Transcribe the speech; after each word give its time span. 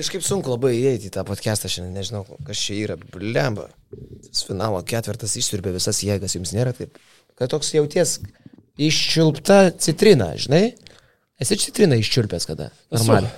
kažkaip 0.00 0.24
sunku 0.24 0.52
labai 0.52 0.74
įeiti 0.78 1.10
į 1.10 1.14
tą 1.14 1.24
podcastą 1.28 1.70
šiandien, 1.70 1.96
nežinau, 2.00 2.24
kas 2.46 2.60
čia 2.60 2.76
yra, 2.78 2.96
blemba. 3.14 3.68
Tas 4.26 4.44
finalo 4.48 4.80
ketvirtas 4.86 5.36
išsiurbė 5.40 5.74
visas 5.76 6.00
jėgas, 6.06 6.36
jums 6.36 6.54
nėra 6.56 6.72
taip. 6.76 6.96
Kad 7.38 7.52
toks 7.52 7.72
jauties 7.76 8.18
iščiulpta 8.80 9.70
citrina, 9.80 10.32
žinai? 10.40 10.72
Esi 11.40 11.58
citrina 11.60 11.98
iščiulpęs 12.00 12.48
kada? 12.48 12.70
Normaliai. 12.92 13.32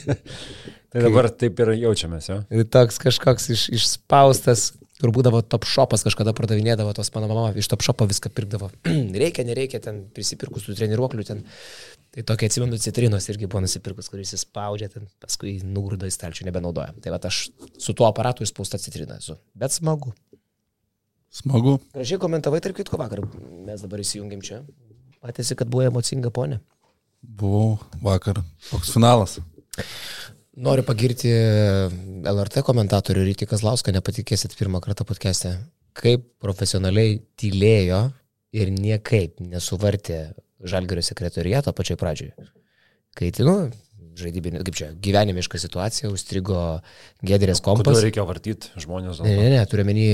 tai 0.90 1.04
dabar 1.06 1.30
taip 1.34 1.62
ir 1.62 1.74
jaučiamės, 1.80 2.30
jo. 2.30 2.38
Ir 2.54 2.66
toks 2.70 3.00
kažkoks 3.02 3.50
iš, 3.54 3.66
išspaustas, 3.78 4.70
kur 5.00 5.12
būdavo 5.14 5.40
top 5.42 5.64
shopas, 5.68 6.04
kažkada 6.06 6.34
pardavinėdavo 6.36 6.92
tos 6.96 7.10
mano 7.14 7.28
mama, 7.30 7.50
iš 7.56 7.68
top 7.72 7.84
shopo 7.86 8.06
viską 8.10 8.32
pirkdavo. 8.36 8.70
reikia, 9.22 9.44
nereikia, 9.48 9.80
ten 9.84 10.02
prisipirkus 10.14 10.66
tų 10.66 10.76
treniruoklių, 10.78 11.26
ten. 11.28 11.44
Tai 12.10 12.24
tokia 12.26 12.48
atsimenu 12.50 12.78
citrinos 12.82 13.28
irgi 13.30 13.46
buvo 13.46 13.62
nusipirkus, 13.62 14.08
kuris 14.10 14.34
įspaudžia, 14.34 14.88
ten 14.90 15.06
paskui 15.22 15.60
nugrudo 15.62 16.08
į 16.10 16.14
stalčių, 16.14 16.48
nebenaudoja. 16.48 16.96
Tai 17.04 17.14
va 17.14 17.20
aš 17.28 17.44
su 17.78 17.94
tuo 17.94 18.08
aparatu 18.08 18.42
išspausta 18.42 18.80
citrina 18.82 19.20
esu. 19.20 19.38
Bet 19.54 19.76
smagu. 19.76 20.10
Smagu. 21.30 21.76
Gražiai 21.94 22.18
komentavai, 22.18 22.58
tarp 22.64 22.80
kitko 22.80 22.98
vakar, 22.98 23.22
mes 23.68 23.86
dabar 23.86 24.02
įsijungiam 24.02 24.42
čia. 24.42 24.64
Matėsi, 25.22 25.54
kad 25.54 25.70
buvo 25.70 25.86
emocinga 25.86 26.32
ponė. 26.34 26.58
Buvau 27.22 27.76
vakar. 28.02 28.42
Koks 28.70 28.90
finalas. 28.96 29.38
Noriu 30.58 30.82
pagirti 30.82 31.30
LRT 32.26 32.64
komentatorių 32.66 33.22
Rytį 33.28 33.46
Kazlauską, 33.52 33.92
nepatikėsit 33.94 34.56
pirmą 34.58 34.80
kartą 34.82 35.06
podcast'e, 35.06 35.52
kaip 35.94 36.24
profesionaliai 36.42 37.20
tylėjo 37.38 38.00
ir 38.58 38.72
niekaip 38.74 39.38
nesuvartė 39.44 40.32
Žalgerio 40.66 41.04
sekretoriato 41.06 41.72
pačioj 41.72 41.96
pradžioj. 42.00 42.32
Kai, 43.16 43.30
nu, 43.46 43.70
žaidybinė, 44.18 44.64
kaip 44.66 44.76
čia, 44.76 44.90
gyvenimiška 45.06 45.60
situacija, 45.62 46.10
užstrigo 46.10 46.58
Gedrės 47.22 47.62
kompas. 47.64 47.86
Kodėl 47.86 48.08
reikia 48.08 48.26
vartyti 48.26 48.74
žmonės? 48.82 49.22
Ne, 49.22 49.36
ne, 49.38 49.48
ne, 49.54 49.62
turiu 49.70 49.86
menį, 49.86 50.08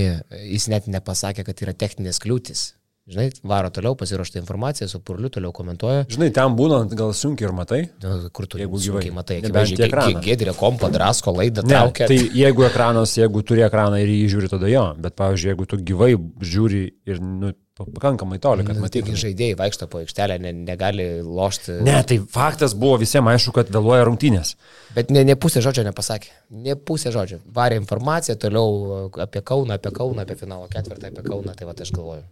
jis 0.53 0.69
net 0.73 0.87
nepasakė, 0.93 1.49
kad 1.49 1.65
yra 1.65 1.75
techninės 1.75 2.21
kliūtis. 2.23 2.69
Žinai, 3.07 3.29
varo 3.47 3.69
toliau, 3.71 3.95
pasiruošta 3.95 4.41
informacija, 4.41 4.89
su 4.91 4.99
purliu 4.99 5.29
toliau 5.31 5.53
komentuoja. 5.55 6.09
Žinai, 6.11 6.27
ten 6.35 6.57
būnant 6.59 6.91
gal 6.99 7.13
sunkiai 7.15 7.47
ir 7.47 7.53
matai. 7.55 7.79
Na, 8.03 8.17
kur 8.35 8.49
tu 8.51 8.59
jeigu 8.59 8.81
gyvai 8.83 9.13
matai, 9.15 9.37
nebent 9.45 9.83
ekraną. 9.87 10.23
Gedrė 10.25 10.55
kompa, 10.59 10.91
drasko 10.91 11.37
laidą, 11.37 11.63
ne, 11.63 11.71
traukia. 11.71 12.09
Tai 12.11 12.17
jeigu 12.35 12.65
ekranas, 12.67 13.13
jeigu 13.15 13.45
turi 13.47 13.63
ekraną 13.63 14.01
ir 14.03 14.11
jį 14.11 14.25
žiūri, 14.33 14.51
tada 14.51 14.73
jo. 14.73 14.83
Bet, 14.99 15.15
pavyzdžiui, 15.23 15.53
jeigu 15.53 15.67
tu 15.71 15.79
gyvai 15.87 16.09
žiūri 16.51 16.81
ir, 17.07 17.21
nu, 17.23 17.53
pakankamai 17.79 18.41
toli, 18.43 18.65
kad 18.67 18.81
matytum. 18.83 19.13
Tik 19.13 19.21
žaidėjai 19.23 19.59
vaikšto 19.61 19.89
po 19.93 20.01
aikštelę, 20.03 20.39
ne, 20.43 20.51
negali 20.67 21.07
lošti. 21.23 21.77
Ne, 21.87 22.01
tai 22.11 22.19
faktas 22.33 22.75
buvo 22.75 22.97
visiems 23.05 23.31
aišku, 23.37 23.55
kad 23.61 23.71
vėluoja 23.71 24.09
rungtynės. 24.09 24.57
Bet 24.97 25.13
ne, 25.15 25.23
ne 25.29 25.37
pusė 25.39 25.63
žodžio 25.63 25.85
nepasakė. 25.87 26.33
Ne 26.67 26.75
pusė 26.75 27.15
žodžio. 27.15 27.39
Varė 27.55 27.79
informaciją 27.85 28.35
toliau 28.49 29.07
apie 29.29 29.45
Kauną, 29.47 29.79
apie 29.79 29.95
Kauną, 29.95 30.27
apie 30.27 30.39
finalo 30.43 30.67
ketvirtą, 30.73 31.13
apie 31.13 31.23
Kauną. 31.29 31.55
Tai 31.55 31.71
va, 31.71 31.77
aš 31.87 31.95
galvoju. 31.95 32.27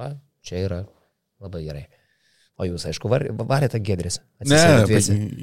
Va, 0.00 0.14
Čia 0.40 0.62
yra 0.64 0.84
labai 1.44 1.60
gerai. 1.66 1.82
O 2.60 2.66
jūs, 2.68 2.86
aišku, 2.88 3.08
var, 3.08 3.22
varėte 3.48 3.78
Gedris. 3.84 4.18
Ne, 4.48 4.60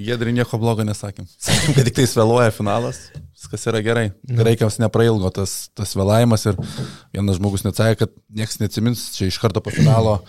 Gedri 0.06 0.34
nieko 0.34 0.58
blogo 0.62 0.84
nesakėm. 0.86 1.26
Sakėm, 1.42 1.76
kad 1.78 1.88
tik 1.88 1.96
tai 1.98 2.06
vėluoja 2.10 2.54
finalas, 2.54 3.00
viskas 3.38 3.66
yra 3.70 3.82
gerai. 3.86 4.06
Nu. 4.30 4.42
Reikiams 4.46 4.78
neprailgo 4.82 5.32
tas, 5.34 5.56
tas 5.78 5.94
vėlavimas 5.98 6.46
ir 6.50 6.58
vienas 7.14 7.40
žmogus 7.40 7.66
neatsakė, 7.66 8.00
kad 8.04 8.14
niekas 8.38 8.62
neatsimins 8.62 9.08
čia 9.18 9.30
iš 9.32 9.40
karto 9.42 9.62
po 9.66 9.74
finalo 9.74 10.20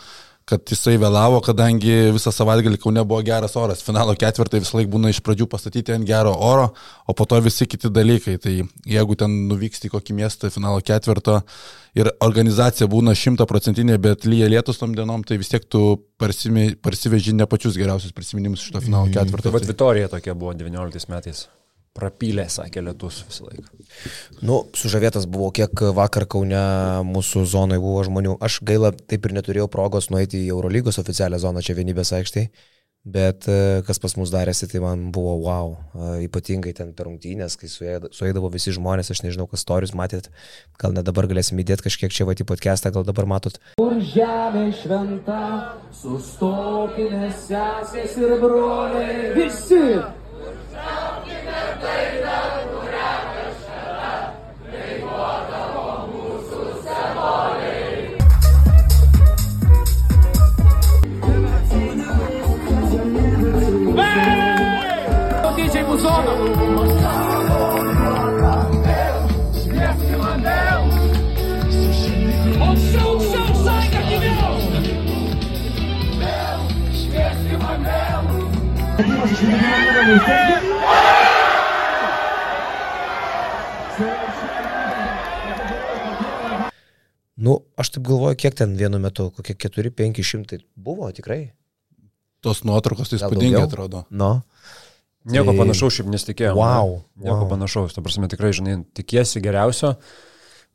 kad 0.48 0.72
jisai 0.72 0.96
vėlavo, 1.00 1.42
kadangi 1.44 2.08
visą 2.14 2.32
savaitgalį 2.32 2.78
Kaune 2.80 3.02
buvo 3.04 3.20
geras 3.26 3.56
oras. 3.60 3.82
Finalo 3.84 4.14
ketvirtai 4.18 4.62
visą 4.62 4.78
laiką 4.78 4.92
būna 4.94 5.12
iš 5.12 5.20
pradžių 5.26 5.48
pastatyti 5.52 5.92
ant 5.92 6.08
gero 6.08 6.32
oro, 6.32 6.70
o 7.04 7.16
po 7.16 7.26
to 7.28 7.40
visi 7.44 7.68
kiti 7.68 7.90
dalykai. 7.92 8.38
Tai 8.40 8.54
jeigu 8.88 9.18
ten 9.20 9.34
nuvyksti 9.50 9.90
į 9.90 9.94
kokį 9.96 10.16
miestą 10.22 10.52
finalo 10.54 10.80
ketvirto 10.80 11.42
ir 11.98 12.12
organizacija 12.24 12.88
būna 12.88 13.12
šimtaprocentinė, 13.18 14.00
bet 14.00 14.24
lyja 14.28 14.48
lietus 14.48 14.80
tom 14.80 14.96
dienom, 14.96 15.26
tai 15.28 15.40
vis 15.42 15.52
tiek 15.52 15.68
tu 15.68 15.84
parsiveži 16.18 17.36
ne 17.36 17.48
pačius 17.50 17.76
geriausius 17.76 18.16
prisiminimus 18.16 18.64
iš 18.64 18.76
to 18.76 18.84
finalo 18.88 19.12
ketvirto. 19.12 19.52
Bet 19.52 19.68
Vitorija 19.68 20.08
tokia 20.16 20.36
buvo 20.38 20.56
19 20.56 21.12
metais 21.12 21.48
prapylė, 21.98 22.46
sakė 22.52 22.86
lietus 22.86 23.20
visą 23.26 23.50
laiką. 23.50 23.68
Nu, 24.46 24.62
sužavėtas 24.78 25.26
buvo, 25.30 25.50
kiek 25.54 25.84
vakar 25.98 26.28
Kaune 26.30 26.64
mūsų 27.08 27.44
zonoje 27.50 27.82
buvo 27.82 28.06
žmonių. 28.06 28.38
Aš 28.44 28.60
gaila, 28.66 28.94
taip 28.94 29.26
ir 29.26 29.36
neturėjau 29.40 29.68
progos 29.72 30.10
nueiti 30.14 30.44
į 30.44 30.52
Eurolygos 30.56 31.00
oficialią 31.02 31.42
zoną 31.42 31.64
čia 31.66 31.76
vienybės 31.78 32.14
aikštėje. 32.20 32.52
Bet 33.08 33.46
e, 33.48 33.80
kas 33.86 34.00
pas 34.02 34.12
mus 34.18 34.28
darėsi, 34.28 34.66
tai 34.68 34.82
man 34.82 35.06
buvo 35.14 35.36
wow. 35.46 35.70
E, 35.78 36.08
ypatingai 36.26 36.74
ten 36.76 36.90
per 36.96 37.06
rungtynės, 37.08 37.56
kai 37.56 37.70
suėdavo 37.70 38.50
visi 38.52 38.74
žmonės, 38.74 39.12
aš 39.14 39.22
nežinau, 39.24 39.46
kas 39.48 39.62
storius 39.64 39.94
matėt, 39.96 40.28
gal 40.82 40.92
net 40.96 41.06
dabar 41.08 41.28
galėsim 41.30 41.60
įdėti 41.62 41.86
kažkiek 41.86 42.12
čia 42.12 42.26
vatį 42.28 42.44
podcastą, 42.50 42.92
gal 42.92 43.06
dabar 43.08 43.30
matot. 43.30 43.56
Kur 43.80 43.96
žemė 44.02 44.66
šventa, 44.82 45.40
sustokime 45.94 47.30
sesės 47.46 48.18
ir 48.18 48.36
broliai, 48.42 49.30
visi 49.38 49.80
Nu, 87.38 87.60
aš 87.78 87.90
taip 87.94 88.06
galvoju, 88.06 88.36
kiek 88.38 88.54
ten 88.58 88.74
vienu 88.78 88.98
metu, 89.02 89.30
kokie 89.34 89.54
4-500 89.54 90.62
buvo 90.74 91.10
tikrai. 91.14 91.52
Tos 92.42 92.64
nuotraukos 92.66 93.10
tai 93.10 93.18
įspūdingai 93.18 93.62
atrodo. 93.66 94.04
No. 94.10 94.42
Nieko 95.28 95.52
tai... 95.52 95.58
panašaus 95.60 95.98
šiaip 95.98 96.08
nesitikėjau. 96.12 96.54
Wow. 96.58 96.96
Nieko 97.20 97.42
wow. 97.42 97.50
panašaus. 97.52 97.94
Ta 97.96 98.04
prasme, 98.04 98.30
tikrai, 98.32 98.54
žinai, 98.56 98.78
tikiesi 98.96 99.42
geriausio, 99.44 99.94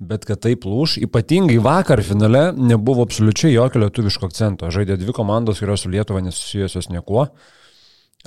bet 0.03 0.27
kad 0.29 0.41
taip 0.43 0.67
lūš, 0.67 0.99
ypatingai 1.07 1.57
vakar 1.63 2.03
finale 2.05 2.45
nebuvo 2.57 3.05
absoliučiai 3.07 3.53
jokio 3.55 3.83
lietuviško 3.85 4.29
akcento. 4.29 4.69
Žaidė 4.73 4.99
dvi 5.01 5.15
komandos, 5.15 5.61
kurios 5.63 5.85
su 5.85 5.91
Lietuva 5.93 6.23
nesusijusios 6.25 6.91
niekuo. 6.93 7.27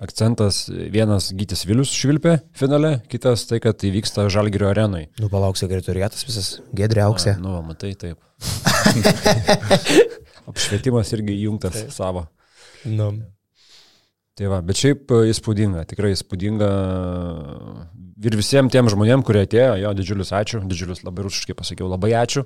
Akcentas 0.02 0.66
vienas 0.92 1.30
Gytis 1.32 1.62
Vilius 1.64 1.88
švilpė 1.96 2.34
finale, 2.56 2.98
kitas 3.08 3.46
tai, 3.48 3.62
kad 3.64 3.80
įvyksta 3.80 4.26
Žalgirio 4.32 4.68
arenai. 4.68 5.06
Nu, 5.16 5.30
palauk, 5.32 5.56
sekretoriatas 5.56 6.26
visas, 6.28 6.50
gedrė 6.76 7.06
auksė. 7.06 7.38
Nu, 7.40 7.54
matai, 7.64 7.94
taip. 7.96 8.20
Apšvietimas 10.52 11.14
irgi 11.16 11.38
įjungtas 11.38 11.80
taip. 11.80 11.96
savo. 11.96 12.26
Nu. 12.84 13.14
Tai 14.36 14.50
va, 14.52 14.60
bet 14.60 14.76
šiaip 14.76 15.12
įspūdinga, 15.32 15.86
tikrai 15.88 16.10
įspūdinga. 16.12 16.66
Ir 18.26 18.36
visiems 18.36 18.72
tiem 18.72 18.88
žmonėm, 18.92 19.22
kurie 19.24 19.46
atėjo, 19.46 19.76
jo, 19.80 19.92
didžiulis 19.96 20.32
ačiū, 20.36 20.60
didžiulis 20.68 21.00
labai 21.06 21.24
rusiškai 21.24 21.56
pasakiau, 21.56 21.88
labai 21.88 22.12
ačiū. 22.20 22.44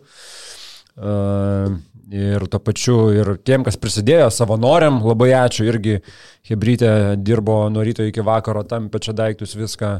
Uh, 1.00 1.78
ir 2.10 2.46
to 2.50 2.58
pačiu 2.62 2.96
ir 3.14 3.32
tiem, 3.46 3.64
kas 3.66 3.78
prisidėjo 3.80 4.28
savanoriam, 4.34 5.00
labai 5.06 5.30
ačiū, 5.38 5.66
irgi 5.70 6.00
Hebrytė 6.50 7.16
dirbo 7.22 7.64
nuo 7.70 7.82
ryto 7.86 8.06
iki 8.06 8.22
vakaro, 8.26 8.62
tam 8.66 8.86
pečia 8.90 9.14
daiktus 9.14 9.54
viską. 9.58 9.96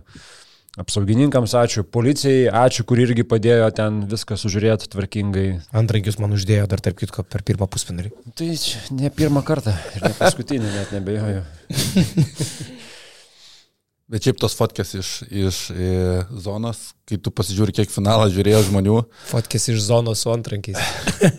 Apsaugininkams 0.78 1.50
ačiū, 1.58 1.82
policijai 1.82 2.44
ačiū, 2.54 2.84
kur 2.86 3.00
irgi 3.02 3.24
padėjo 3.26 3.66
ten 3.74 4.04
viską 4.10 4.36
sužiūrėti 4.38 4.86
tvarkingai. 4.92 5.46
Antrankius 5.74 6.20
man 6.22 6.36
uždėjo 6.36 6.68
dar 6.70 6.78
tarp 6.84 7.00
kitko 7.00 7.24
per 7.26 7.42
pirmą 7.42 7.66
pusfinalį. 7.66 8.12
Tai 8.38 8.50
ne 9.00 9.10
pirmą 9.10 9.42
kartą 9.46 9.74
ir 9.96 10.06
ne 10.06 10.12
paskutinį, 10.20 10.70
net 10.76 10.94
nebejoju. 10.94 11.42
Bet 14.10 14.26
šiaip 14.26 14.40
tos 14.42 14.56
fotkės 14.58 14.94
iš, 14.98 15.10
iš 15.30 15.58
e, 15.70 15.90
zonos, 16.42 16.78
kai 17.06 17.18
tu 17.22 17.30
pasižiūri, 17.34 17.74
kiek 17.74 17.90
finalą 17.90 18.26
žiūrėjo 18.34 18.64
žmonių. 18.66 18.96
Fotkės 19.30 19.68
iš 19.70 19.84
zonos 19.86 20.22
su 20.24 20.32
antrankiais. 20.32 20.78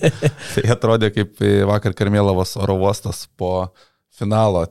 tai 0.54 0.64
atrodė 0.72 1.12
kaip 1.12 1.40
e, 1.44 1.66
vakar 1.68 1.96
Karmėlavos 2.00 2.56
oro 2.60 2.78
uostas 2.80 3.26
po 3.40 3.70
finalo. 4.16 4.68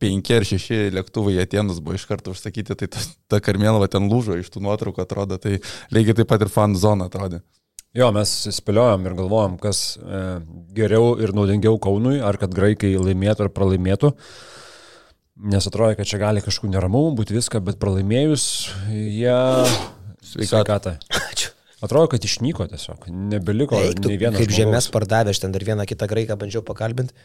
Penki 0.00 0.32
ar 0.38 0.46
šeši 0.48 0.90
lėktuvai 0.96 1.36
į 1.36 1.42
Atenus 1.44 1.80
buvo 1.84 1.98
iš 1.98 2.06
karto 2.08 2.32
užsakyti, 2.32 2.76
tai 2.78 2.88
ta, 2.88 3.02
ta 3.28 3.40
Karmėlava 3.44 3.88
ten 3.92 4.06
lūžo 4.08 4.38
iš 4.40 4.48
tų 4.54 4.62
nuotraukų 4.64 5.02
atrodo, 5.04 5.36
tai 5.36 5.58
lygiai 5.92 6.16
taip 6.22 6.30
pat 6.30 6.46
ir 6.46 6.52
fan 6.52 6.76
zona 6.80 7.10
atrodė. 7.10 7.42
Jo, 7.96 8.12
mes 8.14 8.30
spėliojom 8.54 9.08
ir 9.08 9.16
galvojom, 9.18 9.56
kas 9.58 9.98
e, 9.98 10.22
geriau 10.76 11.16
ir 11.18 11.32
naudingiau 11.34 11.74
Kaunui, 11.82 12.20
ar 12.22 12.38
kad 12.38 12.54
graikai 12.54 12.92
laimėtų 12.94 13.48
ar 13.48 13.50
pralaimėtų. 13.52 14.12
nes 15.50 15.66
atrodo, 15.66 15.96
kad 15.98 16.06
čia 16.06 16.20
gali 16.20 16.42
kažkokių 16.44 16.70
neramumų 16.70 17.16
būti 17.18 17.34
viską, 17.34 17.62
bet 17.66 17.80
pralaimėjus 17.82 18.44
jie 18.92 19.36
sveikatą. 20.30 20.98
Ačiū. 21.18 21.50
Atrodo, 21.80 22.10
kad 22.12 22.24
išnyko 22.24 22.66
tiesiog, 22.68 23.06
nebeliko 23.08 23.78
Eik, 23.80 24.02
tu, 24.04 24.10
nei 24.12 24.20
vieno. 24.20 24.36
kaip 24.36 24.52
žemės 24.52 24.90
pardavė, 24.92 25.32
aš 25.32 25.40
ten 25.40 25.54
dar 25.54 25.64
vieną 25.64 25.86
kitą 25.88 26.06
graiką 26.10 26.36
bandžiau 26.36 26.60
pakalbinti. 26.62 27.16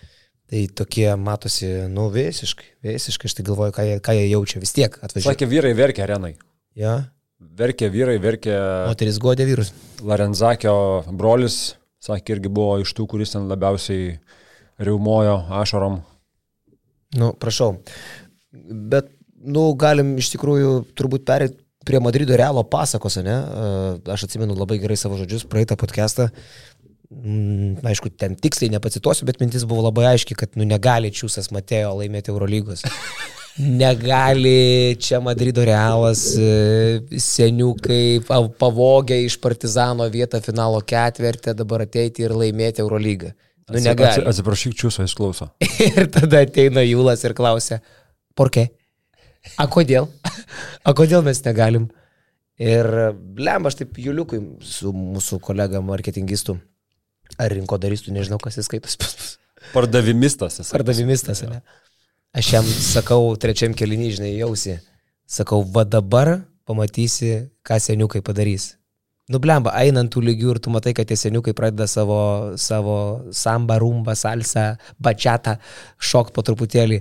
Tai 0.52 0.62
tokie 0.78 1.08
matosi, 1.18 1.68
nu, 1.90 2.06
visiškai, 2.14 2.68
visiškai, 2.86 3.32
aš 3.32 3.38
tai 3.40 3.46
galvoju, 3.48 3.74
ką 3.74 3.86
jie, 3.88 3.98
ką 4.06 4.14
jie 4.14 4.28
jaučia, 4.30 4.62
vis 4.62 4.76
tiek 4.78 4.94
atvažiuoja. 5.00 5.34
Sakė, 5.34 5.50
vyrai 5.50 5.74
verkia 5.78 6.06
arenai. 6.06 6.36
Ja, 6.78 7.00
Verkė 7.36 7.90
vyrai, 7.92 8.16
verkė 8.24 8.54
moteris 8.88 9.18
godė 9.20 9.46
vyrus. 9.48 9.74
Larenzakio 10.04 10.76
brolis, 11.20 11.76
sakė, 12.04 12.38
irgi 12.38 12.52
buvo 12.52 12.78
iš 12.80 12.94
tų, 12.96 13.08
kuris 13.12 13.34
ten 13.34 13.50
labiausiai 13.52 14.14
riaumojo 14.80 15.36
ašarom. 15.60 16.00
Nu, 17.20 17.34
prašau. 17.40 17.74
Bet, 18.92 19.12
nu, 19.36 19.68
galim 19.80 20.16
iš 20.20 20.32
tikrųjų 20.32 20.72
turbūt 20.96 21.28
perėti 21.28 21.60
prie 21.86 22.00
Madrido 22.02 22.40
realo 22.40 22.64
pasakos, 22.68 23.20
ne? 23.24 23.36
Aš 24.16 24.26
atsimenu 24.30 24.56
labai 24.58 24.80
gerai 24.82 24.98
savo 25.00 25.20
žodžius, 25.20 25.44
praeitą 25.52 25.76
podcastą. 25.80 26.32
Mm, 27.12 27.84
Aišku, 27.86 28.10
ten 28.18 28.34
tiksliai 28.40 28.72
nepacituosiu, 28.74 29.28
bet 29.30 29.38
mintis 29.42 29.66
buvo 29.70 29.84
labai 29.86 30.08
aiški, 30.16 30.36
kad 30.40 30.56
nu, 30.58 30.66
negali 30.66 31.12
Čiūsas 31.14 31.52
Matėjo 31.54 31.92
laimėti 32.00 32.34
Eurolygos. 32.34 32.82
Negali 33.56 34.96
čia 35.00 35.22
Madrido 35.24 35.64
realas 35.64 36.34
e, 36.36 37.00
seniukai 37.24 38.20
pa- 38.28 38.42
pavogę 38.60 39.16
iš 39.24 39.38
Partizano 39.40 40.04
vietą 40.12 40.42
finalo 40.44 40.82
ketvirtį 40.84 41.54
dabar 41.56 41.86
ateiti 41.86 42.26
ir 42.26 42.34
laimėti 42.36 42.84
Eurolygą. 42.84 43.32
Nu, 43.72 43.80
negali. 43.80 44.10
atsi- 44.12 44.26
Atsiprašyk, 44.28 44.76
čiūso, 44.82 45.06
jis 45.08 45.16
klauso. 45.18 45.48
Ir 45.88 46.10
tada 46.14 46.44
ateina 46.44 46.84
Jūlas 46.86 47.24
ir 47.26 47.34
klausia, 47.38 47.80
porke? 48.38 48.68
A 49.58 49.66
kodėl? 49.72 50.10
A 50.84 50.94
kodėl 50.98 51.24
mes 51.26 51.40
negalim? 51.48 51.88
Ir 52.62 52.86
blem, 53.16 53.66
aš 53.72 53.80
taip 53.82 53.98
Juliukui 54.00 54.42
su 54.64 54.92
mūsų 54.94 55.40
kolega 55.44 55.82
marketingistu 55.84 56.60
ar 57.38 57.54
rinkodaristu, 57.54 58.14
nežinau, 58.16 58.40
kas 58.42 58.60
jis 58.60 58.70
skaitos 58.70 58.98
pas 59.02 59.16
mus. 59.18 59.36
Pardavimistas 59.74 60.60
jis. 60.60 60.72
Pardavimistas, 60.74 61.44
ne? 61.50 61.62
Aš 62.36 62.52
jam 62.54 62.66
sakau, 62.68 63.34
trečiam 63.40 63.74
kelinį, 63.76 64.10
žinai, 64.18 64.34
jausi. 64.36 64.80
Sakau, 65.26 65.64
va 65.64 65.86
dabar 65.88 66.42
pamatysi, 66.68 67.48
ką 67.66 67.80
seniukai 67.82 68.22
padarys. 68.26 68.74
Nublemba, 69.32 69.72
einant 69.74 70.12
tų 70.14 70.22
lygių 70.22 70.52
ir 70.54 70.60
tu 70.62 70.70
matai, 70.74 70.94
kad 70.94 71.08
tie 71.10 71.16
seniukai 71.18 71.56
pradeda 71.58 71.88
savo, 71.90 72.20
savo 72.62 72.98
samba, 73.34 73.80
rumba, 73.82 74.14
salsa, 74.14 74.76
bačiatą 75.02 75.56
šokt 75.98 76.36
po 76.36 76.44
truputėlį. 76.46 77.00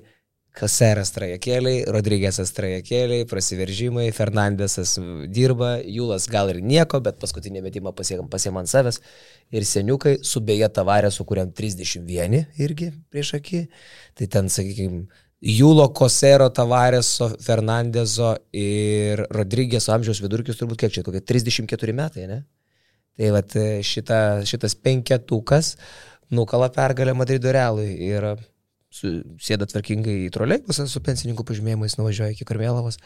Kaseras 0.54 1.10
trajekėliai, 1.10 1.80
Rodrygėsas 1.90 2.52
trajekėliai, 2.54 3.24
prasiveržimai, 3.26 4.04
Fernandesas 4.14 4.92
dirba, 5.34 5.80
Jūlas 5.82 6.28
gal 6.30 6.52
ir 6.52 6.60
nieko, 6.62 7.00
bet 7.02 7.18
paskutinį 7.22 7.64
metimą 7.64 7.90
pasiekam 7.96 8.60
ant 8.60 8.70
savęs. 8.70 9.00
Ir 9.50 9.66
seniukai 9.66 10.20
su 10.22 10.44
beje 10.46 10.68
tavarė, 10.76 11.10
su 11.10 11.26
kuriam 11.26 11.50
31 11.50 12.44
irgi 12.62 12.92
prieš 13.10 13.34
akį. 13.40 13.64
Tai 14.14 14.30
ten, 14.36 14.52
sakykime, 14.54 15.02
Jūlo 15.44 15.88
Kosero 15.92 16.46
Tavareso, 16.54 17.32
Fernandezo 17.42 18.36
ir 18.54 19.26
Rodrygėso 19.34 19.92
amžiaus 19.92 20.22
vidurkis 20.22 20.56
turbūt 20.56 20.86
kiek 20.86 20.94
čia, 20.94 21.02
kokie 21.04 21.20
34 21.20 21.98
metai, 21.98 22.30
ne? 22.30 22.40
Tai 23.18 23.34
vat 23.34 23.58
šita, 23.86 24.22
šitas 24.46 24.78
penketukas 24.78 25.74
nukala 26.34 26.70
pergalę 26.72 27.12
Madrido 27.18 27.52
realui 27.52 27.90
ir 28.06 28.34
sėda 28.94 29.68
tvarkingai 29.70 30.24
į 30.26 30.32
troleibusą 30.34 30.86
su 30.90 31.02
pensininkų 31.04 31.46
pažymėjimais, 31.48 31.98
nuvažiuoja 32.00 32.34
iki 32.36 32.46
Karmėlavos. 32.48 33.00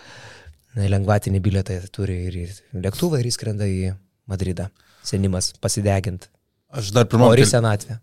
Lengvatinį 0.78 1.40
bilietą 1.42 1.78
turi 1.90 2.18
ir 2.28 2.36
į 2.38 2.46
lėktuvą 2.84 3.22
ir 3.22 3.30
įskrenda 3.30 3.66
į 3.66 3.94
Madridą. 4.28 4.68
Senimas 5.06 5.54
pasidegint. 5.62 6.28
Aš 6.68 6.92
dar 6.92 7.08
pirmam, 7.08 7.32
Ori 7.32 7.46
senatvė. 7.48 7.98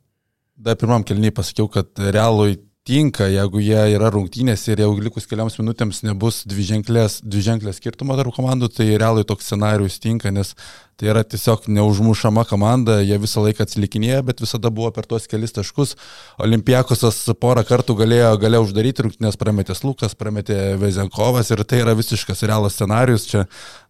dar 0.57 0.75
pirmam 0.81 1.05
kelniai 1.05 1.31
pasakiau, 1.35 1.69
kad 1.69 1.91
realui 1.99 2.57
tinka, 2.85 3.27
jeigu 3.29 3.61
jie 3.61 3.81
yra 3.95 4.11
rungtynės 4.13 4.65
ir 4.69 4.81
jau 4.83 4.91
likus 5.01 5.25
keliams 5.29 5.57
minutėms 5.57 6.03
nebus 6.05 6.43
dviženklės, 6.49 7.19
dviženklės 7.25 7.79
skirtumo 7.81 8.17
tarp 8.17 8.33
komandų, 8.35 8.69
tai 8.73 8.91
realui 8.93 9.25
toks 9.25 9.47
scenarius 9.49 9.97
tinka, 10.01 10.33
nes 10.33 10.53
tai 10.95 11.09
yra 11.11 11.23
tiesiog 11.27 11.67
neužmušama 11.67 12.45
komanda, 12.47 13.01
jie 13.03 13.17
visą 13.19 13.43
laiką 13.43 13.65
atsilikinėja, 13.65 14.21
bet 14.23 14.39
visada 14.43 14.71
buvo 14.71 14.91
per 14.95 15.07
tuos 15.09 15.27
kelis 15.27 15.51
taškus. 15.55 15.95
Olimpiakosas 16.43 17.17
porą 17.41 17.65
kartų 17.67 17.97
galėjo, 17.99 18.29
galėjo 18.39 18.67
uždaryti 18.69 19.05
rungtynės, 19.05 19.39
prametė 19.39 19.75
Lukas, 19.83 20.15
prametė 20.15 20.77
Vezenkovas 20.79 21.51
ir 21.51 21.63
tai 21.67 21.81
yra 21.83 21.95
visiškas 21.97 22.45
realas 22.47 22.77
scenarius. 22.77 23.27
Čia 23.27 23.43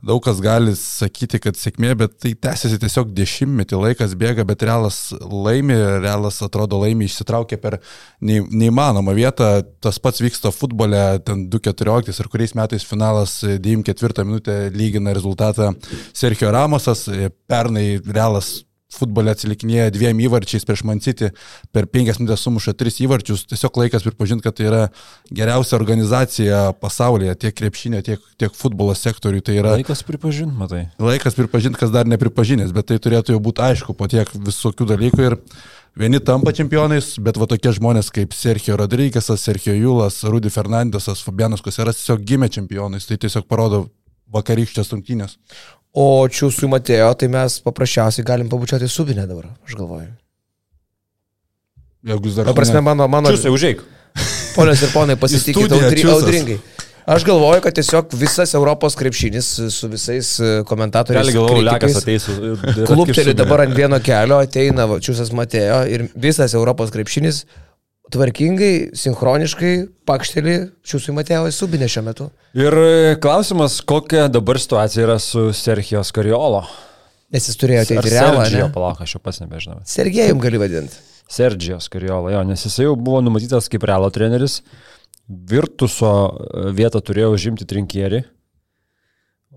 daug 0.06 0.24
kas 0.26 0.42
gali 0.44 0.74
sakyti, 0.78 1.40
kad 1.42 1.58
sėkmė, 1.60 1.94
bet 2.00 2.18
tai 2.22 2.34
tęsiasi 2.34 2.80
tiesiog 2.82 3.14
dešimtmetį, 3.16 3.78
laikas 3.82 4.16
bėga, 4.18 4.46
bet 4.48 4.66
realas 4.66 5.00
laimi, 5.14 5.78
realas 6.02 6.42
atrodo 6.46 6.82
laimi, 6.82 7.08
išsitraukia 7.10 7.60
per 7.62 7.80
neįmanomą 8.26 9.16
vietą. 9.18 9.52
Tas 9.84 10.02
pats 10.02 10.22
vyksta 10.24 10.52
futbole, 10.56 11.04
ten 11.26 11.46
2-14 11.54 12.22
ir 12.22 12.32
kuriais 12.34 12.56
metais 12.58 12.86
finalas 12.86 13.38
94 13.46 14.26
minutę 14.26 14.58
lygina 14.74 15.14
rezultatą 15.16 15.72
Sergio 16.14 16.52
Ramosas, 16.54 16.95
pernai 17.50 17.88
realas 18.06 18.62
futbole 18.96 19.34
atsilikinėja 19.34 19.92
dviem 19.94 20.20
įvarčiais 20.26 20.66
prieš 20.68 20.84
Mancity, 20.88 21.32
per 21.76 21.88
penkias 21.92 22.20
minutės 22.22 22.46
sumuša 22.46 22.76
tris 22.80 23.00
įvarčius, 23.04 23.46
tiesiog 23.50 23.80
laikas 23.82 24.06
pripažinti, 24.06 24.46
kad 24.46 24.58
tai 24.58 24.68
yra 24.70 24.82
geriausia 25.36 25.78
organizacija 25.80 26.62
pasaulyje, 26.82 27.36
tiek 27.42 27.58
krepšinė, 27.58 28.04
tiek, 28.06 28.24
tiek 28.42 28.56
futbolo 28.56 28.96
sektoriui. 28.98 29.44
Tai 29.46 29.58
yra 29.60 29.76
Laikas 29.76 30.06
pripažinti, 30.08 30.56
matai. 30.58 30.84
laikas 31.02 31.38
pripažinti, 31.38 31.80
kas 31.82 31.94
dar 31.94 32.08
nepripažinęs, 32.10 32.74
bet 32.76 32.92
tai 32.92 33.00
turėtų 33.02 33.36
jau 33.36 33.42
būti 33.44 33.66
aišku 33.66 33.98
po 33.98 34.10
tiek 34.12 34.30
visokių 34.36 34.88
dalykų 34.94 35.28
ir 35.28 35.38
vieni 36.00 36.22
tampa 36.24 36.54
čempionais, 36.56 37.16
bet 37.24 37.40
va 37.42 37.50
tokie 37.52 37.74
žmonės 37.76 38.12
kaip 38.16 38.36
Sergio 38.38 38.78
Rodrygėsas, 38.80 39.44
Sergio 39.44 39.76
Julas, 39.76 40.22
Rudy 40.28 40.52
Fernandesas, 40.54 41.24
Fabianas 41.26 41.64
Koseras 41.66 42.00
tiesiog 42.02 42.26
gimė 42.28 42.52
čempionais, 42.54 43.08
tai 43.10 43.20
tiesiog 43.22 43.48
parodo 43.50 43.88
vakarykštės 44.34 44.92
rungtynės. 44.94 45.38
O 45.96 46.28
čiūsui 46.28 46.68
Matėjo, 46.68 47.08
tai 47.16 47.30
mes 47.32 47.60
paprasčiausiai 47.64 48.26
galim 48.28 48.50
pabučiuoti 48.52 48.90
subinę 48.92 49.24
dabar, 49.30 49.48
aš 49.64 49.78
galvoju. 49.80 50.10
Jeigu 52.06 52.30
jūs 52.30 52.40
dar... 52.40 52.50
Ta 52.50 52.56
prasme, 52.58 52.82
mano, 52.84 53.08
mano, 53.10 53.32
Čiūsai, 53.32 53.54
užeik. 53.56 53.84
ponios 54.58 54.84
ir 54.84 54.92
ponai, 54.94 55.16
pasitikite 55.20 55.80
audri, 55.80 56.04
audringai. 56.12 56.58
Aš 57.16 57.24
galvoju, 57.26 57.62
kad 57.62 57.76
tiesiog 57.78 58.14
visas 58.18 58.54
Europos 58.58 58.96
krepšinis 58.98 59.48
su 59.72 59.88
visais 59.88 60.30
e, 60.40 60.52
komentatoriais. 60.66 61.28
Gali 61.28 61.36
galvoju, 61.38 61.66
lekas 61.68 62.00
ateis. 62.02 62.26
Klupteli 62.90 63.36
dabar 63.38 63.62
ant 63.66 63.76
vieno 63.78 64.00
kelio, 64.02 64.40
ateina 64.42 64.88
Čiūsas 64.90 65.30
Matėjo 65.38 65.84
ir 65.96 66.08
visas 66.18 66.58
Europos 66.58 66.94
krepšinis 66.94 67.44
tvarkingai, 68.14 68.74
sinchroniškai 68.98 69.74
pakšteli 70.08 70.56
Čiūsui 70.86 71.16
Matėjo 71.16 71.48
į 71.50 71.54
subinę 71.56 71.88
šiuo 71.92 72.04
metu. 72.06 72.28
Ir 72.58 72.76
e, 72.78 73.16
klausimas, 73.22 73.80
kokia 73.88 74.28
dabar 74.32 74.60
situacija 74.62 75.08
yra 75.08 75.18
su 75.22 75.50
Sergio 75.58 76.04
Skariolo. 76.06 76.64
Nes 77.34 77.50
jis 77.50 77.58
turėjo 77.60 77.86
ateiti 77.86 78.14
realą. 78.14 78.44
Sergio, 78.46 78.68
ne? 78.68 78.74
palauk, 78.76 79.02
aš 79.02 79.18
jau 79.18 79.22
pats 79.24 79.42
nebežinau. 79.42 79.82
Sergejum 79.90 80.42
gali 80.44 80.62
vadinti. 80.62 81.02
Sergio 81.32 81.80
Skariolo, 81.82 82.30
jo, 82.34 82.44
nes 82.46 82.68
jisai 82.68 82.86
jau 82.86 82.94
buvo 83.00 83.24
numatytas 83.26 83.68
kaip 83.72 83.88
realo 83.90 84.12
treneris. 84.14 84.60
Virtuso 85.26 86.12
e, 86.30 86.70
vietą 86.78 87.02
turėjo 87.02 87.34
užimti 87.34 87.68
trinkierį. 87.68 88.22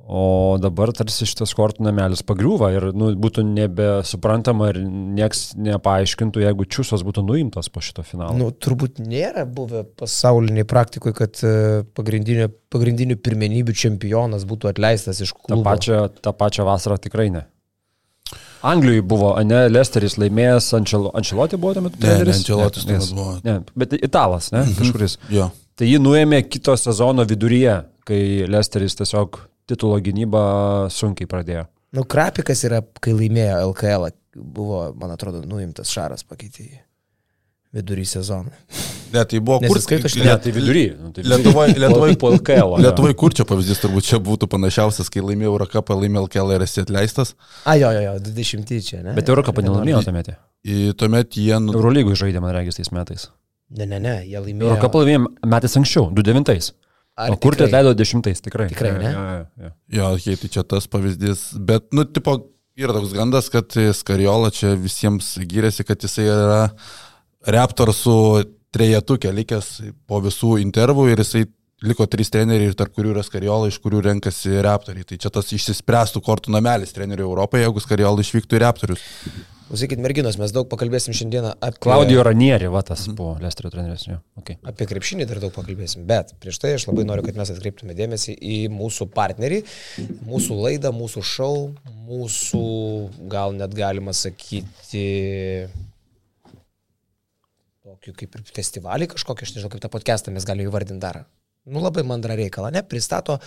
O 0.08 0.56
dabar 0.56 0.88
tarsi 0.96 1.26
šitas 1.28 1.50
kortų 1.52 1.82
namelis 1.84 2.22
pagriūva 2.24 2.70
ir 2.72 2.86
nu, 2.96 3.10
būtų 3.20 3.42
nebesuprantama 3.44 4.70
ir 4.72 4.78
nieks 4.88 5.50
nepaaiškintų, 5.60 6.40
jeigu 6.46 6.64
Čiūsas 6.64 7.02
būtų 7.04 7.26
nuimtas 7.28 7.68
po 7.68 7.82
šito 7.84 8.00
finalo. 8.08 8.32
Nu, 8.38 8.48
turbūt 8.48 9.02
nėra 9.04 9.44
buvę 9.44 9.82
pasauliniai 10.00 10.64
praktikoje, 10.68 11.12
kad 11.18 11.42
e, 11.44 11.52
pagrindinių, 11.98 12.48
pagrindinių 12.72 13.18
pirmenybių 13.20 13.74
čempionas 13.76 14.46
būtų 14.48 14.70
atleistas 14.72 15.20
iš 15.26 15.34
Ta 15.36 15.42
klubo. 15.50 15.66
pačia, 15.68 16.00
tą 16.08 16.32
pačią 16.40 16.64
vasarą 16.70 16.96
tikrai 17.04 17.28
ne. 17.36 17.44
Anglijoje 18.64 19.02
buvo, 19.06 19.34
ne, 19.46 19.60
Lesteris 19.70 20.16
laimėjęs, 20.18 20.72
Ančelo, 20.80 21.12
Ančeloti 21.14 21.60
buvo 21.60 21.76
tuo 21.76 21.84
metu 21.84 22.00
Ne, 22.02 22.16
ne, 22.24 22.32
jis- 22.32 22.48
metu 23.12 23.20
buvo. 23.20 23.36
Ne, 23.44 23.58
bet 23.78 23.92
italas, 24.00 24.48
ne, 24.56 24.64
kažkuris. 24.80 25.18
Jo. 25.30 25.50
Tai 25.78 25.86
jį 25.86 26.00
nuėmė 26.02 26.40
kito 26.50 26.74
sezono 26.80 27.22
viduryje, 27.28 27.76
kai 28.08 28.22
Lesteris 28.50 28.96
tiesiog 28.98 29.38
titulo 29.68 29.98
gynybą 30.04 30.42
sunkiai 30.92 31.28
pradėjo. 31.30 31.66
Nu, 31.96 32.04
Krapikas 32.04 32.64
yra, 32.68 32.82
kai 33.00 33.14
laimėjo 33.16 33.62
LKL, 33.70 34.10
buvo, 34.36 34.82
man 35.00 35.14
atrodo, 35.14 35.40
nuimtas 35.48 35.88
Šaras 35.94 36.24
pakeitė 36.28 36.66
jį 36.66 36.78
vidury 37.78 38.04
sezoną. 38.08 38.52
Ne, 39.12 39.22
tai 39.28 39.38
buvo 39.44 39.58
kur... 39.64 39.76
Šitie- 39.80 40.24
Ne, 40.24 40.34
tai 40.40 40.52
vidury. 40.56 40.84
Nu, 41.00 41.10
tai 41.12 41.22
vidury. 41.24 41.32
Lietuvoj, 41.44 41.72
Lietuvoj, 41.80 42.14
po 42.20 42.30
LKL. 42.36 42.74
jo. 42.76 42.80
Lietuvai 42.84 43.14
kur 43.16 43.32
čia 43.36 43.44
pavyzdys 43.48 43.80
turbūt 43.84 44.04
čia 44.08 44.20
būtų 44.24 44.48
panašiausias, 44.52 45.08
kai 45.12 45.20
laimėjo 45.24 45.52
Eurocapą, 45.54 45.96
laimėjo 46.00 46.26
LKL 46.28 46.54
ir 46.56 46.64
esi 46.64 46.80
atleistas. 46.84 47.34
A, 47.68 47.76
jo, 47.80 47.90
jo, 47.96 48.02
jo, 48.04 48.14
20 48.24 48.72
čia, 48.88 49.00
ne? 49.04 49.14
Bet 49.16 49.28
Eurocapą 49.32 49.64
nelaimėjo 49.64 50.00
tuomet. 50.08 50.32
Tuomet 51.00 51.36
jie... 51.40 51.56
Nu, 51.60 51.76
Eurolygų 51.76 52.16
žaidė, 52.20 52.40
man 52.44 52.52
regis, 52.56 52.80
tais 52.80 52.92
metais. 52.92 53.28
Ne, 53.72 53.84
ne, 53.88 54.00
ne, 54.00 54.14
jie 54.28 54.40
laimėjo. 54.40 54.70
Eurocapą 54.74 55.04
laimėjom 55.04 55.28
metais 55.56 55.76
anksčiau, 55.80 56.08
29. 56.16 56.72
Ar 57.18 57.34
O 57.34 57.36
kur 57.42 57.56
tai 57.58 57.66
leido 57.66 57.90
10, 57.98 58.22
tikrai. 58.46 58.68
Tikrai, 58.70 58.92
ne? 58.94 59.10
Ja, 59.10 59.24
ja, 59.34 59.44
ja. 59.58 59.72
Jo, 59.90 60.12
okay, 60.14 60.38
tai 60.38 60.50
čia 60.54 60.62
tas 60.62 60.86
pavyzdys. 60.86 61.48
Bet, 61.66 61.88
nu, 61.96 62.04
tipo, 62.06 62.36
yra 62.78 62.94
toks 62.94 63.14
gandas, 63.16 63.48
kad 63.50 63.74
Skariola 63.74 64.52
čia 64.54 64.76
visiems 64.78 65.32
gyrėsi, 65.50 65.86
kad 65.88 66.06
jisai 66.06 66.28
yra 66.30 66.60
Raptorsų 67.48 68.18
trejetukė 68.74 69.32
likęs 69.34 69.70
po 70.06 70.20
visų 70.22 70.58
intervų 70.62 71.08
ir 71.10 71.24
jisai 71.24 71.44
liko 71.82 72.06
trys 72.10 72.30
treneriai, 72.34 72.74
tarp 72.78 72.94
kurių 72.94 73.16
yra 73.16 73.26
Skariola, 73.26 73.70
iš 73.70 73.80
kurių 73.82 74.04
renkasi 74.08 74.54
Raptoriai. 74.62 75.06
Tai 75.08 75.18
čia 75.22 75.34
tas 75.34 75.50
išsispręstų 75.54 76.22
kortų 76.22 76.54
namelis 76.54 76.94
trenerių 76.94 77.26
Europoje, 77.26 77.66
jeigu 77.66 77.82
Skariola 77.82 78.22
išvyktų 78.22 78.58
į 78.58 78.62
Raptorius. 78.62 79.06
Klausykit, 79.68 80.00
merginos, 80.00 80.38
mes 80.40 80.52
daug 80.56 80.64
pakalbėsim 80.70 81.12
šiandieną 81.12 81.50
apie... 81.60 81.82
Klaudijo 81.84 82.22
Ranieri, 82.24 82.70
va 82.72 82.80
tas 82.88 83.02
buvo 83.12 83.34
Lesterio 83.42 83.68
treneris. 83.74 84.06
Okay. 84.40 84.56
Apie 84.64 84.86
krepšinį 84.88 85.26
dar 85.28 85.42
daug 85.42 85.52
pakalbėsim, 85.52 86.06
bet 86.08 86.32
prieš 86.40 86.60
tai 86.62 86.70
aš 86.78 86.86
labai 86.88 87.04
noriu, 87.04 87.26
kad 87.26 87.36
mes 87.36 87.52
atkreiptume 87.52 87.96
dėmesį 87.98 88.32
į 88.32 88.56
mūsų 88.72 89.10
partnerį, 89.12 89.60
mūsų 90.24 90.56
laidą, 90.62 90.94
mūsų 90.96 91.24
šou, 91.34 91.52
mūsų 92.08 92.64
gal 93.28 93.52
net 93.58 93.76
galima 93.76 94.16
sakyti 94.16 95.04
tokį 97.84 98.16
kaip 98.22 98.40
ir 98.40 98.48
festivalį 98.56 99.12
kažkokį, 99.12 99.44
aš 99.44 99.54
nežinau, 99.56 99.74
kaip 99.74 99.84
tą 99.84 99.92
podcastą 99.92 100.32
mes 100.32 100.48
galime 100.48 100.72
įvardinti 100.72 101.04
dar. 101.04 101.26
Nu 101.68 101.82
labai 101.84 102.04
mandra 102.08 102.36
reikalą, 102.38 102.70
ne? 102.74 102.82
Pristato 102.86 103.38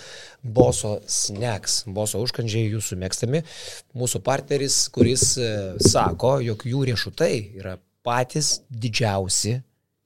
Boso 0.44 1.00
Snacks, 1.10 1.82
Boso 1.90 2.22
užkandžiai 2.22 2.70
jūsų 2.76 3.00
mėgstami. 3.02 3.42
Mūsų 3.98 4.22
partneris, 4.26 4.84
kuris 4.94 5.34
e, 5.42 5.50
sako, 5.82 6.38
jog 6.46 6.66
jų 6.70 6.86
riešutai 6.92 7.34
yra 7.58 7.80
patys 8.06 8.60
didžiausi 8.70 9.60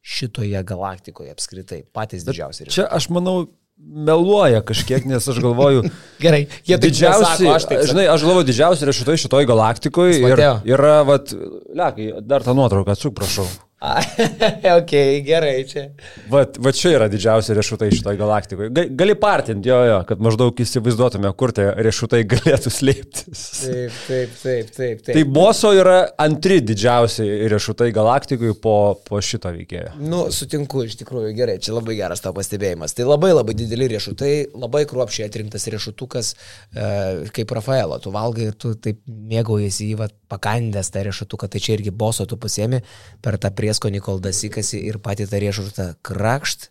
šitoje 0.05 0.63
galaktikoje 0.63 1.33
apskritai. 1.33 1.83
Patys 1.95 2.25
didžiausi. 2.27 2.67
riešutai. 2.67 2.77
Čia 2.77 2.89
aš 2.93 3.09
manau, 3.13 3.47
meluoja 3.75 4.61
kažkiek, 4.65 5.05
nes 5.09 5.27
aš 5.27 5.39
galvoju, 5.43 5.83
Gerai, 6.23 6.45
jie 6.63 6.77
taip 6.77 6.89
didžiausi, 6.89 7.43
nesako, 7.43 7.55
aš 7.57 7.67
taip 7.71 7.85
žinai, 7.89 8.07
aš 8.13 8.25
galvoju, 8.27 8.47
didžiausi 8.51 8.89
riešutai 8.89 9.17
šitoj 9.25 9.47
galaktikoje 9.49 10.19
ir 10.21 10.43
yra, 10.77 10.99
vat, 11.07 11.33
lekai, 11.75 12.11
dar 12.23 12.45
tą 12.45 12.55
nuotrauką 12.57 12.95
atsuk, 12.95 13.15
prašau. 13.17 13.47
ok, 14.79 14.91
gerai 15.25 15.65
čia. 15.67 15.83
Vat, 16.31 16.55
vat 16.63 16.77
čia 16.79 16.93
yra 16.95 17.07
didžiausi 17.11 17.53
riešutai 17.57 17.89
šitoj 17.91 18.17
galaktikoje. 18.17 18.69
Ga- 18.73 18.85
Gali 18.97 19.15
partinti, 19.19 19.69
jo, 19.69 19.79
jo, 19.89 19.97
kad 20.07 20.21
maždaug 20.23 20.61
įsivaizduotume, 20.63 21.31
kur 21.37 21.51
tie 21.55 21.67
riešutai 21.83 22.21
galėtų 22.33 22.71
slėptis. 22.71 23.43
Taip, 23.65 23.97
taip, 24.07 24.37
taip, 24.39 24.71
taip. 24.77 25.03
taip. 25.03 25.11
Tai 25.11 25.25
Boso 25.35 25.73
yra 25.75 25.97
antri 26.23 26.61
didžiausi 26.63 27.27
riešutai 27.51 27.89
galaktikoje 27.95 28.55
po, 28.63 28.75
po 29.05 29.19
šito 29.19 29.51
veikėjo. 29.53 29.97
Nu, 29.99 30.25
sutinku, 30.33 30.85
iš 30.87 30.95
tikrųjų 31.03 31.35
gerai, 31.37 31.57
čia 31.59 31.75
labai 31.75 31.97
geras 31.99 32.23
tavo 32.23 32.39
pastebėjimas. 32.39 32.95
Tai 32.95 33.09
labai 33.11 33.33
labai 33.35 33.57
dideli 33.59 33.89
riešutai, 33.91 34.33
labai 34.55 34.85
kruopšiai 34.89 35.27
atrinktas 35.27 35.67
riešutukas, 35.71 36.31
e, 36.71 36.89
kaip 37.35 37.51
Rafaelo, 37.59 37.99
tu 37.99 38.15
valgai 38.15 38.49
ir 38.53 38.57
tu 38.59 38.71
taip 38.79 39.03
mėgaujasi 39.05 39.91
į 39.91 39.99
vat, 39.99 40.15
pakandęs 40.31 40.89
tą 40.93 41.03
riešutuką, 41.05 41.49
tai 41.51 41.61
čia 41.61 41.75
irgi 41.77 41.93
boso 41.93 42.25
tu 42.29 42.37
pasiemi 42.41 42.81
per 43.23 43.37
tą 43.41 43.51
prieskonį 43.65 44.01
kol 44.05 44.21
dasikasi 44.21 44.85
ir 44.85 45.01
patį 45.01 45.29
tą 45.31 45.41
riešutą 45.41 45.91
krakšt. 46.05 46.69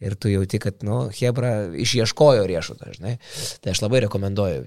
Ir 0.00 0.14
tu 0.16 0.30
jauti, 0.32 0.56
kad, 0.56 0.78
nu, 0.80 1.10
Hebra 1.12 1.68
išieškojo 1.76 2.46
riešutą, 2.48 2.94
žinai. 2.96 3.18
Tai 3.60 3.74
aš 3.74 3.82
labai 3.84 4.00
rekomenduoju 4.06 4.64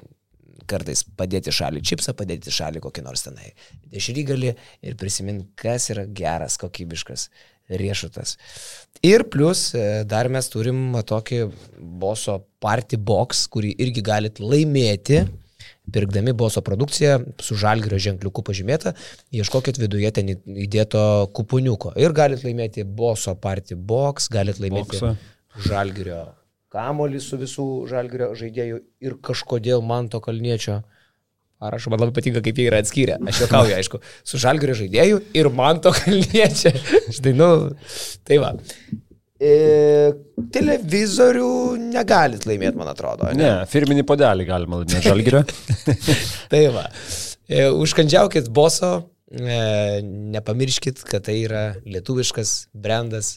kartais 0.70 1.02
padėti 1.18 1.52
šalį 1.54 1.82
čipsą, 1.86 2.14
padėti 2.18 2.54
šalį 2.54 2.84
kokį 2.84 3.04
nors 3.04 3.26
tenai 3.26 3.50
dešrygalį 3.92 4.54
ir 4.86 5.00
prisimint, 5.00 5.50
kas 5.60 5.90
yra 5.94 6.06
geras, 6.06 6.60
kokybiškas 6.62 7.28
riešutas. 7.82 8.38
Ir 9.04 9.26
plus 9.32 9.72
e, 9.76 10.04
dar 10.08 10.30
mes 10.32 10.48
turim 10.52 10.94
tokį 11.08 11.42
boso 12.00 12.40
party 12.64 13.00
box, 13.00 13.48
kurį 13.52 13.74
irgi 13.84 14.04
galit 14.06 14.40
laimėti. 14.44 15.24
Pirkdami 15.92 16.32
boso 16.32 16.62
produkciją 16.64 17.18
su 17.44 17.58
žalgerio 17.60 18.00
ženkliuku 18.00 18.44
pažymėta, 18.48 18.94
ieškokit 19.36 19.82
viduje 19.82 20.14
ten 20.16 20.32
įdėto 20.32 21.04
kupuniuko. 21.36 21.92
Ir 22.00 22.16
galit 22.16 22.46
laimėti 22.48 22.86
boso 22.88 23.36
party 23.36 23.76
box, 23.76 24.30
galit 24.32 24.62
laimėti 24.64 24.96
Boksą. 24.96 25.18
žalgerio 25.68 26.24
kamolį 26.74 27.22
su 27.22 27.38
visų 27.42 27.68
žalgerio 27.92 28.34
žaidėjų 28.38 28.82
ir 29.06 29.18
kažkodėl 29.28 29.84
man 29.86 30.10
to 30.10 30.22
kalniečio. 30.24 30.82
Ar 31.64 31.78
aš 31.78 31.86
man 31.88 32.02
labai 32.02 32.16
patinka, 32.18 32.42
kaip 32.44 32.58
jie 32.60 32.66
yra 32.68 32.82
atskyrę. 32.84 33.20
Aš 33.30 33.46
juokauju, 33.46 33.76
aišku, 33.78 34.00
su 34.28 34.40
žalgerio 34.42 34.74
žaidėjų 34.82 35.22
ir 35.40 35.48
man 35.56 35.80
to 35.84 35.94
kalniečio. 35.96 36.74
Štai, 37.16 37.32
nu, 37.38 37.48
tai 38.28 38.40
va. 38.44 38.50
E, 39.44 40.14
televizorių 40.56 41.48
negalit 41.82 42.46
laimėti, 42.48 42.78
man 42.80 42.92
atrodo. 42.94 43.32
Ne, 43.36 43.52
firminį 43.70 44.06
podelį 44.08 44.46
galima 44.48 44.80
laimėti 44.80 45.02
žalgirio. 45.04 45.42
Tai 46.52 46.62
va. 46.76 46.86
E, 47.50 47.66
užkandžiaukit 47.84 48.48
boso, 48.56 48.94
e, 49.34 49.58
nepamirškit, 50.36 51.04
kad 51.10 51.26
tai 51.28 51.42
yra 51.42 51.64
lietuviškas 51.84 52.54
brandas, 52.72 53.36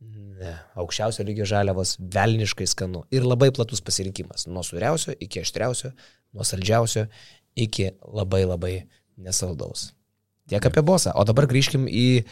ne, 0.00 0.54
aukščiausio 0.78 1.26
lygio 1.26 1.48
žaliavos, 1.50 1.96
velniškai 2.14 2.68
skanu 2.70 3.02
ir 3.10 3.26
labai 3.26 3.50
platus 3.56 3.82
pasirinkimas. 3.84 4.46
Nuo 4.46 4.62
suriausio 4.66 5.16
iki 5.18 5.42
aštriausio, 5.42 5.90
nuo 6.36 6.46
saldžiausio 6.46 7.08
iki 7.58 7.90
labai 8.06 8.44
labai 8.46 8.74
nesaldaus. 9.20 9.90
Tiek 10.50 10.62
apie 10.66 10.82
bosą. 10.86 11.12
O 11.18 11.26
dabar 11.26 11.50
grįžkim 11.50 11.90
į 11.90 12.08
e, 12.20 12.24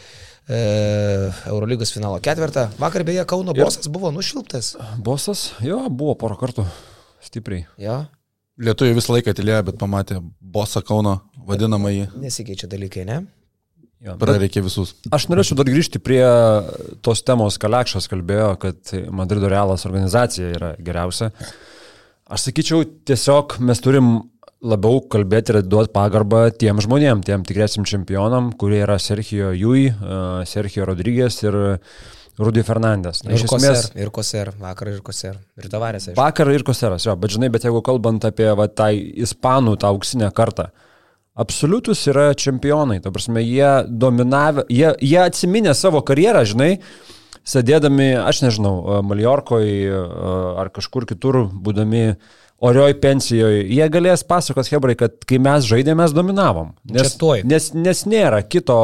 Eurolygos 0.49 1.91
finalo 1.93 2.19
ketvirtą. 2.23 2.67
Vakar 2.81 3.03
beje 3.07 3.25
Kauno 3.29 3.53
Ir- 3.55 3.63
bosas 3.63 3.87
buvo 3.91 4.11
nušilptas. 4.11 4.75
Bosas, 4.97 5.51
jo, 5.61 5.81
buvo 5.89 6.15
porą 6.15 6.37
kartų 6.39 6.65
stipriai. 7.21 7.65
Jo, 7.77 8.05
Lietuviai 8.59 8.95
visą 8.97 9.13
laiką 9.15 9.31
tylėjo, 9.37 9.61
bet 9.69 9.77
pamatė 9.79 10.17
bosą 10.41 10.81
Kauno 10.83 11.21
vadinamąjį. 11.47 12.09
nesikeičia 12.19 12.67
dalykai, 12.67 13.05
ne? 13.07 13.21
Jo, 14.03 14.15
bet 14.17 14.27
Prareikė 14.27 14.63
visus. 14.65 14.95
Aš 15.15 15.27
norėčiau 15.31 15.55
dar 15.59 15.65
grįžti 15.67 15.99
prie 16.03 16.23
tos 17.01 17.21
temos, 17.23 17.57
Kalekšas 17.59 18.07
kalbėjo, 18.11 18.57
kad 18.59 18.91
Madrido 19.11 19.47
Realas 19.51 19.85
organizacija 19.87 20.51
yra 20.55 20.73
geriausia. 20.79 21.31
Aš 22.29 22.49
sakyčiau, 22.49 22.83
tiesiog 23.07 23.57
mes 23.59 23.79
turim 23.81 24.29
labiau 24.65 24.99
kalbėti 25.11 25.53
ir 25.53 25.61
duoti 25.63 25.93
pagarbą 25.95 26.49
tiem 26.59 26.81
žmonėm, 26.83 27.23
tiem 27.25 27.43
tikriesiam 27.47 27.85
čempionam, 27.87 28.51
kurie 28.59 28.81
yra 28.83 28.97
Sergio 28.99 29.53
Jui, 29.55 29.89
uh, 29.93 30.41
Sergio 30.49 30.87
Rodrygės 30.89 31.39
ir 31.45 31.59
Rudy 32.39 32.63
Fernandes. 32.63 33.23
Na, 33.25 33.33
Ir 33.33 33.41
iš 33.41 33.47
koser, 33.51 33.75
esmės, 33.75 33.95
ir 33.99 34.11
koser, 34.15 34.51
vakar 34.61 34.93
ir 34.93 35.01
koser. 35.03 35.39
Ir 35.59 35.67
tavarės, 35.71 36.07
aišku. 36.07 36.19
vakar 36.19 36.51
ir 36.53 36.63
Koseras, 36.67 37.03
jo, 37.07 37.15
bet 37.19 37.35
žinai, 37.35 37.49
bet 37.51 37.67
jeigu 37.67 37.81
kalbant 37.83 38.23
apie 38.27 38.47
va, 38.55 38.69
tą 38.71 38.93
ispanų, 38.95 39.75
tą 39.81 39.91
auksinę 39.91 40.31
kartą, 40.35 40.69
absoliutus 41.39 42.05
yra 42.11 42.29
čempionai, 42.39 43.01
ta 43.03 43.11
prasme, 43.15 43.43
jie 43.43 43.71
dominavę, 43.91 44.63
jie, 44.71 44.93
jie 45.03 45.19
atsiminė 45.25 45.75
savo 45.75 45.99
karjerą, 46.07 46.45
žinai, 46.47 46.71
sėdėdami, 47.47 48.13
aš 48.23 48.43
nežinau, 48.45 49.01
Maljorkoje 49.07 49.91
ar 50.63 50.71
kažkur 50.75 51.07
kitur, 51.11 51.43
būdami 51.51 52.05
orioj 52.59 52.95
pensijoje, 53.01 53.63
jie 53.71 53.87
galės 53.91 54.23
pasakot 54.27 54.67
Hebrai, 54.71 54.95
kad 54.99 55.15
kai 55.27 55.39
mes 55.41 55.67
žaidėme, 55.67 56.01
mes 56.03 56.15
dominavom. 56.15 56.73
Nes, 56.91 57.15
nes, 57.47 57.69
nes 57.75 58.03
nėra 58.09 58.41
kito 58.47 58.79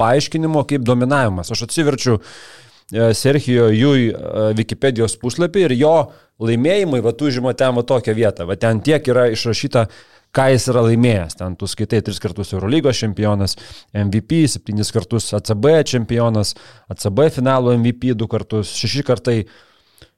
paaiškinimo 0.00 0.64
kaip 0.68 0.84
dominavimas. 0.86 1.52
Aš 1.54 1.66
atsiverčiu 1.68 2.18
e, 2.18 3.10
Serhijo 3.16 3.68
Jui 3.74 4.10
e, 4.10 4.14
Wikipedijos 4.58 5.18
puslapį 5.22 5.68
ir 5.68 5.76
jo 5.78 5.94
laimėjimai, 6.42 7.02
va, 7.04 7.14
tu 7.14 7.30
žinoma, 7.30 7.54
ten 7.58 7.76
va 7.76 7.86
tokią 7.86 8.16
vietą. 8.18 8.48
Va, 8.50 8.58
ten 8.58 8.82
tiek 8.84 9.06
yra 9.12 9.28
išrašyta, 9.30 9.86
ką 10.34 10.50
jis 10.54 10.68
yra 10.72 10.84
laimėjęs. 10.88 11.38
Ten 11.38 11.56
tu 11.58 11.70
skaitai 11.70 12.02
tris 12.06 12.20
kartus 12.22 12.54
Eurolygos 12.54 12.98
čempionas, 13.02 13.56
MVP, 13.94 14.44
septynis 14.50 14.90
kartus 14.94 15.30
ACB 15.38 15.72
čempionas, 15.90 16.54
ACB 16.90 17.28
finalo 17.34 17.74
MVP 17.78 18.14
du 18.18 18.30
kartus, 18.30 18.74
šeši 18.82 19.06
kartai 19.06 19.40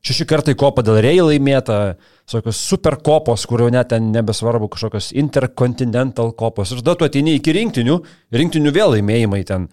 Šeši 0.02 0.24
kartai 0.26 0.56
kopa 0.58 0.82
dėl 0.82 0.96
Rei 1.04 1.20
laimėta, 1.22 1.94
tokios 2.32 2.60
super 2.60 2.96
kopos, 3.04 3.44
kurio 3.48 3.68
net 3.72 3.92
ten 3.92 4.10
nebesvarbu, 4.14 4.70
kažkokios 4.72 5.12
intercontinental 5.20 6.32
kopos. 6.38 6.72
Ir 6.72 6.82
tada 6.82 6.96
tu 6.98 7.08
ateini 7.08 7.36
iki 7.38 7.54
rinktinių, 7.56 7.98
rinktinių 8.34 8.72
vėl 8.74 8.96
laimėjimai 8.96 9.42
ten. 9.48 9.68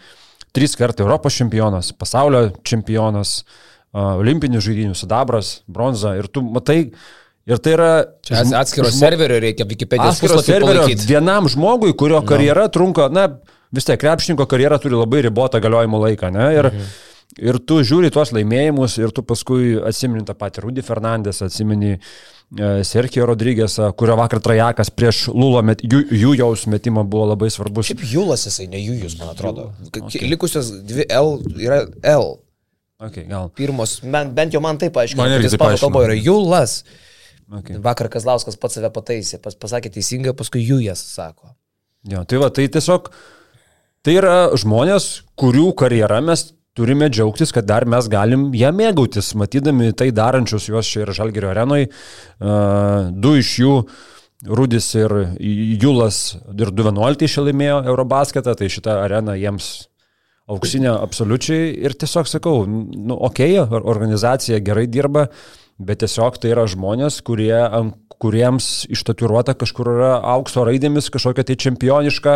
Trys 0.56 0.74
kartai 0.78 1.06
Europos 1.06 1.36
čempionas, 1.38 1.92
pasaulio 1.94 2.48
čempionas, 2.66 3.42
uh, 3.44 3.70
olimpinių 3.94 4.62
žaidynių, 4.64 4.96
sidabras, 4.98 5.60
bronza. 5.70 6.16
Ir 6.20 6.30
tu 6.32 6.44
matai, 6.46 6.80
ir 7.50 7.62
tai 7.64 7.76
yra... 7.76 7.92
Čia 8.26 8.44
atskiro 8.60 8.90
žmo- 8.90 8.98
serverio 8.98 9.40
reikia 9.42 9.68
Wikipedijos 9.70 10.18
Atskiro 10.18 10.42
serverio 10.46 10.84
palaikyti. 10.84 11.10
vienam 11.10 11.50
žmogui, 11.50 11.94
kurio 11.98 12.22
karjera 12.28 12.68
trunka, 12.74 13.10
na, 13.14 13.28
vis 13.76 13.88
tiek 13.88 14.00
krepšininko 14.02 14.48
karjera 14.50 14.80
turi 14.82 14.98
labai 14.98 15.24
ribotą 15.26 15.62
galiojimo 15.64 16.02
laiką, 16.06 16.34
ne? 16.34 16.50
Ir, 16.58 16.72
mhm. 16.72 16.90
ir 17.52 17.62
tu 17.66 17.82
žiūri 17.86 18.12
tuos 18.14 18.34
laimėjimus 18.36 19.00
ir 19.02 19.14
tu 19.16 19.26
paskui 19.26 19.78
atsimeni 19.86 20.26
tą 20.28 20.38
patį 20.38 20.66
Rudy 20.68 20.86
Fernandes, 20.86 21.42
atsimeni 21.46 21.96
e, 21.98 22.02
Sergio 22.50 23.28
Rodrygėsą, 23.30 23.92
kurio 23.94 24.16
vakar 24.18 24.42
trajakas 24.42 24.90
prieš 24.90 25.28
Lulo 25.30 25.62
met, 25.62 25.84
jų, 25.86 26.02
jų 26.10 26.32
jaus 26.40 26.66
metimą 26.66 27.04
buvo 27.06 27.28
labai 27.30 27.52
svarbus. 27.54 27.92
Šiaip 27.92 28.02
Julas 28.10 28.48
jisai, 28.48 28.66
ne 28.72 28.82
Jujus, 28.82 29.20
man 29.20 29.30
atrodo. 29.36 29.68
Okay. 29.92 30.26
Likusios 30.26 30.72
dvi 30.90 31.06
L 31.14 31.38
yra 31.62 31.84
L. 32.02 32.40
Okay, 33.00 33.28
gal. 33.30 33.52
Pirmos, 33.56 34.00
ben, 34.02 34.34
bent 34.36 34.58
jau 34.58 34.64
man 34.66 34.82
taip 34.82 34.98
aiškiai. 34.98 35.22
Man 35.22 35.38
irgi 35.38 35.54
taip 35.54 35.78
kalboje 35.78 36.10
yra 36.10 36.18
Julas. 36.18 36.82
Okay. 37.62 37.78
Vakar 37.82 38.10
Kazlauskas 38.12 38.58
pats 38.62 38.78
save 38.78 38.90
pataisė, 38.94 39.38
pas, 39.42 39.54
pasakė 39.58 39.94
teisingai, 39.94 40.34
paskui 40.38 40.66
Jujas 40.66 41.02
sako. 41.14 41.54
Jo, 42.10 42.26
tai 42.26 42.42
va, 42.42 42.50
tai 42.54 42.66
tiesiog, 42.72 43.12
tai 44.06 44.18
yra 44.18 44.36
žmonės, 44.58 45.10
kurių 45.40 45.70
karjerą 45.78 46.20
mes 46.26 46.50
turime 46.80 47.10
džiaugtis, 47.12 47.52
kad 47.56 47.68
dar 47.68 47.84
mes 47.90 48.08
galim 48.12 48.50
ją 48.56 48.72
mėgautis, 48.76 49.34
matydami 49.40 49.92
tai 50.00 50.14
darančius 50.16 50.70
juos 50.72 50.88
čia 50.88 51.04
ir 51.04 51.12
Žalgerio 51.18 51.52
arenoje. 51.52 51.90
Du 52.40 53.36
iš 53.40 53.52
jų, 53.60 53.76
Rudis 54.48 54.88
ir 54.96 55.12
Julas, 55.82 56.38
ir 56.56 56.72
2.11 56.72 57.28
išlaimėjo 57.28 57.82
Eurobasketą, 57.92 58.56
tai 58.56 58.70
šitą 58.72 59.02
areną 59.04 59.36
jiems 59.36 59.72
auksinė 60.50 60.94
absoliučiai 60.96 61.74
ir 61.84 61.96
tiesiog 62.00 62.30
sakau, 62.32 62.64
nu, 62.66 63.18
okei, 63.18 63.58
okay, 63.60 63.82
organizacija 63.84 64.62
gerai 64.64 64.88
dirba, 64.88 65.28
bet 65.80 66.04
tiesiog 66.04 66.38
tai 66.42 66.54
yra 66.54 66.66
žmonės, 66.70 67.22
kurie, 67.26 67.56
kuriems 68.20 68.86
ištatuiruota 68.92 69.56
kažkur 69.60 69.94
yra 69.96 70.14
aukso 70.36 70.66
raidėmis 70.68 71.10
kažkokia 71.14 71.48
tai 71.48 71.58
čempioniška, 71.64 72.36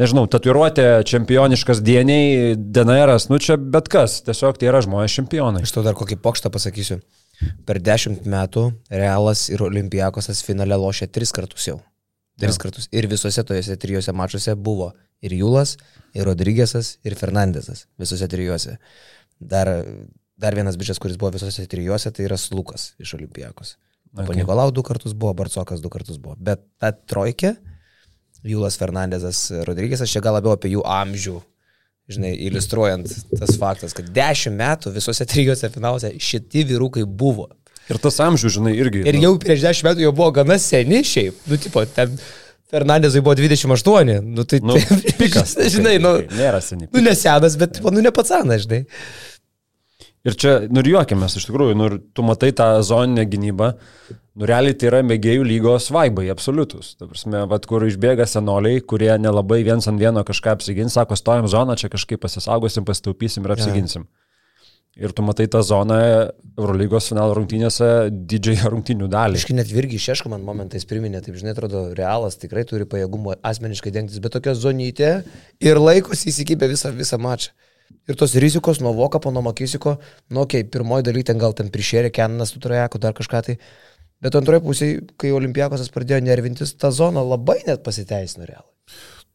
nežinau, 0.00 0.26
tatuiruotė 0.30 0.88
čempioniškas 1.08 1.82
dieniai, 1.84 2.54
DNR'as, 2.58 3.30
nu 3.32 3.40
čia 3.42 3.56
bet 3.58 3.88
kas, 3.92 4.20
tiesiog 4.26 4.60
tai 4.60 4.70
yra 4.70 4.82
žmonės 4.84 5.16
čempionai. 5.18 5.64
Iš 5.64 5.74
to 5.74 5.84
dar 5.86 5.96
kokį 5.98 6.20
pokštą 6.24 6.52
pasakysiu. 6.54 7.00
Per 7.66 7.78
dešimt 7.78 8.24
metų 8.26 8.64
Realas 8.90 9.44
ir 9.52 9.62
Olimpijakosas 9.62 10.42
finale 10.42 10.74
lošė 10.78 11.06
tris 11.14 11.30
kartus 11.34 11.68
jau. 11.68 11.78
Tris 12.38 12.58
ja. 12.58 12.62
kartus. 12.62 12.88
Ir 12.94 13.06
visose 13.10 13.42
tojose 13.46 13.76
trijose 13.78 14.14
mačiuose 14.14 14.54
buvo 14.58 14.92
ir 15.22 15.34
Julas, 15.34 15.76
ir 16.14 16.26
Rodrygėsas, 16.26 16.96
ir 17.06 17.14
Fernandesas. 17.18 17.86
Visose 17.98 18.26
trijuose. 18.30 18.76
Dar, 19.38 19.70
dar 20.38 20.56
vienas 20.56 20.78
bičias, 20.80 21.00
kuris 21.02 21.18
buvo 21.20 21.32
visose 21.34 21.66
trijuose, 21.70 22.12
tai 22.14 22.28
yra 22.28 22.38
Slukas 22.40 22.92
iš 23.02 23.16
Olimpijakos. 23.18 23.76
Okay. 24.16 24.38
Nikolau 24.38 24.70
du 24.72 24.82
kartus 24.86 25.12
buvo, 25.12 25.34
Barcokas 25.36 25.82
du 25.84 25.90
kartus 25.92 26.16
buvo. 26.22 26.38
Bet 26.40 26.62
ta 26.80 26.92
trojkė, 26.94 27.56
Julas 28.48 28.78
Fernandesas, 28.80 29.48
Rodrygėsas, 29.66 30.10
čia 30.10 30.22
gal 30.24 30.38
labiau 30.38 30.54
apie 30.54 30.70
jų 30.72 30.84
amžių 30.86 31.36
žinai, 32.08 32.32
iliustruojant 32.48 33.10
tas 33.38 33.54
faktas, 33.60 33.94
kad 33.96 34.08
dešimt 34.16 34.56
metų 34.58 34.92
visose 34.96 35.26
trijose 35.28 35.68
finaluose 35.72 36.14
šitie 36.22 36.64
vyrukai 36.68 37.04
buvo. 37.04 37.50
Ir 37.88 38.00
tas 38.02 38.18
amžius, 38.24 38.56
žinai, 38.58 38.74
irgi. 38.76 39.04
Ir 39.08 39.16
jau 39.22 39.34
prieš 39.40 39.64
dešimt 39.64 39.90
metų 39.90 40.06
jau 40.06 40.12
buvo 40.16 40.30
gana 40.40 40.58
seni 40.60 41.02
šiaip. 41.08 41.36
Nu, 41.48 41.56
tipo, 41.60 41.84
ten 41.96 42.16
Fernandezui 42.68 43.22
buvo 43.24 43.36
28. 43.38 44.18
Nu, 44.24 44.44
tai, 44.48 44.60
Nu, 44.64 44.76
tai 44.88 45.14
pikas. 45.20 45.56
žinai, 45.72 45.96
nu, 46.04 46.18
Nėra 46.36 46.60
seniai. 46.64 46.90
nu 46.92 47.04
nesenas, 47.04 47.56
bet, 47.60 47.80
nu, 47.84 48.04
ne 48.04 48.12
pats 48.12 48.32
senas, 48.34 48.66
žinai. 48.66 48.82
Ir 50.26 50.34
čia, 50.34 50.54
nu 50.66 50.82
ir 50.82 50.90
juokiamės, 50.92 51.36
iš 51.38 51.46
tikrųjų, 51.48 51.76
nu 51.78 51.88
ir 51.88 51.98
tu 52.16 52.24
matai 52.26 52.50
tą 52.56 52.66
zoninę 52.82 53.24
gynybą, 53.30 53.70
nu 54.38 54.48
realiai 54.50 54.74
tai 54.74 54.90
yra 54.90 55.02
mėgėjų 55.06 55.44
lygos 55.46 55.90
vaibai, 55.94 56.26
absoliutus. 56.32 56.96
Ta 56.98 57.06
prasme, 57.10 57.44
vad 57.50 57.68
kur 57.70 57.86
išbėga 57.86 58.26
senoliai, 58.26 58.82
kurie 58.82 59.12
nelabai 59.22 59.60
viens 59.66 59.86
ant 59.90 60.00
vieno 60.00 60.24
kažką 60.26 60.56
apsigins, 60.56 60.96
sako, 60.98 61.18
stojam 61.18 61.46
zoną, 61.50 61.78
čia 61.78 61.90
kažkaip 61.92 62.22
pasisaugosim, 62.24 62.86
pasitaupysim 62.88 63.46
ir 63.46 63.54
apsiginsim. 63.54 64.08
Ir 64.98 65.12
tu 65.14 65.22
matai 65.22 65.46
tą 65.46 65.60
zoną 65.62 65.96
Eurolygos 66.58 67.06
finalo 67.12 67.36
rungtynėse 67.38 68.10
didžiąją 68.10 68.70
rungtynių 68.74 69.06
dalį. 69.12 69.38
Iškai 69.38 69.54
net 69.54 69.70
virgi 69.70 70.00
išieško 70.00 70.32
man 70.32 70.42
momentais 70.42 70.88
priminė, 70.90 71.20
taip 71.22 71.38
žinai, 71.38 71.54
atrodo, 71.54 71.84
realas 71.94 72.34
tikrai 72.42 72.66
turi 72.66 72.88
pajėgumą 72.90 73.38
asmeniškai 73.46 73.94
dengtis, 73.94 74.18
bet 74.24 74.34
tokia 74.34 74.56
zonytė 74.58 75.12
ir 75.62 75.78
laikosi 75.78 76.32
įsikibę 76.32 76.66
visą, 76.74 76.90
visą 76.98 77.20
mačą. 77.22 77.54
Ir 78.08 78.16
tos 78.16 78.34
rizikos 78.40 78.80
nuo 78.80 78.94
Vokapo, 78.96 79.32
nuo 79.34 79.42
Makisiko, 79.44 79.98
nu, 80.30 80.42
okei, 80.44 80.62
okay, 80.64 80.70
pirmoji 80.72 81.06
daly 81.08 81.24
ten 81.28 81.40
gal 81.40 81.54
ten 81.56 81.68
prišėrė 81.72 82.12
Kenanas, 82.14 82.54
tu 82.54 82.62
trajako, 82.64 83.00
dar 83.02 83.16
kažką 83.16 83.44
tai. 83.50 83.58
Bet 84.24 84.34
antroje 84.38 84.64
pusėje, 84.64 85.04
kai 85.20 85.34
Olimpiakosas 85.36 85.92
pradėjo 85.94 86.24
nervintis, 86.26 86.74
ta 86.74 86.90
zona 86.94 87.22
labai 87.22 87.60
net 87.68 87.84
pasiteisino 87.86 88.48
realai. 88.48 88.77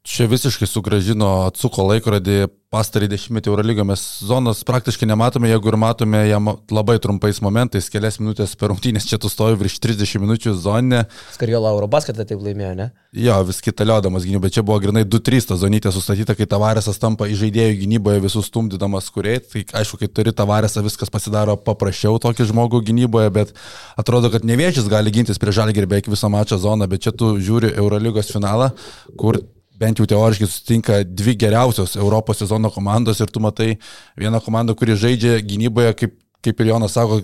Čia 0.04 0.26
visiškai 0.28 0.68
sugražino, 0.68 1.46
atsuko 1.48 1.86
laikrodį 1.88 2.50
pastarį 2.74 3.08
dešimtmetį 3.08 3.48
Eurolygą. 3.48 3.86
Mes 3.88 4.02
zonos 4.28 4.60
praktiškai 4.68 5.08
nematome, 5.08 5.48
jeigu 5.48 5.70
ir 5.72 5.78
matome 5.80 6.20
ją 6.28 6.42
ma- 6.44 6.56
labai 6.76 6.98
trumpais 7.00 7.40
momentais, 7.40 7.88
kelias 7.88 8.20
minutės 8.20 8.52
per 8.60 8.74
rungtynės, 8.74 9.08
čia 9.08 9.16
tu 9.16 9.32
stovi 9.32 9.56
virš 9.62 9.78
30 9.80 10.20
minučių 10.20 10.58
zoninė. 10.60 11.06
Skarjola 11.38 11.72
Eurobasketą 11.72 12.26
taip 12.28 12.44
laimėjo, 12.44 12.74
ne? 12.82 12.90
Jo, 13.16 13.38
vis 13.48 13.62
kitaliodamas 13.64 14.28
gynybai, 14.28 14.52
čia 14.52 14.66
buvo 14.68 14.82
grinai 14.84 15.06
2-3 15.08 15.48
ta 15.54 15.60
zonytė 15.64 15.96
sustatyta, 15.96 16.36
kai 16.36 16.50
Tavaresas 16.52 17.00
tampa 17.00 17.32
žaidėjų 17.32 17.80
gynyboje 17.86 18.26
visus 18.28 18.52
stumdydamas 18.52 19.08
kuriai. 19.08 19.40
Tai 19.40 19.64
aišku, 19.72 20.04
kai 20.04 20.12
turi 20.12 20.36
Tavaresą, 20.36 20.84
viskas 20.84 21.14
pasidaro 21.14 21.56
paprasčiau 21.56 22.20
tokį 22.20 22.52
žmogų 22.52 22.84
gynyboje, 22.92 23.32
bet 23.40 23.56
atrodo, 23.96 24.28
kad 24.36 24.44
neviežis 24.44 24.92
gali 24.92 25.16
gintis 25.16 25.40
prie 25.40 25.56
žalgį 25.56 25.88
beveik 25.88 26.12
visą 26.12 26.28
mačą 26.28 26.60
zoną, 26.60 26.92
bet 26.92 27.08
čia 27.08 27.16
tu 27.16 27.38
žiūri 27.40 27.72
Eurolygos 27.78 28.36
finalą, 28.36 28.74
kur 29.16 29.40
bent 29.84 30.00
jau 30.00 30.08
teoriškai 30.10 30.50
sutinka 30.50 31.04
dvi 31.04 31.36
geriausios 31.44 31.98
Europos 32.00 32.40
sezono 32.44 32.72
komandos 32.74 33.20
ir 33.20 33.32
tu 33.32 33.44
matai 33.44 33.74
vieną 34.20 34.42
komandą, 34.46 34.76
kuri 34.80 34.98
žaidžia 35.06 35.40
gynyboje, 35.44 35.96
kaip, 36.00 36.20
kaip 36.44 36.62
ir 36.64 36.74
Jonas 36.74 36.96
sako, 36.96 37.22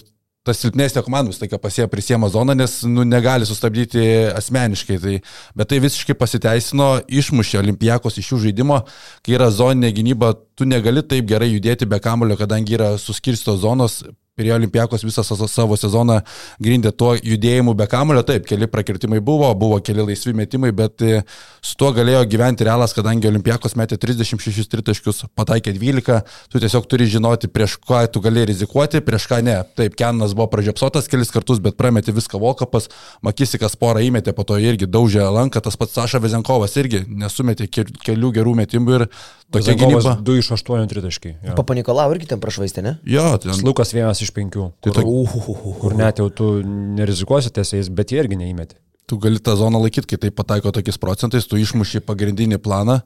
ta 0.48 0.56
silpnesnė 0.56 1.04
komanda 1.06 1.32
visą 1.32 1.44
laiką 1.44 1.60
pasie 1.62 1.86
prisiema 1.92 2.30
zoną, 2.32 2.56
nes 2.58 2.80
nu, 2.88 3.04
negali 3.08 3.48
sustabdyti 3.48 4.04
asmeniškai. 4.40 4.98
Tai, 5.04 5.16
bet 5.60 5.72
tai 5.72 5.82
visiškai 5.84 6.16
pasiteisino, 6.18 6.90
išmušė 7.22 7.60
Olimpijakos 7.62 8.20
iš 8.22 8.34
jų 8.34 8.42
žaidimo, 8.48 8.82
kai 9.26 9.36
yra 9.38 9.50
zoninė 9.54 9.92
gynyba, 9.98 10.34
tu 10.60 10.68
negali 10.68 11.02
taip 11.08 11.28
gerai 11.32 11.50
judėti 11.56 11.88
be 11.90 12.00
kamulio, 12.04 12.36
kadangi 12.40 12.76
yra 12.80 12.94
suskirsto 13.00 13.56
zonos. 13.58 14.02
Ir 14.40 14.54
Olimpijakos 14.56 15.02
visą 15.04 15.20
sa- 15.20 15.36
savo 15.52 15.76
sezoną 15.76 16.22
grindė 16.64 16.94
tuo 16.96 17.10
judėjimu 17.20 17.74
be 17.76 17.84
kamulio. 17.92 18.22
Taip, 18.24 18.46
keli 18.48 18.70
prakirtimai 18.72 19.20
buvo, 19.20 19.50
buvo 19.60 19.82
keli 19.84 20.00
laisvi 20.08 20.32
metimai, 20.32 20.70
bet 20.72 21.02
e, 21.04 21.18
su 21.62 21.74
tuo 21.76 21.90
galėjo 21.92 22.22
gyventi 22.32 22.64
realas, 22.64 22.94
kadangi 22.96 23.28
Olimpijakos 23.28 23.76
metė 23.76 23.98
36 24.00 24.64
tritaškius, 24.72 25.26
pataikė 25.36 25.74
12, 25.76 26.22
tu 26.48 26.62
tiesiog 26.64 26.88
turi 26.88 27.10
žinoti, 27.12 27.50
prieš 27.52 27.76
ką 27.84 28.06
tu 28.14 28.22
gali 28.24 28.46
rizikuoti, 28.48 29.02
prieš 29.04 29.28
ką 29.28 29.42
ne. 29.44 29.58
Taip, 29.76 29.98
Kenas 30.00 30.32
buvo 30.32 30.48
pražiopsotas 30.56 31.12
kelis 31.12 31.36
kartus, 31.36 31.60
bet 31.60 31.76
prametė 31.76 32.16
viską 32.16 32.40
Volkapas, 32.40 32.88
Makisikas 33.22 33.76
porą 33.76 34.00
įmetė, 34.08 34.32
po 34.32 34.48
to 34.48 34.56
irgi 34.56 34.88
daužė 34.88 35.28
lanką, 35.36 35.60
tas 35.68 35.76
pats 35.76 36.00
Saša 36.00 36.24
Vezenkovas 36.24 36.80
irgi 36.80 37.04
nesumetė 37.12 37.68
ke- 37.68 37.92
kelių 38.08 38.32
gerų 38.40 38.56
metimų 38.64 39.02
ir 39.02 39.08
tokia 39.52 39.74
gynyba. 39.80 40.16
2 40.22 40.38
iš 40.42 40.52
8 40.56 40.88
tritaškiai. 40.92 41.36
jo. 41.48 41.56
Papa 41.56 41.74
Nikolau 41.78 42.12
irgi 42.16 42.28
ten 42.34 42.40
prašvaistė, 42.40 42.84
ne? 42.86 42.98
Jo, 43.06 43.38
ten, 43.42 43.54
Lukas 43.66 43.94
vienas 43.94 44.22
iš 44.22 44.32
penkių, 44.36 44.72
Tai 44.82 44.92
kur, 44.92 45.02
to- 45.02 45.08
uh, 45.08 45.80
kur 45.82 45.96
net 45.98 46.18
jau 46.22 46.30
tu 46.30 46.52
nerizikuosi 46.64 47.50
tiesiais, 47.52 47.90
bet 47.90 48.12
jie 48.12 48.20
irgi 48.24 48.38
neįmeti. 48.38 48.76
Tu 49.10 49.18
gali 49.18 49.40
tą 49.42 49.56
zoną 49.58 49.82
laikyti, 49.82 50.08
kai 50.12 50.20
tai 50.22 50.30
pataiko 50.36 50.72
tokiais 50.76 51.00
procentais, 51.02 51.48
tu 51.50 51.58
išmuši 51.58 52.04
pagrindinį 52.06 52.60
planą 52.62 53.00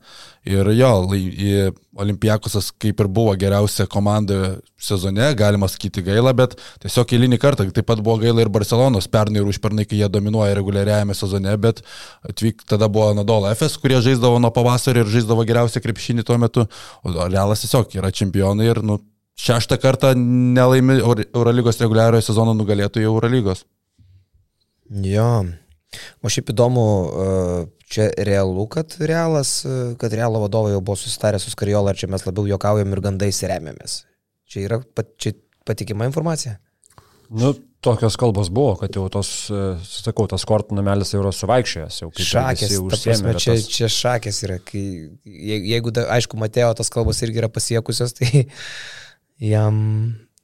ir 0.49 0.69
jo, 0.75 0.91
Olimpiakosas 1.93 2.71
kaip 2.81 3.03
ir 3.03 3.07
buvo 3.13 3.35
geriausia 3.37 3.85
komanda 3.85 4.55
sezone, 4.81 5.27
galima 5.37 5.67
sakyti 5.69 6.01
gaila, 6.01 6.31
bet 6.33 6.55
tiesiog 6.81 7.13
eilinį 7.13 7.37
kartą, 7.37 7.67
taip 7.69 7.85
pat 7.85 8.01
buvo 8.01 8.17
gaila 8.23 8.41
ir 8.41 8.49
Barcelonos 8.49 9.05
pernai 9.13 9.43
ir 9.43 9.51
užpernai, 9.51 9.85
kai 9.85 9.99
jie 10.01 10.09
dominuoja 10.09 10.57
reguliariajame 10.57 11.13
sezone, 11.15 11.53
bet 11.61 11.83
atvyk 12.25 12.65
tada 12.65 12.89
buvo 12.89 13.11
Nadola 13.13 13.53
FS, 13.53 13.77
kurie 13.77 14.01
žaisdavo 14.01 14.41
nuo 14.41 14.49
pavasario 14.55 15.05
ir 15.05 15.13
žaisdavo 15.13 15.45
geriausią 15.45 15.85
krepšinį 15.85 16.25
tuo 16.25 16.41
metu, 16.41 16.65
o 17.05 17.13
Realas 17.29 17.61
tiesiog 17.61 17.93
yra 18.01 18.09
čempionai 18.09 18.71
ir 18.73 18.81
nu, 18.81 18.97
šeštą 19.39 19.77
kartą 19.81 20.15
nelaimi 20.17 20.97
Euro- 20.97 21.29
Eurolygos 21.29 21.77
reguliariojo 21.81 22.25
sezono 22.25 22.57
nugalėtojų 22.57 23.13
Eurolygos. 23.13 23.67
Jo. 24.89 25.45
O 26.23 26.31
šiaip 26.31 26.49
įdomu, 26.53 26.85
e, 27.07 27.65
čia 27.93 28.09
realu, 28.25 28.65
kad 28.71 28.95
realas, 28.99 29.59
e, 29.65 29.93
kad 30.01 30.13
realo 30.17 30.41
vadovai 30.45 30.71
jau 30.75 30.81
buvo 30.81 30.95
susitarę 30.99 31.39
su 31.39 31.51
Skarjola, 31.53 31.93
ar 31.93 31.99
čia 31.99 32.07
mes 32.11 32.25
labiau 32.25 32.47
juokaujam 32.49 32.91
ir 32.95 33.01
gandais 33.05 33.41
remiamės. 33.49 34.03
Čia 34.49 34.65
yra 34.67 34.81
pat, 34.95 35.13
čia 35.17 35.33
patikima 35.65 36.05
informacija. 36.09 36.57
Nu, 37.33 37.53
tokios 37.81 38.13
kalbos 38.19 38.49
buvo, 38.53 38.75
kad 38.77 38.93
jau 38.95 39.07
tos, 39.09 39.29
e, 39.49 39.61
sakau, 39.83 40.27
tas 40.29 40.43
kortų 40.45 40.75
namelis 40.77 41.13
jau 41.15 41.21
yra 41.23 41.31
suvaikščiojęs, 41.33 42.01
jau 42.03 42.09
kaip 42.13 42.27
Šakės, 42.29 42.75
prasme, 42.91 43.33
čia, 43.41 43.55
vietas. 43.55 43.69
čia 43.73 43.87
šakės 43.89 44.41
yra. 44.45 44.59
Kai, 44.63 44.83
je- 45.25 45.61
jeigu, 45.71 45.91
aišku, 46.17 46.37
Matėjo 46.37 46.75
tas 46.77 46.89
kalbos 46.93 47.21
irgi 47.25 47.41
yra 47.41 47.49
pasiekusios, 47.49 48.13
tai 48.19 48.45
jam, 49.39 49.79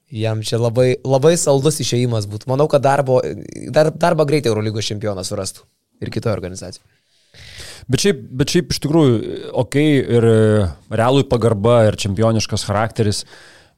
jam 0.10 0.42
čia 0.46 0.60
labai, 0.62 0.94
labai 1.06 1.36
saldus 1.38 1.80
išėjimas 1.84 2.28
būtų. 2.30 2.50
Manau, 2.52 2.68
kad 2.72 2.84
darbo, 2.86 3.20
dar, 3.74 3.92
darbą 3.94 4.26
greitai 4.30 4.52
Eurolygos 4.52 4.90
čempionas 4.90 5.30
surastų 5.32 5.66
ir 6.04 6.12
kitoje 6.14 6.36
organizacijoje. 6.36 6.88
Bet 7.90 8.04
šiaip, 8.04 8.20
bet 8.42 8.52
šiaip 8.54 8.74
iš 8.74 8.82
tikrųjų, 8.84 9.16
okei, 9.58 10.02
okay, 10.02 10.18
ir 10.18 10.28
realui 10.94 11.24
pagarba, 11.30 11.82
ir 11.88 11.98
čempioniškas 12.00 12.66
charakteris, 12.68 13.24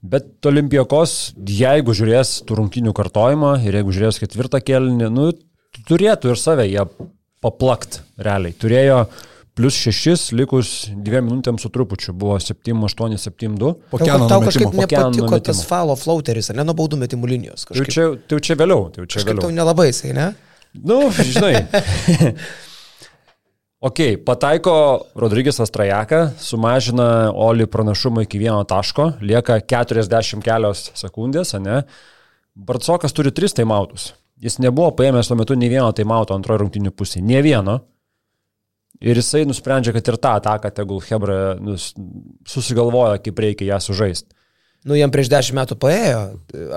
bet 0.02 0.48
Olimpijakos, 0.50 1.34
jeigu 1.48 1.96
žiūrės 1.96 2.42
tų 2.48 2.58
rungtinių 2.60 2.94
kartojimą 2.98 3.54
ir 3.64 3.78
jeigu 3.80 3.96
žiūrės 3.96 4.20
ketvirtą 4.24 4.60
kelnį, 4.66 5.12
nu, 5.14 5.30
turėtų 5.88 6.34
ir 6.34 6.42
save 6.42 6.68
jie 6.68 6.84
paplakt 7.42 8.02
realiai. 8.22 8.56
Turėjo 8.58 9.06
plus 9.58 9.76
6, 9.84 10.32
likus 10.38 10.72
2 10.96 11.22
minutėms 11.26 11.66
su 11.66 11.72
trupučiu, 11.74 12.14
buvo 12.18 12.38
7-8, 12.40 13.18
7-2. 13.20 13.74
Po 13.92 14.00
Tau, 14.00 14.06
Kenano 14.06 14.30
tau 14.32 14.44
kažkaip 14.46 14.72
metimo. 14.72 15.10
Nepatiko 15.12 15.40
tas 15.40 15.60
metimo. 15.60 15.68
falo 15.70 15.98
flauteris, 16.00 16.52
ar 16.52 16.60
ne, 16.62 16.66
nuo 16.68 16.76
baudų 16.78 17.00
metimų 17.02 17.30
linijos. 17.34 17.66
Tai 17.68 17.76
Kažkaip, 17.76 17.94
čia, 17.96 18.08
tai 18.24 18.38
jau 18.38 18.46
čia 18.48 18.58
vėliau, 18.62 18.88
tai 18.94 19.04
jau 19.04 19.10
čia 19.10 19.20
kažkaip 19.22 19.42
tau 19.42 19.50
vėliau. 19.50 19.58
nelabai 19.60 19.90
jisai, 19.92 20.14
ne? 20.18 20.30
Nu, 20.72 21.02
žinai. 21.12 21.66
ok, 23.92 24.00
pataiko 24.28 24.76
Rodrygėsas 25.20 25.74
Trajaka, 25.76 26.24
sumažina 26.40 27.10
Oli 27.36 27.68
pranašumą 27.68 28.24
iki 28.28 28.40
vieno 28.40 28.64
taško, 28.64 29.12
lieka 29.20 29.60
40 29.60 30.48
kelios 30.48 30.88
sekundės, 30.96 31.54
ne? 31.60 31.84
Bartsokas 32.56 33.16
turi 33.16 33.36
3 33.36 33.60
taimautus. 33.60 34.14
Jis 34.42 34.58
nebuvo 34.64 34.90
paėmęs 34.98 35.28
tuo 35.30 35.36
metu 35.38 35.54
nei 35.60 35.70
vieno 35.70 35.92
taimauto 35.94 36.34
antrojo 36.34 36.64
rungtinių 36.64 36.96
pusėje, 36.98 37.22
nie 37.22 37.44
vieno. 37.46 37.82
Ir 39.02 39.18
jisai 39.18 39.44
nusprendžia, 39.50 39.94
kad 39.96 40.08
ir 40.12 40.18
tą 40.22 40.36
ataką 40.38 40.70
tegul 40.78 41.02
Hebra 41.02 41.56
nus, 41.58 41.92
susigalvoja, 42.46 43.18
kaip 43.24 43.40
reikia 43.42 43.72
ją 43.74 43.80
sužaisti. 43.82 44.30
Nu, 44.86 44.96
jam 44.98 45.12
prieš 45.14 45.30
10 45.30 45.58
metų 45.58 45.78
paėjo, 45.82 46.22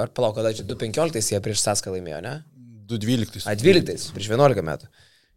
ar 0.00 0.10
palauk, 0.12 0.36
kada 0.36 0.52
čia 0.56 0.64
2.15 0.68 1.32
jie 1.32 1.40
prieš 1.44 1.62
Saską 1.64 1.92
laimėjo, 1.92 2.20
ne? 2.24 2.34
2.12. 2.88 3.44
A, 3.48 3.54
12, 3.56 4.10
prieš 4.16 4.28
11 4.32 4.64
metų. 4.64 4.88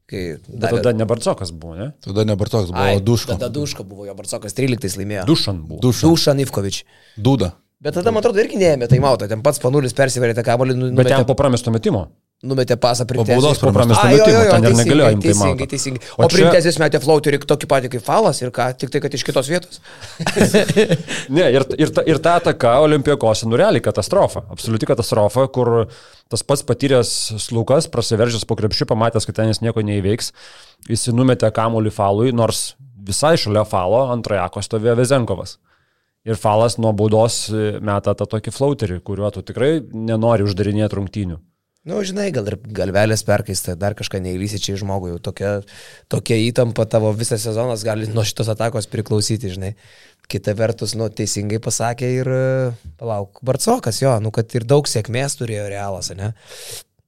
Kai 0.08 0.22
davė- 0.48 0.80
tada 0.80 0.94
ne 0.96 1.06
Bartsokas 1.08 1.52
buvo, 1.52 1.76
ne? 1.76 1.90
Tada 2.04 2.24
ne 2.24 2.36
Bartoks, 2.40 2.72
buvo 2.72 2.80
Ai, 2.84 3.00
Duško. 3.04 3.36
Tada 3.36 3.50
Duško 3.52 3.84
buvo, 3.84 4.06
jo 4.08 4.16
Barcokas 4.16 4.56
13 4.56 4.96
laimėjo. 5.00 5.26
Dušan 5.28 5.60
buvo. 5.68 5.80
Dušo. 5.84 6.08
Dušan 6.08 6.40
Ivkovič. 6.44 6.84
Duda. 7.20 7.52
Bet 7.84 7.94
tada, 7.94 8.12
man 8.16 8.24
atrodo, 8.24 8.40
irgi 8.42 8.58
neėmė 8.58 8.88
tai 8.90 9.00
mautą, 9.04 9.28
ten 9.30 9.44
pats 9.46 9.60
panulis 9.60 9.94
persiverė 9.94 10.34
tą 10.34 10.44
kabolį, 10.48 10.76
nu, 10.80 10.92
Bet 10.96 11.12
ten 11.12 11.28
po 11.28 11.36
pramesto 11.36 11.72
metimo. 11.76 12.08
Numetė 12.46 12.76
pasą 12.78 13.06
Po 13.10 13.24
baudos 13.26 13.58
printezijos. 13.58 13.60
Po 13.64 13.72
pramesto 13.74 14.04
Ai, 14.06 14.14
jo, 14.14 14.18
jo, 14.18 14.26
metimo, 14.26 14.44
jo, 14.44 14.52
ten 14.52 14.62
ir 14.62 14.68
teisingai, 14.68 14.84
negalėjo 14.86 15.14
imti 15.16 15.28
Teisingai, 15.32 15.68
teisingai. 15.72 16.02
O 16.18 16.24
O 16.24 16.28
čia- 16.28 16.38
printezijos 16.38 16.78
metė 16.84 17.00
flauterį 17.02 17.40
tokį 17.50 17.70
patį 17.72 17.90
kaip 17.96 18.04
falas 18.06 18.42
ir 18.44 18.52
ką, 18.54 18.68
tik 18.78 18.92
tai, 18.94 19.02
kad 19.02 19.14
iš 19.18 19.24
kitos 19.26 19.50
vietos. 19.50 19.80
Ne, 21.34 21.48
ir, 21.52 21.66
ir, 21.82 21.90
ta, 21.92 22.04
ir 22.08 22.20
ta 22.24 22.36
ataka 22.38 22.76
Olimpijakose, 22.86 23.48
nu 23.50 23.58
realiai 23.60 23.82
katastrofa. 23.84 24.44
Absoliuti 24.54 24.86
katastrofa, 24.90 25.48
kur 25.54 25.88
tas 26.30 26.44
pats 26.46 26.64
patyręs 26.68 27.12
slukas, 27.42 27.90
prasiveržęs 27.92 28.46
po 28.48 28.56
krepšių, 28.60 28.88
pamatęs, 28.94 29.26
kad 29.28 29.40
ten 29.42 29.50
jis 29.52 29.64
nieko 29.66 29.82
neįveiks, 29.82 30.32
jis 30.92 31.08
numetė 31.16 31.50
kamuolį 31.56 31.92
falui, 31.96 32.32
nors 32.36 32.76
visai 33.08 33.34
šalia 33.40 33.66
falo 33.68 34.06
antrajako 34.14 34.62
stovėjo 34.66 34.98
Vezenkovas. 35.02 35.58
Ir 36.28 36.36
falas 36.36 36.76
nuo 36.78 36.92
baudos 36.92 37.48
meta 37.80 38.14
tą 38.20 38.26
tokį 38.28 38.52
flauterį, 38.52 38.98
kuriuo 39.08 39.30
tu 39.32 39.44
tikrai 39.48 39.78
nenori 39.96 40.44
uždarinėti 40.44 40.98
rungtynių. 41.00 41.38
Na, 41.86 41.94
nu, 41.94 42.02
žinai, 42.04 42.32
gal 42.36 42.48
ir 42.50 42.58
galvelės 42.76 43.24
perkaista, 43.28 43.78
dar 43.80 43.96
kažką 43.96 44.20
neįlysi 44.24 44.60
čia 44.60 44.74
į 44.76 44.82
žmogų, 44.82 45.14
jau 45.14 45.20
tokia, 45.30 45.52
tokia 46.12 46.40
įtampa 46.48 46.88
tavo 46.90 47.14
visas 47.16 47.46
sezonas 47.46 47.86
gali 47.88 48.10
nuo 48.12 48.26
šitos 48.28 48.50
atakos 48.52 48.90
priklausyti, 48.92 49.54
žinai. 49.54 49.76
Kita 50.28 50.52
vertus, 50.60 50.98
nu, 51.00 51.08
teisingai 51.08 51.62
pasakė 51.64 52.10
ir, 52.18 52.32
palauk, 53.00 53.40
Barcokas, 53.48 54.02
jo, 54.04 54.18
nu, 54.20 54.34
kad 54.36 54.52
ir 54.60 54.68
daug 54.68 54.90
sėkmės 54.90 55.38
turėjo 55.40 55.70
realas, 55.72 56.12
ne? 56.18 56.34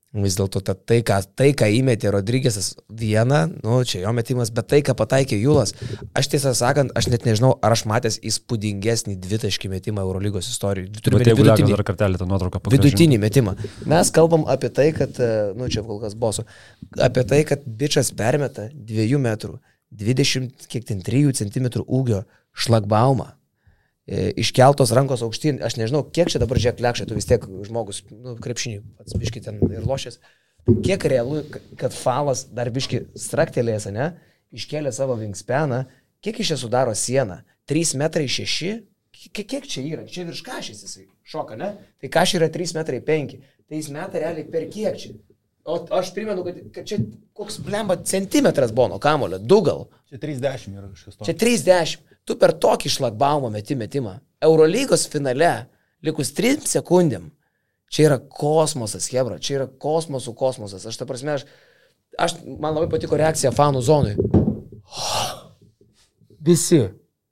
Vis 0.09 0.33
dėlto 0.39 0.57
ta, 0.65 0.73
tai, 0.73 1.03
ką, 1.05 1.19
tai, 1.37 1.51
ką 1.53 1.67
įmetė 1.69 2.09
Rodrygėsas 2.09 2.71
vieną, 2.89 3.43
nu, 3.61 3.75
čia 3.85 3.99
jo 4.01 4.13
metimas, 4.17 4.49
bet 4.49 4.65
tai, 4.71 4.79
ką 4.81 4.95
pataikė 4.97 5.37
Julas, 5.37 5.75
aš 6.17 6.31
tiesą 6.31 6.55
sakant, 6.57 6.89
aš 6.97 7.11
net 7.13 7.27
nežinau, 7.29 7.51
ar 7.61 7.75
aš 7.75 7.83
matęs 7.91 8.17
įspūdingesnį 8.25 9.19
dvitaškį 9.21 9.69
metimą 9.75 10.07
Eurolygos 10.07 10.49
istorijoje. 10.49 10.95
Bet 11.13 11.29
jeigu 11.29 11.45
lekas 11.45 11.69
dar 11.69 11.85
kartelį 11.91 12.23
tą 12.23 12.29
nuotrauką 12.31 12.57
pagrindinį. 12.57 12.89
Vidutinį 12.89 13.21
metimą. 13.21 13.53
Mes 13.93 14.09
kalbam 14.15 14.49
apie 14.49 14.73
tai, 14.73 14.89
kad, 14.97 15.13
e, 15.21 15.53
nu 15.53 15.69
čia 15.69 15.85
kol 15.85 16.01
kas 16.01 16.17
bosu, 16.17 16.47
apie 16.97 17.27
tai, 17.29 17.43
kad 17.45 17.69
bičias 17.69 18.09
permeta 18.09 18.65
2 18.73 19.21
metrų, 19.21 19.59
20, 19.93 20.69
kiek 20.73 20.89
ten 20.89 21.05
3 21.05 21.37
cm 21.37 21.69
ūgio 21.85 22.23
šlagbaumą. 22.57 23.35
E, 24.09 24.31
Iškeltos 24.41 24.89
rankos 24.97 25.21
aukštyn, 25.21 25.59
aš 25.61 25.75
nežinau, 25.77 26.01
kiek 26.01 26.31
čia 26.33 26.41
dabar 26.41 26.57
žiek 26.57 26.79
lekšai, 26.81 27.05
tu 27.05 27.13
vis 27.13 27.27
tiek 27.29 27.43
žmogus, 27.67 28.01
nu, 28.09 28.33
krepšinį, 28.41 28.79
pats 28.97 29.13
biški 29.21 29.43
ten 29.45 29.59
ir 29.69 29.85
lošės. 29.85 30.17
Kiek 30.81 31.05
realu, 31.11 31.43
kad 31.77 31.93
falas 31.93 32.47
dar 32.49 32.71
biški 32.73 33.03
straktelėjęs, 33.13 33.85
ne, 33.93 34.07
iškėlė 34.57 34.89
savo 34.95 35.13
vingspeną, 35.19 35.83
kiek 36.25 36.41
iš 36.41 36.55
čia 36.55 36.57
sudaro 36.63 36.95
sieną? 36.97 37.43
3 37.69 37.93
metrai 38.01 38.25
6? 38.25 38.81
Kiek, 39.13 39.45
kiek 39.45 39.69
čia 39.69 39.85
yra? 39.85 40.09
Čia 40.09 40.25
virš 40.25 40.41
kažys 40.47 40.81
jisai 40.87 41.05
šoka, 41.29 41.59
ne? 41.59 41.75
Tai 42.01 42.09
kažys 42.17 42.39
yra 42.41 42.49
3 42.49 42.77
metrai 42.79 43.03
5. 43.05 43.37
Tai 43.69 43.77
jis 43.77 43.93
meta 43.93 44.21
realiai 44.25 44.49
per 44.49 44.65
kiek 44.73 44.97
čia? 44.97 45.13
O 45.69 45.77
aš 45.93 46.15
primenu, 46.15 46.41
kad, 46.47 46.57
kad 46.73 46.87
čia 46.89 46.97
koks 47.37 47.59
blemba 47.61 47.99
centimetras 48.01 48.73
buvo 48.73 48.95
nuo 48.95 49.01
kamulio, 49.01 49.37
du 49.37 49.61
gal. 49.61 49.85
Čia 50.09 50.17
30 50.23 50.71
yra 50.73 50.89
kažkas 50.89 51.19
Čia 51.27 51.35
30. 51.45 51.99
Tu 52.29 52.35
per 52.37 52.53
tokį 52.61 52.91
šlagbaumą 52.93 53.49
meti 53.49 53.73
metimą. 53.73 54.19
Eurolygos 54.45 55.07
finale, 55.09 55.65
likus 56.05 56.29
3 56.37 56.67
sekundėm. 56.69 57.31
Čia 57.89 58.03
yra 58.05 58.17
kosmosas, 58.21 59.07
Hebra, 59.09 59.39
čia 59.41 59.55
yra 59.57 59.65
kosmosų 59.81 60.35
kosmosas. 60.37 60.85
Aš 60.85 60.99
ta 60.99 61.07
prasme, 61.09 61.39
aš, 61.39 61.47
aš, 62.21 62.35
man 62.45 62.75
labai 62.75 62.91
patiko 62.91 63.17
reakcija 63.17 63.49
fanų 63.55 63.81
zonui. 63.81 64.13
Visi. 66.45 66.83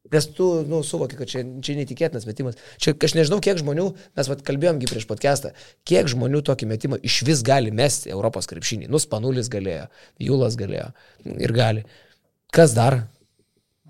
Nes 0.10 0.28
tu, 0.34 0.48
nu, 0.66 0.80
suvoki, 0.88 1.18
kad 1.20 1.30
čia, 1.30 1.44
čia 1.62 1.76
neįtikėtinas 1.78 2.26
metimas. 2.26 2.58
Čia 2.82 2.96
aš 2.96 3.14
nežinau, 3.20 3.38
kiek 3.44 3.60
žmonių, 3.62 3.86
mes 4.18 4.32
vat, 4.32 4.42
kalbėjomgi 4.48 4.90
prieš 4.90 5.06
podcastą, 5.10 5.52
kiek 5.86 6.10
žmonių 6.10 6.42
tokį 6.48 6.70
metimą 6.72 7.00
iš 7.06 7.20
vis 7.28 7.44
gali 7.46 7.76
mesti 7.76 8.10
Europos 8.16 8.50
krepšinį. 8.50 8.90
Nu, 8.90 9.04
Spanulis 9.04 9.52
galėjo, 9.52 9.92
Julas 10.24 10.58
galėjo 10.58 10.90
ir 11.38 11.54
gali. 11.54 11.86
Kas 12.56 12.74
dar? 12.74 13.04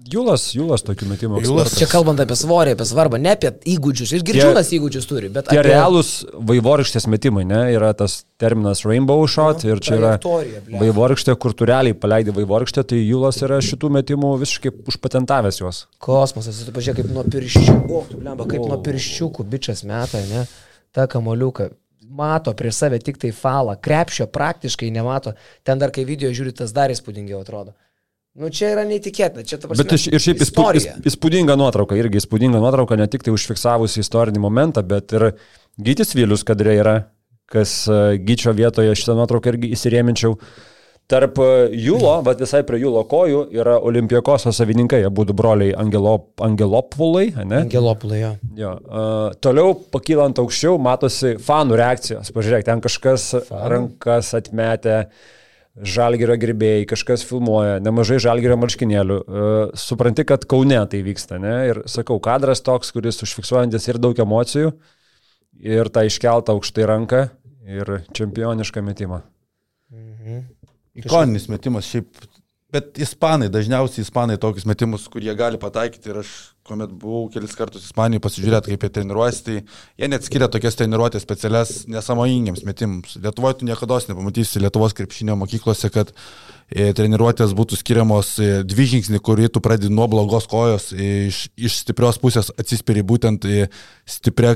Julas, 0.05 0.43
Julas 0.55 0.83
tokių 0.85 1.07
metimų. 1.09 1.39
Ekspertas. 1.41 1.75
Čia 1.79 1.87
kalbant 1.89 2.21
apie 2.21 2.35
svorį, 2.37 2.75
apie 2.77 2.85
svarbą, 2.87 3.17
ne 3.19 3.31
apie 3.33 3.49
įgūdžius. 3.73 4.13
Ir 4.15 4.23
girdžiūnas 4.27 4.69
įgūdžius 4.77 5.07
turi, 5.09 5.31
bet 5.33 5.49
Tie 5.49 5.57
apie 5.57 5.71
realūs 5.71 6.11
vaivorykštės 6.47 7.07
metimai, 7.11 7.43
ne, 7.47 7.63
yra 7.73 7.89
tas 7.97 8.21
terminas 8.39 8.85
rainbow 8.87 9.25
shot 9.27 9.65
ir 9.67 9.81
čia 9.83 9.97
yra 9.97 10.11
vaivorykštė, 10.21 11.35
kur 11.41 11.55
tu 11.57 11.67
realiai 11.67 11.97
paleidai 11.97 12.35
vaivorykštę, 12.37 12.85
tai 12.91 13.01
Julas 13.01 13.41
yra 13.43 13.57
šitų 13.63 13.89
metimų 13.97 14.35
visiškai 14.43 14.71
užpatentavęs 14.93 15.59
juos. 15.63 15.81
Kosmosas, 16.03 16.61
tu 16.67 16.75
pažiūrėk, 16.75 17.01
kaip 17.01 17.11
nuo 17.17 17.25
pirščiukų, 17.27 18.03
blemba, 18.13 18.47
kaip 18.47 18.63
nuo 18.63 18.77
pirščiukų 18.85 19.47
bičias 19.49 19.83
meta, 19.87 20.21
ne? 20.29 20.45
Ta 20.95 21.09
kamoliuka. 21.11 21.71
Mato 22.17 22.53
prieš 22.55 22.77
save 22.79 23.01
tik 23.03 23.17
tai 23.19 23.33
falą, 23.35 23.75
krepšio 23.83 24.29
praktiškai 24.31 24.87
nemato. 24.95 25.35
Ten 25.67 25.81
dar 25.81 25.91
kai 25.91 26.05
video 26.07 26.31
žiūri, 26.31 26.55
tas 26.55 26.71
dar 26.73 26.93
įspūdingiau 26.93 27.41
atrodo. 27.43 27.75
Nu 28.37 28.51
čia 28.53 28.69
yra 28.75 28.83
neįtikėtina, 28.85 29.41
čia 29.49 29.57
ta 29.57 29.65
prasme. 29.69 29.81
Bet 29.87 30.07
ir 30.13 30.21
šiaip 30.21 30.41
istorija. 30.45 30.95
įs- 30.99 31.09
įspūdinga 31.09 31.55
nuotrauka, 31.57 31.97
irgi 31.97 32.19
įspūdinga 32.21 32.59
nuotrauka, 32.61 32.97
ne 32.99 33.07
tik 33.09 33.23
tai 33.25 33.33
užfiksavusi 33.33 34.03
istorinį 34.03 34.41
momentą, 34.43 34.83
bet 34.85 35.13
ir 35.17 35.31
Gytis 35.81 36.13
Vilius 36.17 36.43
kadre 36.45 36.75
yra, 36.77 36.95
kas 37.49 37.87
e, 37.89 38.17
Gyčio 38.21 38.53
vietoje 38.53 38.93
šitą 38.97 39.15
nuotrauką 39.17 39.53
irgi 39.55 39.71
įsirėminčiau. 39.73 40.35
Tarp 41.07 41.37
e, 41.39 41.47
Jūlo, 41.79 42.17
bet 42.27 42.41
visai 42.43 42.61
prie 42.67 42.81
Jūlo 42.81 43.01
kojų 43.09 43.45
yra 43.55 43.77
Olimpijakoso 43.79 44.51
savininkai, 44.53 44.99
abu 45.07 45.23
du 45.25 45.33
broliai 45.37 45.71
Angelop, 45.79 46.33
Angelopulai, 46.43 47.29
ne? 47.45 47.61
Angelopulai, 47.63 48.19
jo. 48.21 48.31
Jo, 48.59 48.73
uh, 48.85 49.31
toliau 49.41 49.71
pakylant 49.93 50.37
aukščiau 50.43 50.75
matosi 50.77 51.37
fanų 51.41 51.79
reakcijos. 51.79 52.33
Pažiūrėk, 52.35 52.67
ten 52.67 52.83
kažkas 52.83 53.29
Fan. 53.47 53.65
rankas 53.71 54.33
atmetė, 54.37 55.05
žalgerio 55.85 56.37
gerbėjai, 56.41 56.85
kažkas 56.89 57.23
filmuoja, 57.27 57.77
nemažai 57.83 58.17
žalgerio 58.23 58.57
marškinėlių. 58.61 59.17
Uh, 59.21 59.57
supranti, 59.77 60.25
kad 60.27 60.45
Kaune 60.49 60.79
tai 60.89 61.01
vyksta, 61.05 61.37
ne? 61.41 61.55
Ir 61.71 61.81
sakau, 61.89 62.17
kadras 62.23 62.63
toks, 62.65 62.93
kuris 62.95 63.21
užfiksuojantis 63.25 63.89
ir 63.91 63.99
daug 64.01 64.17
emocijų, 64.23 64.73
ir 65.61 65.91
tą 65.93 66.07
iškeltą 66.09 66.55
aukštai 66.57 66.87
ranką, 66.89 67.27
ir 67.67 67.93
čempionišką 68.17 68.83
metimą. 68.85 69.21
Ikoninis 70.97 71.47
metimas 71.51 71.87
šiaip. 71.91 72.25
Bet 72.73 72.97
ispanai, 72.99 73.47
dažniausiai 73.51 74.03
ispanai 74.03 74.35
tokius 74.41 74.65
metimus, 74.67 75.05
kur 75.11 75.23
jie 75.23 75.31
gali 75.39 75.59
pataikyti 75.61 76.11
ir 76.11 76.17
aš, 76.19 76.31
kuomet 76.67 76.91
buvau 76.91 77.27
kelis 77.31 77.55
kartus 77.57 77.87
Ispanijoje 77.87 78.23
pasižiūrėti, 78.25 78.73
kaip 78.73 78.83
jie 78.83 78.91
treniruojasi, 78.97 79.43
tai 79.45 79.55
jie 80.01 80.09
net 80.11 80.27
skiria 80.27 80.49
tokias 80.51 80.77
treniruotės 80.79 81.23
specialias 81.23 81.73
nesamojingiams 81.91 82.65
metimams. 82.67 83.15
Lietuvoje 83.23 83.61
tu 83.61 83.69
niekada 83.69 83.99
nepamatysi 84.09 84.61
Lietuvos 84.61 84.95
krepšinio 84.97 85.37
mokyklose, 85.39 85.89
kad 85.93 86.11
e, 86.67 86.91
treniruotės 86.97 87.53
būtų 87.57 87.79
skiriamos 87.79 88.33
e, 88.43 88.49
dvi 88.67 88.87
žingsniai, 88.93 89.23
kurį 89.23 89.47
tu 89.53 89.63
pradedi 89.63 89.93
nuo 89.93 90.09
blogos 90.11 90.49
kojos, 90.51 90.89
e, 90.91 91.29
iš, 91.31 91.45
iš 91.55 91.79
stiprios 91.85 92.19
pusės 92.21 92.51
atsispiri 92.59 93.05
būtent 93.07 93.47
stiprią 94.07 94.53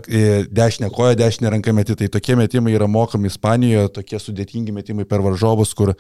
dešinę 0.52 0.92
koją, 0.92 1.16
dešinę 1.20 1.52
ranką 1.56 1.74
meti. 1.76 1.96
Tai 2.00 2.12
tokie 2.12 2.36
metimai 2.40 2.76
yra 2.76 2.90
mokami 2.92 3.32
Ispanijoje, 3.32 3.94
tokie 4.00 4.20
sudėtingi 4.20 4.76
metimai 4.76 5.08
per 5.08 5.24
varžovus, 5.24 5.74
kur 5.78 5.94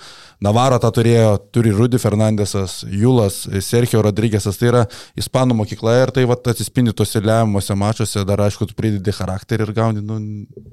Navaro 0.43 0.79
tą 0.81 0.91
turėjo, 0.99 1.35
turi 1.55 1.71
Rudy 1.75 1.99
Fernandesas, 2.01 2.81
Julas, 2.87 3.43
Sergio 3.63 4.03
Rodrygėsas, 4.03 4.59
tai 4.59 4.71
yra 4.71 4.85
Ispanų 5.19 5.61
mokykla 5.61 6.00
ir 6.05 6.13
tai 6.15 6.25
vat, 6.29 6.47
atsispindi 6.53 6.93
tuose 6.97 7.21
lemiamuose 7.21 7.75
mačiuose, 7.77 8.25
dar 8.27 8.43
aišku, 8.47 8.67
tu 8.69 8.77
pridedi 8.77 9.13
charakterį 9.15 9.67
ir 9.67 9.75
gauni 9.77 10.03
nu, 10.05 10.19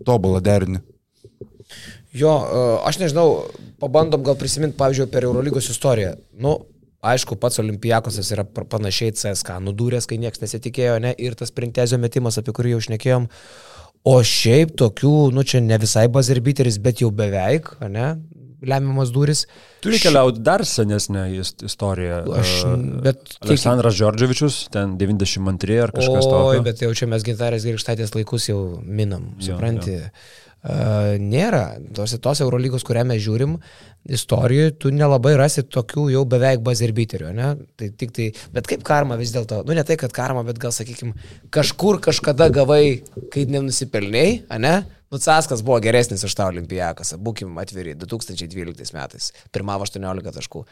tobulą 0.06 0.40
derinį. 0.44 0.82
Jo, 2.16 2.32
e, 2.32 2.64
aš 2.88 2.98
nežinau, 3.02 3.28
pabandom 3.82 4.24
gal 4.26 4.38
prisiminti, 4.40 4.78
pavyzdžiui, 4.80 5.08
per 5.12 5.26
Eurolygos 5.28 5.68
istoriją. 5.72 6.14
Nu, 6.40 6.56
aišku, 7.04 7.36
pats 7.40 7.60
Olimpijakosas 7.62 8.30
yra 8.34 8.44
panašiai 8.48 9.14
CSK 9.14 9.60
nudūręs, 9.66 10.08
kai 10.08 10.18
niekas 10.20 10.42
nesitikėjo, 10.42 10.98
ne, 11.04 11.12
ir 11.20 11.36
tas 11.38 11.52
printezio 11.54 12.00
metimas, 12.00 12.40
apie 12.40 12.54
kurį 12.56 12.76
jau 12.76 12.86
šnekėjom. 12.88 13.28
O 14.08 14.16
šiaip 14.24 14.74
tokių, 14.78 15.14
nu 15.34 15.44
čia 15.46 15.60
ne 15.62 15.78
visai 15.80 16.06
bazerbiteris, 16.12 16.78
bet 16.82 17.02
jau 17.02 17.10
beveik, 17.14 17.70
ne, 17.92 18.12
lemiamas 18.62 19.12
duris. 19.14 19.46
Turi 19.84 19.98
keliauti 20.02 20.40
dar 20.42 20.64
senesnę 20.66 21.28
ist- 21.38 21.62
istoriją. 21.62 22.24
Aš, 22.40 22.64
E, 22.64 22.76
bet 23.02 23.22
tiek- 23.24 23.48
Aleksandras 23.50 23.94
Džordževičius, 23.94 24.68
ten 24.70 24.96
92 24.98 25.80
ar 25.82 25.90
kažkas 25.92 26.24
Oi, 26.26 26.30
tokio. 26.32 26.62
bet 26.62 26.78
jau 26.82 26.92
čia 26.94 27.06
mes 27.06 27.22
gintarės 27.22 27.64
grįžtatės 27.68 28.14
laikus 28.14 28.48
jau 28.48 28.80
minam, 28.82 29.34
Jo, 29.38 29.54
supranti. 29.54 30.00
Uh, 30.58 31.14
nėra. 31.22 31.78
Tos, 31.94 32.16
tos 32.18 32.40
Eurolygos, 32.42 32.82
kurią 32.82 33.04
mes 33.06 33.22
žiūrim, 33.22 33.60
istorijoje 34.10 34.72
tu 34.82 34.90
nelabai 34.90 35.36
rasi 35.38 35.62
tokių 35.62 36.08
jau 36.10 36.24
beveik 36.28 36.64
bazirbiterių, 36.66 37.28
ne? 37.32 37.52
Tai 37.78 37.88
tik 37.96 38.10
tai, 38.16 38.26
bet 38.52 38.66
kaip 38.66 38.82
karma 38.82 39.16
vis 39.16 39.30
dėlto, 39.34 39.64
nu 39.68 39.72
ne 39.78 39.84
tai, 39.86 39.94
kad 39.96 40.10
karma, 40.12 40.42
bet 40.44 40.58
gal 40.58 40.72
sakykim, 40.74 41.14
kažkur 41.54 42.00
kažkada 42.00 42.50
gavai, 42.50 43.02
kai 43.30 43.44
nenusipelniai, 43.46 44.42
ne? 44.58 44.74
Nu, 45.08 45.18
Caskas 45.18 45.62
buvo 45.64 45.78
geresnis 45.80 46.24
už 46.26 46.34
tą 46.36 46.50
olimpijaką, 46.52 47.06
būkim 47.24 47.56
atviri, 47.62 47.94
2012 47.96 48.92
metais, 48.96 49.30
pirmavo 49.54 49.86
18 49.88 50.34
taškų. 50.36 50.64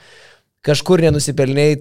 Kažkur 0.66 1.04
nenusipelniai 1.06 1.78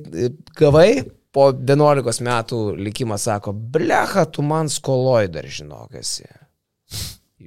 gavai, 0.56 0.90
po 1.36 1.50
11 1.52 2.24
metų 2.24 2.62
likimas 2.80 3.28
sako, 3.28 3.52
blecha, 3.52 4.24
tu 4.30 4.46
man 4.46 4.72
skoloj 4.72 5.28
dar 5.34 5.48
žinok 5.52 5.98
esi. 6.00 6.28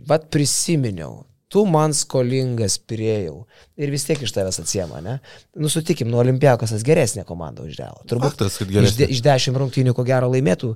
Vat 0.08 0.28
prisiminiau, 0.34 1.22
tu 1.52 1.64
man 1.68 1.94
skolingas 1.96 2.76
pirėjau. 2.88 3.42
Ir 3.80 3.92
vis 3.92 4.04
tiek 4.04 4.20
iš 4.24 4.32
tavęs 4.36 4.60
atsiema, 4.60 5.00
ne? 5.04 5.14
Nusutikim, 5.56 6.10
nuo 6.12 6.20
olimpiakosas 6.20 6.82
geresnė 6.84 7.24
komanda 7.28 7.64
už 7.64 7.78
Realą. 7.78 8.02
Turbūt 8.10 8.34
Faktas, 8.34 8.58
kad 8.60 8.68
iš, 8.68 8.74
geresnė. 8.74 8.98
de, 8.98 9.08
iš 9.14 9.22
dešimt 9.24 9.60
rungtynių 9.62 9.94
ko 9.96 10.04
gero 10.06 10.28
laimėtų 10.32 10.74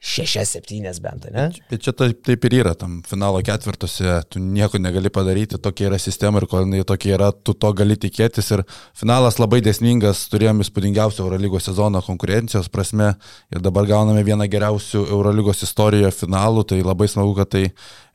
šešias, 0.00 0.52
septynias 0.56 1.00
bent, 1.04 1.28
ne? 1.32 1.46
Bet 1.70 1.84
čia 1.86 1.94
taip, 1.96 2.20
taip 2.26 2.44
ir 2.48 2.56
yra, 2.58 2.74
tam 2.78 2.98
finalo 3.08 3.40
ketvirtuose 3.44 4.18
tu 4.32 4.42
nieko 4.42 4.80
negali 4.82 5.12
padaryti, 5.12 5.60
tokia 5.62 5.88
yra 5.90 6.00
sistema 6.00 6.42
ir 6.42 6.48
kol 6.50 6.66
jinai 6.66 6.82
tokia 6.88 7.14
yra, 7.16 7.30
tu 7.32 7.54
to 7.56 7.72
gali 7.76 7.96
tikėtis. 8.00 8.52
Ir 8.56 8.64
finalas 8.96 9.40
labai 9.40 9.62
desmingas, 9.64 10.26
turėjom 10.32 10.64
įspūdingiausią 10.66 11.24
Eurolygos 11.24 11.70
sezoną 11.70 12.04
konkurencijos 12.04 12.68
prasme 12.72 13.14
ir 13.52 13.64
dabar 13.64 13.88
gauname 13.88 14.24
vieną 14.26 14.48
geriausių 14.50 15.06
Eurolygos 15.06 15.64
istorijoje 15.68 16.12
finalų, 16.18 16.66
tai 16.72 16.82
labai 16.84 17.08
smagu, 17.12 17.36
kad 17.38 17.52
tai 17.56 17.66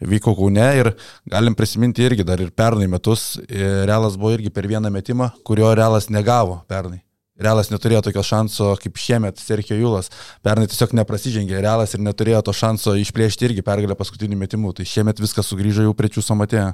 vyko 0.03 0.35
Kaune 0.35 0.65
ir 0.75 0.91
galim 1.31 1.55
prisiminti 1.55 1.94
irgi 2.03 2.25
dar 2.27 2.41
ir 2.43 2.51
pernai 2.51 2.88
metus, 2.91 3.36
Realas 3.49 4.17
buvo 4.19 4.36
irgi 4.36 4.51
per 4.53 4.67
vieną 4.67 4.91
metimą, 4.93 5.31
kurio 5.47 5.73
Realas 5.77 6.10
negavo 6.12 6.62
pernai. 6.69 7.01
Realas 7.36 7.67
neturėjo 7.67 7.99
tokio 8.05 8.23
šanso 8.23 8.69
kaip 8.79 8.95
šiemet 8.95 9.41
Sergio 9.41 9.75
Julas. 9.75 10.08
Pernai 10.45 10.69
tiesiog 10.71 10.93
neprasižengė 10.95 11.60
Realas 11.60 11.91
ir 11.95 12.03
neturėjo 12.03 12.45
to 12.47 12.53
šanso 12.55 12.93
išplėšti 13.01 13.49
irgi 13.49 13.65
pergalę 13.65 13.97
paskutiniu 13.99 14.39
metimu. 14.39 14.71
Tai 14.75 14.88
šiemet 14.88 15.19
viskas 15.19 15.51
sugrįžo 15.51 15.84
jau 15.84 15.91
prie 15.99 16.13
čiūso 16.15 16.38
matėje. 16.39 16.69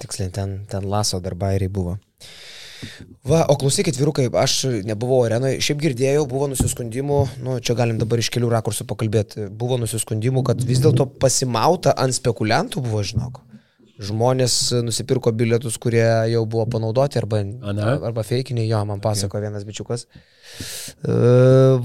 Tiksliai, 0.00 0.32
ten, 0.32 0.56
ten 0.70 0.88
laso 0.88 1.20
darbairiai 1.20 1.68
buvo. 1.68 1.98
Va, 3.24 3.44
o 3.48 3.56
klausykit, 3.60 3.96
vyrukai, 4.00 4.26
aš 4.40 4.56
nebuvau 4.84 5.22
arenoje, 5.24 5.60
šiaip 5.64 5.80
girdėjau, 5.80 6.26
buvo 6.28 6.48
nusiskundimų, 6.52 7.20
nu, 7.44 7.56
čia 7.64 7.76
galim 7.78 8.00
dabar 8.00 8.20
iš 8.20 8.28
kelių 8.34 8.50
rakursų 8.52 8.84
pakalbėti, 8.90 9.48
buvo 9.48 9.78
nusiskundimų, 9.80 10.44
kad 10.48 10.60
vis 10.68 10.82
dėlto 10.84 11.06
pasimauta 11.20 11.94
ant 12.00 12.16
spekuliantų 12.16 12.84
buvo, 12.84 13.00
žinok. 13.06 13.40
Žmonės 14.02 14.54
nusipirko 14.82 15.30
bilietus, 15.32 15.76
kurie 15.78 16.02
jau 16.32 16.40
buvo 16.50 16.64
panaudoti 16.66 17.20
arba, 17.20 17.42
Ane? 17.44 17.84
arba 18.08 18.24
feikiniai, 18.26 18.66
jo, 18.66 18.80
man 18.88 18.98
pasako 19.04 19.38
vienas 19.44 19.62
bičiukas. 19.68 20.06
E, 21.04 21.14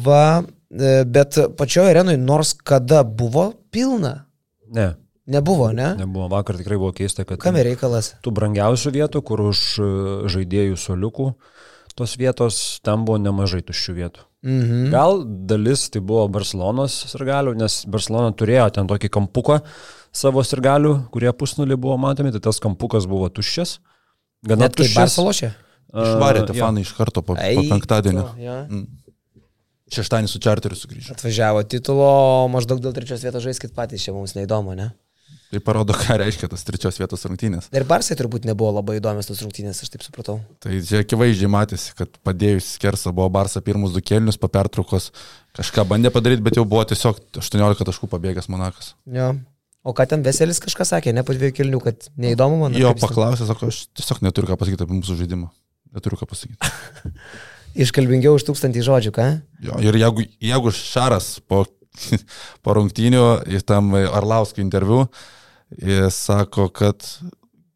Va, 0.05 0.41
e, 0.71 1.03
bet 1.05 1.37
pačioje 1.57 1.91
arenoje 1.93 2.17
nors 2.17 2.53
kada 2.63 3.03
buvo 3.03 3.51
pilna, 3.71 4.25
Ne, 4.69 4.91
nebuvo, 5.25 5.71
ne? 5.73 5.95
nebuvo. 5.97 6.27
Vakar 6.29 6.57
tikrai 6.57 6.77
buvo 6.77 6.91
keista, 6.93 7.23
kad 7.25 7.39
Kame 7.41 7.63
reikalas? 7.65 8.11
tų 8.21 8.33
brangiausių 8.37 8.91
vietų, 8.93 9.21
kur 9.25 9.41
už 9.49 9.59
e, 9.81 9.87
žaidėjų 10.29 10.77
soliukų 10.77 11.31
tos 11.97 12.13
vietos, 12.15 12.79
ten 12.85 13.01
buvo 13.03 13.17
nemažai 13.19 13.59
tuščių 13.65 13.93
vietų. 13.97 14.21
Mhm. 14.45 14.83
Gal 14.93 15.23
dalis 15.49 15.89
tai 15.91 15.99
buvo 16.05 16.27
Barcelonos 16.31 16.93
sirgalių, 17.11 17.57
nes 17.59 17.81
Barcelona 17.91 18.31
turėjo 18.31 18.69
ten 18.77 18.87
tokį 18.87 19.09
kampuką 19.17 19.57
savo 20.15 20.43
sirgalių, 20.45 20.93
kurie 21.13 21.31
pusnulį 21.35 21.77
buvo 21.79 21.97
matomi, 22.01 22.33
tai 22.35 22.41
tas 22.49 22.61
kampukas 22.63 23.07
buvo 23.09 23.29
tuščias. 23.33 23.77
Gana 24.45 24.67
Net 24.67 24.77
tuščias. 24.79 24.97
Barcelošė? 25.01 25.51
Išvarėte 25.89 26.53
jo. 26.53 26.63
fanai 26.63 26.85
iš 26.85 26.93
karto 26.97 27.23
po, 27.25 27.35
po 27.35 27.67
penktadienio. 27.73 28.27
to, 28.29 28.43
jo. 28.43 28.57
Šeštadienį 29.89 30.29
su 30.29 30.41
čarteriu 30.43 30.77
sugrįžo. 30.77 31.15
Atvažiavo 31.15 31.63
titulo, 31.65 32.09
maždaug 32.53 32.81
dėl 32.83 32.93
trečios 32.93 33.23
vietos 33.25 33.41
žaiskit 33.41 33.73
patys, 33.73 34.03
čia 34.05 34.13
mums 34.13 34.35
neįdomu, 34.37 34.75
ne? 34.77 34.91
Tai 35.49 35.59
parodo, 35.65 35.95
ką 35.97 36.19
reiškia 36.21 36.45
tas 36.51 36.61
trečios 36.61 36.99
vietos 37.01 37.25
rungtynės. 37.25 37.71
Ir 37.73 37.85
Barsai 37.89 38.13
turbūt 38.19 38.45
nebuvo 38.45 38.69
labai 38.75 38.99
įdomios 38.99 39.25
tos 39.25 39.41
rungtynės, 39.41 39.79
aš 39.81 39.89
taip 39.95 40.03
supratau. 40.05 40.35
Tai 40.61 40.77
čia 40.85 41.01
akivaizdžiai 41.01 41.49
matėsi, 41.49 41.95
kad 41.97 42.19
padėjus 42.25 42.75
skersą 42.75 43.09
buvo 43.17 43.31
Barsa 43.33 43.63
pirmus 43.65 43.95
du 43.95 44.03
kelnius, 44.05 44.37
po 44.37 44.45
pertraukos 44.53 45.09
kažką 45.57 45.87
bandė 45.89 46.13
padaryti, 46.13 46.45
bet 46.45 46.61
jau 46.61 46.67
buvo 46.69 46.83
tiesiog 46.91 47.23
18 47.41 47.89
taškų 47.89 48.11
pabėgęs 48.13 48.49
Monakas. 48.53 48.93
Jo. 49.09 49.31
O 49.83 49.93
ką 49.95 50.05
ten 50.11 50.23
Veselis 50.25 50.59
kažką 50.59 50.85
sakė, 50.87 51.13
ne 51.15 51.23
po 51.23 51.33
dviejų 51.35 51.55
kilnių, 51.61 51.79
kad 51.83 52.09
neįdomu 52.19 52.59
man. 52.59 52.75
Jo 52.75 52.91
paklausė, 52.99 53.47
sako, 53.47 53.69
aš 53.71 53.85
tiesiog 53.95 54.19
neturiu 54.25 54.49
ką 54.51 54.57
pasakyti 54.59 54.83
apie 54.83 54.97
mūsų 54.97 55.15
žaidimą. 55.21 55.47
Neturiu 55.95 56.19
ką 56.19 56.27
pasakyti. 56.27 56.71
Iškalbingiau 57.85 58.35
už 58.35 58.43
tūkstantį 58.49 58.83
žodžių, 58.83 59.13
ką? 59.15 59.27
Jo, 59.63 59.77
ir 59.85 59.95
jeigu, 60.01 60.25
jeigu 60.43 60.73
Šaras 60.75 61.37
po, 61.47 61.63
po 62.65 62.75
rungtynių 62.75 63.23
į 63.55 63.61
tam 63.67 63.93
Arlauskų 63.95 64.65
interviu, 64.65 65.05
sako, 66.11 66.67
kad 66.75 67.05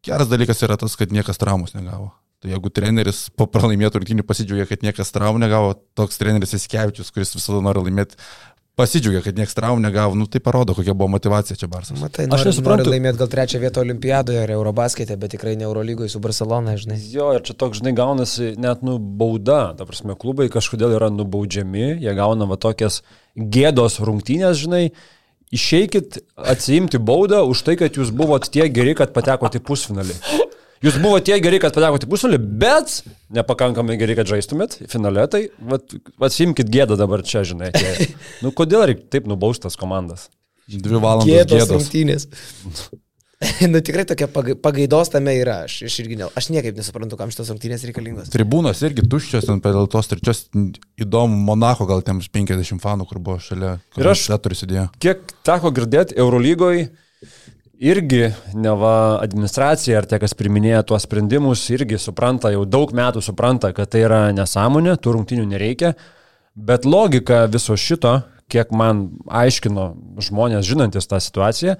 geras 0.04 0.28
dalykas 0.28 0.60
yra 0.66 0.76
tas, 0.80 0.98
kad 1.00 1.14
niekas 1.14 1.40
traumus 1.40 1.72
negavo. 1.78 2.10
Tai 2.44 2.50
jeigu 2.52 2.68
treneris 2.76 3.30
po 3.32 3.46
pralaimėtų 3.48 4.02
rungtynių 4.02 4.24
pasidžiaugia, 4.28 4.66
kad 4.68 4.82
niekas 4.84 5.14
traumų 5.14 5.40
negavo, 5.40 5.70
toks 5.96 6.20
treneris 6.20 6.52
Įskevičius, 6.58 7.08
kuris 7.14 7.32
visada 7.32 7.62
nori 7.64 7.86
laimėti, 7.86 8.18
pasidžiaugia, 8.78 9.20
kad 9.24 9.36
niekas 9.38 9.54
traumų 9.54 9.82
negavo, 9.84 10.16
nu 10.18 10.26
tai 10.30 10.40
parodo, 10.42 10.74
kokia 10.74 10.94
buvo 10.98 11.08
motivacija 11.14 11.56
čia 11.58 11.68
Barsas. 11.70 11.98
Matai, 12.02 12.24
Aš 12.26 12.32
nori, 12.32 12.50
nesuprantu. 12.50 12.84
nori 12.84 12.92
laimėti 12.96 13.20
gal 13.20 13.30
trečią 13.30 13.60
vietą 13.62 13.82
olimpiadoje 13.84 14.40
ar 14.42 14.52
Eurobaskete, 14.56 15.16
bet 15.20 15.34
tikrai 15.36 15.54
ne 15.60 15.66
Eurolygoje 15.68 16.10
su 16.12 16.20
Barcelona, 16.24 16.74
žinai. 16.80 16.98
Jo, 17.12 17.30
ir 17.36 17.44
čia 17.46 17.54
toks, 17.58 17.80
žinai, 17.82 17.94
gaunasi 17.98 18.54
net 18.58 18.82
nubauda. 18.86 19.60
Ta 19.78 19.86
prasme, 19.88 20.16
klubai 20.18 20.48
kažkodėl 20.52 20.96
yra 20.98 21.10
nubaudžiami, 21.14 22.00
jie 22.02 22.14
gauna 22.18 22.48
va 22.50 22.58
tokias 22.58 23.02
gėdos 23.38 24.00
rungtynės, 24.02 24.58
žinai. 24.64 24.88
Išeikit 25.54 26.18
atsiimti 26.34 26.98
baudą 26.98 27.44
už 27.46 27.60
tai, 27.62 27.76
kad 27.78 27.94
jūs 27.94 28.10
buvot 28.10 28.48
tiek 28.50 28.72
geri, 28.74 28.96
kad 28.98 29.12
patekote 29.14 29.60
į 29.60 29.66
pusfinalį. 29.68 30.16
Jūs 30.84 30.98
buvote 31.00 31.30
tiek 31.30 31.40
geri, 31.44 31.60
kad 31.62 31.72
patekote 31.76 32.04
į 32.04 32.10
pusfinalį, 32.12 32.40
bet 32.60 32.98
nepakankamai 33.34 33.96
geri, 34.00 34.16
kad 34.18 34.28
žaistumėt 34.28 34.76
finale, 34.92 35.24
tai 35.32 35.46
vat, 35.70 35.94
atsimkit 36.28 36.68
gėdą 36.72 36.98
dabar 37.00 37.24
čia, 37.24 37.44
žinai. 37.48 37.70
atėję. 37.72 38.10
Nu, 38.44 38.52
kodėl 38.52 38.84
reikia 38.90 39.08
taip 39.16 39.30
nubaustas 39.30 39.78
komandas? 39.80 40.28
Dvi 40.68 41.00
valandos 41.00 41.28
Gėdos 41.28 41.72
rungtynės. 41.72 42.28
nu 43.72 43.80
tikrai 43.84 44.04
tokia 44.08 44.28
pagai- 44.32 44.56
pagaidos 44.60 45.10
tame 45.12 45.34
yra, 45.36 45.62
aš, 45.66 45.78
aš 45.88 45.96
irgi 46.02 46.18
ne, 46.20 46.28
aš 46.36 46.50
niekaip 46.52 46.76
nesuprantu, 46.78 47.18
kam 47.20 47.32
šitos 47.32 47.50
rungtynės 47.52 47.84
reikalingos. 47.88 48.28
Tribūnos 48.32 48.80
irgi 48.86 49.06
tuščios, 49.08 49.48
ten 49.48 49.62
dėl 49.64 49.88
tos 49.92 50.08
trečios 50.10 50.44
įdomu, 51.00 51.40
Monako 51.48 51.88
gal 51.88 52.04
tiems 52.04 52.28
50 52.32 52.80
fanų, 52.84 53.08
kur 53.10 53.20
buvo 53.24 53.40
šalia. 53.44 53.78
Ir 53.96 54.10
aš-. 54.12 54.26
Kiek 55.04 55.24
teko 55.46 55.72
girdėti, 55.76 56.16
Eurolygoje 56.20 56.90
irgi 57.78 58.28
neva 58.54 59.18
administracija 59.22 59.98
ar 59.98 60.06
tie, 60.08 60.18
kas 60.22 60.34
priminėja 60.38 60.84
tuos 60.86 61.06
sprendimus, 61.06 61.62
irgi 61.74 61.98
supranta, 62.00 62.52
jau 62.54 62.64
daug 62.68 62.92
metų 62.94 63.22
supranta, 63.24 63.72
kad 63.74 63.90
tai 63.92 64.04
yra 64.06 64.20
nesąmonė, 64.36 64.96
tų 65.00 65.16
rungtinių 65.18 65.46
nereikia, 65.50 65.94
bet 66.54 66.86
logika 66.86 67.44
viso 67.50 67.76
šito, 67.76 68.20
kiek 68.52 68.72
man 68.76 69.06
aiškino 69.26 69.88
žmonės 70.22 70.66
žinantis 70.68 71.08
tą 71.10 71.20
situaciją, 71.22 71.76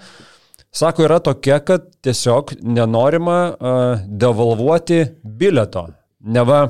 sako, 0.74 1.06
yra 1.06 1.20
tokia, 1.22 1.60
kad 1.62 1.86
tiesiog 2.04 2.56
nenorima 2.62 3.38
uh, 3.52 4.04
devalvuoti 4.08 5.04
bileto. 5.22 5.88
Neva, 6.24 6.64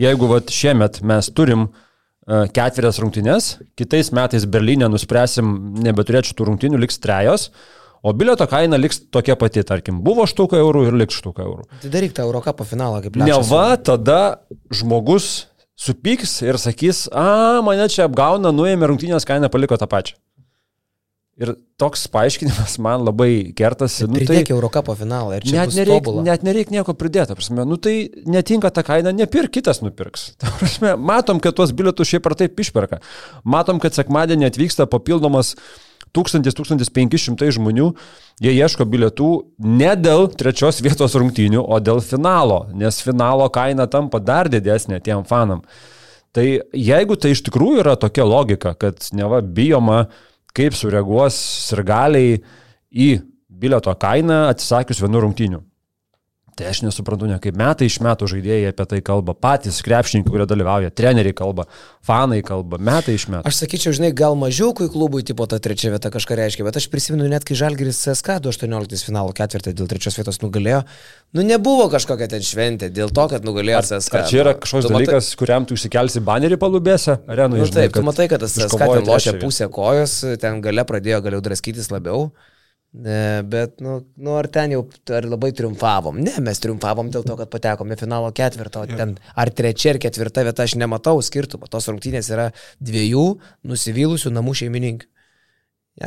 jeigu 0.00 0.28
vat, 0.30 0.52
šiemet 0.52 1.00
mes 1.08 1.30
turim 1.34 1.66
uh, 1.66 2.44
ketverias 2.52 3.00
rungtynes, 3.02 3.52
kitais 3.78 4.12
metais 4.14 4.46
Berlyne 4.46 4.90
nuspręsim 4.92 5.54
nebeturėti 5.82 6.32
šitų 6.32 6.52
rungtynių, 6.52 6.82
liks 6.84 7.00
trejos, 7.02 7.50
o 8.02 8.12
bileto 8.16 8.46
kaina 8.50 8.78
liks 8.80 9.00
tokia 9.14 9.36
pati, 9.38 9.62
tarkim, 9.66 10.02
buvo 10.04 10.26
štuka 10.28 10.58
eurų 10.60 10.88
ir 10.90 10.98
liks 11.04 11.20
štuka 11.22 11.46
eurų. 11.46 11.68
Tai 11.84 11.92
daryk 11.94 12.16
tą 12.16 12.26
Eurocapo 12.26 12.66
finalą 12.68 13.00
kaip 13.04 13.16
lėšas. 13.16 13.30
Neva 13.30 13.64
tada 13.78 14.20
žmogus 14.74 15.30
supyks 15.78 16.40
ir 16.44 16.58
sakys, 16.60 17.06
a, 17.08 17.62
mane 17.64 17.88
čia 17.92 18.06
apgauna, 18.08 18.52
nuėmė 18.54 18.90
rungtynės 18.90 19.26
kainą, 19.28 19.50
paliko 19.52 19.78
tą 19.80 19.88
pačią. 19.90 20.18
Ir 21.40 21.54
toks 21.80 22.04
paaiškinimas 22.12 22.74
man 22.84 23.06
labai 23.06 23.54
kertasi. 23.56 24.04
Nu, 24.04 24.20
tai 24.28 24.42
Eurocapo 24.44 24.92
finalą 24.94 25.38
ir 25.38 25.46
čia 25.48 25.62
net 25.62 25.72
nereikia 25.78 26.12
net 26.26 26.44
nereik 26.44 26.68
nieko 26.74 26.92
pridėti. 26.92 27.32
Prasme, 27.38 27.64
nu, 27.66 27.78
tai 27.80 27.94
netinka 28.28 28.68
ta 28.70 28.84
kaina, 28.84 29.14
nepirk, 29.16 29.54
kitas 29.56 29.80
nupirks. 29.80 30.34
Ta 30.38 30.52
prasme, 30.58 30.92
matom, 31.00 31.40
kad 31.42 31.56
tuos 31.56 31.72
bilietus 31.74 32.12
šiaip 32.12 32.28
ar 32.28 32.36
taip 32.44 32.60
išperka. 32.60 33.00
Matom, 33.48 33.80
kad 33.82 33.96
sekmadienį 33.96 34.50
atvyksta 34.50 34.86
papildomas 34.92 35.54
1000-1500 36.16 37.48
žmonių, 37.56 37.88
jie 38.42 38.52
ieško 38.52 38.86
bilietų 38.88 39.30
ne 39.64 39.94
dėl 39.96 40.28
trečios 40.36 40.82
vietos 40.84 41.16
rungtynių, 41.18 41.62
o 41.64 41.80
dėl 41.80 42.02
finalo, 42.04 42.66
nes 42.76 43.00
finalo 43.04 43.48
kaina 43.52 43.88
tampa 43.88 44.20
dar 44.20 44.50
didesnė 44.52 45.00
tiem 45.04 45.24
fanam. 45.28 45.64
Tai 46.32 46.46
jeigu 46.72 47.16
tai 47.20 47.34
iš 47.34 47.42
tikrųjų 47.48 47.82
yra 47.82 47.96
tokia 48.00 48.24
logika, 48.28 48.72
kad 48.76 49.04
neva 49.12 49.42
bijoma 49.44 50.06
kaip 50.56 50.76
sureaguos 50.76 51.36
sirgaliai 51.68 52.38
į 52.92 53.10
bilieto 53.62 53.92
kainą 53.96 54.46
atsisakius 54.52 55.00
vienų 55.04 55.26
rungtynių. 55.26 55.60
Tai 56.52 56.66
aš 56.68 56.82
nesuprantu, 56.84 57.24
ne 57.30 57.38
kaip 57.40 57.56
metai 57.56 57.86
iš 57.88 57.94
metų 58.04 58.26
žaidėjai 58.28 58.72
apie 58.74 58.84
tai 58.90 58.98
kalba, 59.04 59.32
patys 59.32 59.78
krepšininkai, 59.86 60.28
kurie 60.34 60.44
dalyvauja, 60.44 60.90
treneriai 60.92 61.32
kalba, 61.32 61.64
fanai 62.04 62.42
kalba, 62.44 62.76
metai 62.76 63.14
iš 63.16 63.24
metų. 63.32 63.48
Aš 63.48 63.62
sakyčiau, 63.62 63.94
žinai, 63.96 64.10
gal 64.12 64.36
mažiau, 64.36 64.74
kai 64.76 64.90
klubui 64.92 65.24
tipo 65.24 65.46
ta 65.48 65.56
trečia 65.64 65.94
vieta 65.94 66.12
kažką 66.12 66.36
reiškia, 66.42 66.66
bet 66.68 66.76
aš 66.76 66.90
prisimenu 66.92 67.30
net, 67.32 67.46
kai 67.48 67.56
Žalgiris 67.56 68.02
CSK 68.04 68.36
18 68.52 69.08
finalo 69.08 69.32
ketvirtį 69.32 69.72
dėl 69.80 69.88
trečios 69.88 70.20
vietos 70.20 70.42
nugalėjo, 70.44 70.84
nu 71.32 71.48
nebuvo 71.48 71.88
kažkokia 71.96 72.28
ten 72.36 72.44
šventė 72.44 72.92
dėl 72.92 73.08
to, 73.16 73.28
kad 73.32 73.48
nugalėjo 73.48 73.80
ar, 73.80 73.88
CSK. 73.88 74.20
Ar 74.20 74.28
čia 74.28 74.44
yra 74.44 74.56
kažkoks 74.60 74.90
tu 74.90 74.92
dalykas, 74.92 75.32
matai... 75.32 75.40
kuriam 75.40 75.64
tu 75.64 75.80
išsikelsi 75.80 76.20
banerį 76.28 76.60
palubėse, 76.60 77.16
arenoje? 77.32 77.64
Nu, 77.64 77.72
žinai, 77.72 77.88
taip, 77.88 77.96
tu 77.96 78.04
matai, 78.04 78.28
kad 78.28 78.44
tas 78.44 78.60
CSK 78.60 78.92
ten 78.98 79.08
lošia 79.08 79.38
pusę 79.40 79.72
kojos, 79.72 80.20
ten 80.44 80.60
gale 80.60 80.84
pradėjo 80.84 81.24
galiau 81.24 81.40
draskytis 81.40 81.88
labiau. 81.94 82.28
Bet, 82.92 83.78
nu, 83.80 84.06
nu, 84.20 84.34
ar 84.36 84.46
ten 84.52 84.74
jau 84.74 84.82
ar 85.16 85.24
labai 85.24 85.48
triumfavom? 85.56 86.18
Ne, 86.20 86.34
mes 86.44 86.58
triumfavom 86.60 87.08
dėl 87.12 87.24
to, 87.24 87.36
kad 87.38 87.48
patekome 87.48 87.96
finalo 87.96 88.28
ketvirtą, 88.36 88.82
o 88.84 88.98
ten 88.98 89.14
ar 89.32 89.48
trečia 89.48 89.94
ar 89.94 90.00
ketvirta 90.02 90.44
vieta 90.44 90.66
aš 90.66 90.74
nematau 90.76 91.22
skirtumo. 91.24 91.70
Tos 91.72 91.88
rungtynės 91.88 92.28
yra 92.34 92.50
dviejų 92.84 93.24
nusivylusių 93.72 94.34
namų 94.36 94.56
šeimininkų. 94.60 95.08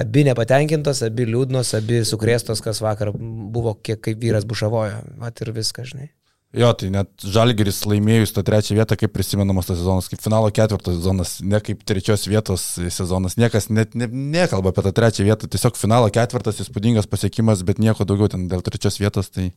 Abi 0.01 0.23
nepatenkintos, 0.25 1.01
abi 1.05 1.25
liūdnos, 1.29 1.73
abi 1.77 2.03
sukrėstos, 2.05 2.61
kas 2.65 2.81
vakar 2.81 3.11
buvo, 3.13 3.75
kiek 3.85 4.01
kaip 4.05 4.21
vyras 4.21 4.45
bušavojo. 4.49 5.01
Vat 5.21 5.41
ir 5.41 5.53
viskas, 5.57 5.91
žinai. 5.93 6.11
Jo, 6.55 6.69
tai 6.77 6.88
net 6.93 7.10
Žalgeris 7.19 7.81
laimėjus 7.84 8.31
tą 8.36 8.43
trečią 8.47 8.77
vietą, 8.77 8.95
kaip 8.99 9.12
prisimenamas 9.12 9.67
tas 9.67 9.79
sezonas, 9.81 10.08
kaip 10.08 10.21
finalo 10.23 10.47
ketvirtas 10.55 10.95
sezonas, 10.95 11.34
ne 11.43 11.60
kaip 11.60 11.81
trečios 11.88 12.23
vietos 12.31 12.63
sezonas. 12.95 13.36
Niekas 13.36 13.67
net 13.73 13.97
ne, 13.97 14.08
nekalba 14.08 14.71
apie 14.71 14.86
tą 14.86 14.93
trečią 14.95 15.25
vietą, 15.27 15.49
tiesiog 15.51 15.75
finalo 15.75 16.08
ketvirtas 16.15 16.62
įspūdingas 16.63 17.12
pasiekimas, 17.12 17.65
bet 17.67 17.81
nieko 17.84 18.08
daugiau 18.08 18.31
ten 18.31 18.47
dėl 18.51 18.63
trečios 18.63 19.01
vietos, 19.01 19.34
tai 19.36 19.49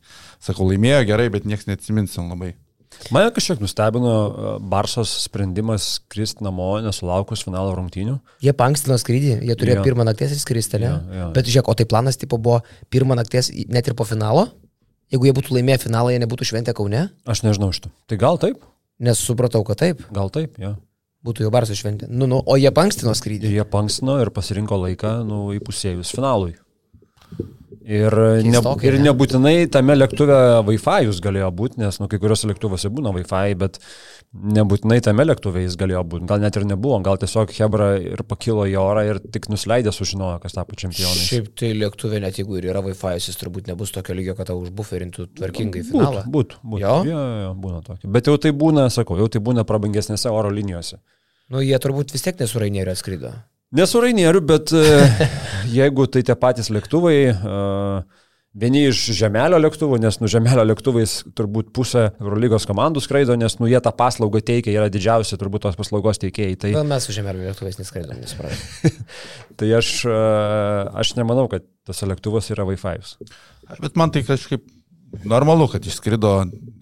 sakau, 0.43 0.67
laimėjo 0.73 1.05
gerai, 1.13 1.29
bet 1.31 1.47
niekas 1.47 1.69
neatsiminsim 1.71 2.33
labai. 2.33 2.57
Mane 3.13 3.29
kažkiek 3.31 3.61
nustebino 3.61 4.11
e, 4.11 4.53
Barsos 4.71 5.11
sprendimas 5.23 5.85
skristi 5.99 6.43
namo 6.43 6.71
nesulaukus 6.83 7.45
finalo 7.45 7.71
rungtynių. 7.77 8.17
Jie 8.43 8.53
pankstino 8.57 8.97
skrydį, 8.99 9.35
jie 9.47 9.55
turėjo 9.55 9.79
jo. 9.79 9.85
pirmą 9.85 10.07
nakties 10.09 10.33
įskristi, 10.35 10.81
ne? 10.81 10.89
Jo, 10.89 11.19
jo. 11.21 11.27
Bet 11.37 11.47
žiūrėk, 11.47 11.69
o 11.69 11.77
tai 11.77 11.87
planas 11.89 12.19
tipo 12.19 12.41
buvo 12.41 12.59
pirmą 12.91 13.15
nakties 13.19 13.53
net 13.71 13.87
ir 13.87 13.95
po 13.95 14.07
finalo? 14.09 14.49
Jeigu 15.09 15.25
jie 15.25 15.33
būtų 15.33 15.55
laimėję 15.55 15.79
finalą, 15.87 16.11
jie 16.13 16.19
nebūtų 16.21 16.45
šventę 16.51 16.73
Kaune? 16.77 17.07
Aš 17.25 17.41
nežinau 17.41 17.71
šito. 17.73 17.89
Tai 18.05 18.17
gal 18.21 18.37
taip? 18.41 18.61
Nes 19.01 19.17
supratau, 19.17 19.63
kad 19.65 19.79
taip. 19.81 20.03
Gal 20.13 20.29
taip, 20.33 20.59
jo. 20.61 20.75
Būtų 21.25 21.43
jau 21.43 21.51
Barsų 21.51 21.75
šventė. 21.75 22.07
Nu, 22.07 22.27
nu, 22.29 22.37
o 22.45 22.55
jie 22.59 22.69
pankstino 22.71 23.15
skrydį. 23.17 23.49
Jie 23.57 23.65
pankstino 23.67 24.19
ir 24.21 24.29
pasirinko 24.35 24.77
laiką, 24.85 25.17
nu, 25.27 25.47
įpusėjus 25.57 26.13
finalui. 26.15 26.53
Ir, 27.69 28.13
ne, 28.45 28.61
ir 28.85 28.95
nebūtinai 29.03 29.67
tame 29.71 29.95
lėktuve 29.95 30.37
Wi-Fi 30.65 31.05
jūs 31.05 31.19
galėjo 31.21 31.49
būti, 31.53 31.79
nes 31.81 31.99
nu, 32.01 32.07
kai 32.09 32.17
kuriuose 32.21 32.49
lėktuvuose 32.49 32.89
būna 32.93 33.11
Wi-Fi, 33.13 33.55
bet 33.59 33.77
nebūtinai 34.57 34.97
tame 35.05 35.25
lėktuve 35.25 35.61
jis 35.63 35.77
galėjo 35.79 36.01
būti. 36.09 36.27
Gal 36.29 36.41
net 36.41 36.57
ir 36.57 36.65
nebuvo, 36.69 36.97
gal 37.05 37.19
tiesiog 37.21 37.53
Hebra 37.59 37.91
ir 38.01 38.23
pakilo 38.29 38.65
į 38.69 38.73
orą 38.81 39.03
ir 39.07 39.21
tik 39.21 39.47
nusileidė 39.53 39.93
sužinojo, 39.93 40.39
kas 40.43 40.57
tapo 40.57 40.77
čempionu. 40.77 41.21
Šiaip 41.29 41.51
tai 41.61 41.71
lėktuve, 41.77 42.21
net 42.23 42.41
jeigu 42.41 42.57
ir 42.57 42.69
yra 42.71 42.81
Wi-Fi, 42.85 43.15
jis 43.21 43.37
turbūt 43.41 43.69
nebus 43.69 43.93
tokio 43.95 44.17
lygio, 44.17 44.37
kad 44.37 44.49
tau 44.49 44.57
užbuferintų 44.63 45.29
tvarkingai 45.37 45.85
finalą. 45.91 46.25
Būtų, 46.25 46.33
būtų. 46.33 46.63
būtų. 46.73 46.83
Jo? 46.85 46.97
Jo, 47.09 47.23
jo, 47.45 47.53
būna 47.67 47.85
tokio. 47.85 48.09
Bet 48.17 48.29
jau 48.29 48.37
tai 48.41 48.53
būna, 48.65 48.89
sakau, 48.93 49.17
jau 49.21 49.29
tai 49.29 49.41
būna 49.45 49.65
prabangesnėse 49.69 50.33
oro 50.33 50.53
linijose. 50.53 51.01
Nu, 51.49 51.63
jie 51.65 51.77
turbūt 51.81 52.13
vis 52.13 52.25
tiek 52.25 52.37
nesurainėrio 52.37 52.93
atskrido. 52.93 53.33
Nesu 53.75 54.01
rainierių, 54.01 54.39
bet 54.49 54.71
e, 54.73 54.81
jeigu 55.79 56.07
tai 56.09 56.23
tie 56.25 56.33
patys 56.39 56.71
lėktuvai, 56.73 57.17
e, 57.29 57.57
vieni 58.57 58.87
iš 58.89 59.01
žemelio 59.13 59.59
lėktuvų, 59.61 59.99
nes 60.01 60.17
nu 60.23 60.29
žemelio 60.31 60.63
lėktuvais 60.65 61.19
turbūt 61.37 61.69
pusė 61.75 62.07
Eurolygos 62.17 62.65
komandų 62.69 63.03
skraido, 63.05 63.35
nes 63.37 63.59
nu 63.61 63.69
jie 63.69 63.77
tą 63.85 63.93
paslaugą 63.93 64.41
teikia, 64.45 64.73
yra 64.73 64.87
didžiausi 64.89 65.37
turbūt 65.37 65.67
tos 65.67 65.77
paslaugos 65.77 66.21
teikėjai. 66.23 66.57
Tai... 66.63 66.73
Gal 66.79 66.89
mes 66.89 67.05
su 67.05 67.13
žemelio 67.13 67.45
lėktuvais 67.45 67.77
neskraidom, 67.77 68.23
nesuprantu. 68.23 69.05
tai 69.61 69.69
aš, 69.77 69.93
e, 70.09 70.17
aš 71.03 71.13
nemanau, 71.19 71.45
kad 71.53 71.67
tas 71.85 72.01
lėktuvas 72.09 72.49
yra 72.55 72.65
Wi-Fi. 72.71 72.97
Bet 73.85 74.01
man 74.01 74.09
tai 74.15 74.25
kažkaip 74.25 74.65
normalu, 75.29 75.69
kad 75.69 75.85
išskrido, 75.85 76.33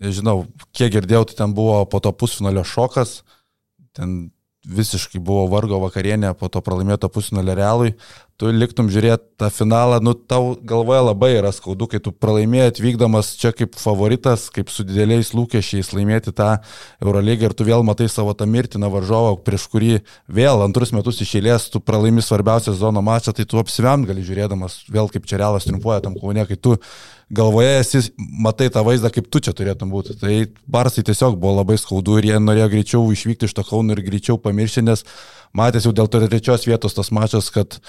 žinau, 0.07 0.45
kiek 0.71 0.95
girdėjau, 0.95 1.27
tai 1.27 1.41
ten 1.43 1.57
buvo 1.57 1.81
po 1.91 1.99
to 1.99 2.15
pusfinalio 2.15 2.63
šokas, 2.67 3.21
ten 3.97 4.29
visiškai 4.67 5.21
buvo 5.23 5.45
vargo 5.51 5.79
vakarienė 5.85 6.33
po 6.37 6.49
to 6.51 6.61
pralaimėto 6.63 7.09
pusnulio 7.13 7.55
realui, 7.57 7.95
tu 8.37 8.51
liktum 8.53 8.89
žiūrėti 8.93 9.33
tą 9.41 9.49
finalą, 9.53 9.97
nu 10.05 10.13
tau 10.13 10.51
galvoje 10.69 11.01
labai 11.07 11.31
yra 11.39 11.49
skaudu, 11.53 11.87
kai 11.89 11.99
tu 12.03 12.13
pralaimėjai 12.13 12.69
atvykdamas 12.71 13.31
čia 13.41 13.49
kaip 13.55 13.73
favoritas, 13.81 14.47
kaip 14.53 14.69
su 14.73 14.85
dideliais 14.85 15.33
lūkesčiais 15.33 15.89
laimėti 15.97 16.33
tą 16.37 16.51
Eurolygą 17.01 17.49
ir 17.49 17.57
tu 17.57 17.65
vėl 17.65 17.85
matai 17.87 18.09
savo 18.13 18.35
tą 18.37 18.45
mirtiną 18.49 18.91
varžovą, 18.93 19.39
prieš 19.41 19.65
kurį 19.73 19.91
vėl 20.29 20.61
antrus 20.67 20.93
metus 20.93 21.21
išėlės 21.25 21.69
tu 21.73 21.81
pralaimi 21.81 22.21
svarbiausią 22.21 22.77
zono 22.77 23.01
mačą, 23.05 23.33
tai 23.33 23.47
tu 23.49 23.57
apsivem 23.61 24.05
gali 24.05 24.25
žiūrėdamas 24.25 24.83
vėl 24.93 25.09
kaip 25.13 25.25
čia 25.29 25.41
realas 25.41 25.65
triumfuoja 25.65 26.05
tam 26.05 26.17
kaune, 26.21 26.45
kai 26.45 26.61
tu 26.61 26.77
galvoje 27.33 27.79
esi, 27.81 28.03
matai 28.17 28.69
tą 28.71 28.83
vaizdą, 28.87 29.11
kaip 29.11 29.27
tu 29.31 29.41
čia 29.43 29.51
turėtum 29.55 29.89
būti. 29.91 30.15
Tai 30.19 30.35
Barsai 30.69 31.03
tiesiog 31.07 31.35
buvo 31.35 31.57
labai 31.57 31.75
skaudu 31.81 32.19
ir 32.19 32.29
jie 32.29 32.37
norėjo 32.39 32.69
greičiau 32.71 33.09
išvykti 33.11 33.49
iš 33.49 33.57
to 33.57 33.65
Kauno 33.67 33.97
ir 33.97 34.03
greičiau 34.05 34.39
pamiršti, 34.39 34.85
nes 34.87 35.03
matęs 35.57 35.87
jau 35.87 35.93
dėl 35.95 36.09
trečios 36.11 36.67
vietos 36.67 36.95
tas 36.97 37.11
mačas, 37.15 37.49
kad 37.53 37.79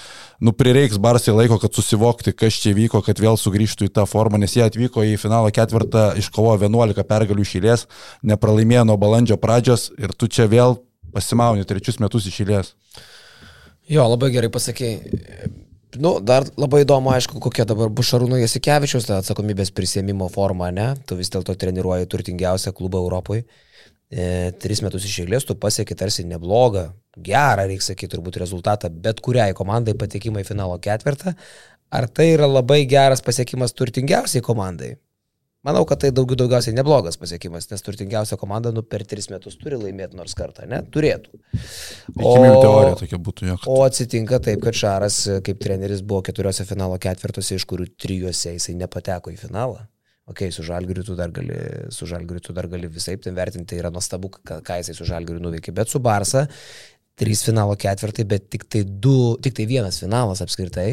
nu, 0.41 0.53
prireiks 0.55 0.99
Barsai 1.01 1.35
laiko, 1.35 1.59
kad 1.61 1.77
susivokti, 1.77 2.33
kas 2.33 2.57
čia 2.63 2.73
vyko, 2.77 3.03
kad 3.05 3.21
vėl 3.21 3.37
sugrįžtų 3.39 3.89
į 3.89 3.93
tą 3.99 4.05
formą, 4.09 4.41
nes 4.41 4.57
jie 4.57 4.65
atvyko 4.65 5.05
į 5.05 5.15
finalo 5.21 5.51
ketvirtą, 5.53 6.11
iškovojo 6.21 6.59
11 6.65 7.07
pergalių 7.09 7.45
išėlės, 7.45 7.87
nepralaimėjo 8.33 8.85
nuo 8.89 8.99
balandžio 9.01 9.39
pradžios 9.41 9.89
ir 10.01 10.13
tu 10.17 10.27
čia 10.27 10.49
vėl 10.51 10.79
pasimauni 11.13 11.65
trečius 11.69 12.01
metus 12.01 12.27
išėlės. 12.29 12.75
Jo, 13.89 14.05
labai 14.05 14.29
gerai 14.35 14.51
pasakėjai. 14.53 15.57
Nu, 15.97 16.19
dar 16.21 16.45
labai 16.61 16.83
įdomu, 16.83 17.09
aišku, 17.15 17.39
kokia 17.41 17.65
dabar 17.65 17.89
bus 17.89 18.11
Šarūno 18.11 18.37
Jasikevičius 18.37 19.07
atsakomybės 19.15 19.71
prisėmimo 19.73 20.27
forma, 20.29 20.67
ne? 20.69 20.91
Tu 21.09 21.17
vis 21.17 21.31
dėlto 21.33 21.55
treniruoji 21.57 22.05
turtingiausią 22.11 22.75
klubą 22.77 23.01
Europoje. 23.01 23.47
E, 24.09 24.49
tris 24.57 24.79
metus 24.81 25.03
iš 25.05 25.19
eilės 25.21 25.45
tu 25.45 25.53
pasieki 25.53 25.93
tarsi 25.97 26.23
neblogą, 26.25 26.87
gerą, 27.13 27.67
reikia 27.69 27.91
sakyti, 27.91 28.15
turbūt 28.15 28.39
rezultatą 28.41 28.89
bet 28.89 29.21
kuriai 29.21 29.53
komandai 29.57 29.93
patekimą 29.97 30.41
į 30.41 30.47
finalo 30.47 30.79
ketvirtą. 30.81 31.35
Ar 31.93 32.07
tai 32.09 32.31
yra 32.33 32.47
labai 32.49 32.83
geras 32.89 33.21
pasiekimas 33.25 33.75
turtingiausiai 33.77 34.41
komandai? 34.45 34.95
Manau, 35.65 35.83
kad 35.83 35.99
tai 35.99 36.09
daugiau 36.15 36.37
daugiausiai 36.39 36.73
neblogas 36.77 37.17
pasiekimas, 37.19 37.67
nes 37.69 37.83
turtingiausia 37.83 38.37
komanda 38.39 38.71
nu, 38.71 38.81
per 38.81 39.03
tris 39.05 39.27
metus 39.29 39.57
turi 39.59 39.77
laimėti 39.77 40.15
nors 40.15 40.33
kartą, 40.37 40.63
ne? 40.71 40.79
Turėtų. 40.93 41.35
O, 42.15 42.31
teorija 42.63 42.95
tokia 43.01 43.19
būtų 43.25 43.49
jo. 43.49 43.57
O 43.67 43.81
atsitinka 43.83 44.39
taip, 44.45 44.63
kad 44.63 44.77
Šaras 44.79 45.19
kaip 45.45 45.59
treneris 45.61 46.01
buvo 46.01 46.23
keturiose 46.25 46.63
finalo 46.69 46.97
ketvirtuose, 47.03 47.59
iš 47.59 47.67
kurių 47.69 47.89
trijuose 47.99 48.55
jisai 48.55 48.77
nepateko 48.79 49.35
į 49.35 49.41
finalą. 49.41 49.83
Ok, 50.29 50.45
su 50.53 50.65
žalgiriu 50.65 51.03
tu 51.05 51.15
dar 51.17 51.31
gali, 51.33 51.57
su 51.93 52.05
žalgiriu 52.09 52.43
tu 52.45 52.53
dar 52.53 52.67
gali 52.69 52.89
visai 52.91 53.17
ten 53.17 53.37
vertinti, 53.37 53.71
tai 53.71 53.79
yra 53.81 53.89
nuostabu, 53.93 54.29
ką, 54.37 54.59
ką 54.65 54.77
jisai 54.81 54.95
su 54.97 55.07
žalgiriu 55.09 55.41
nuveikė, 55.41 55.73
bet 55.75 55.89
su 55.89 56.01
Barsa 56.03 56.45
trys 57.19 57.41
finalo 57.43 57.73
ketvirtai, 57.79 58.27
bet 58.29 58.45
tik 58.53 58.67
tai, 58.71 58.83
du, 58.85 59.35
tik 59.43 59.57
tai 59.57 59.65
vienas 59.67 59.97
finalas 59.99 60.43
apskritai. 60.45 60.91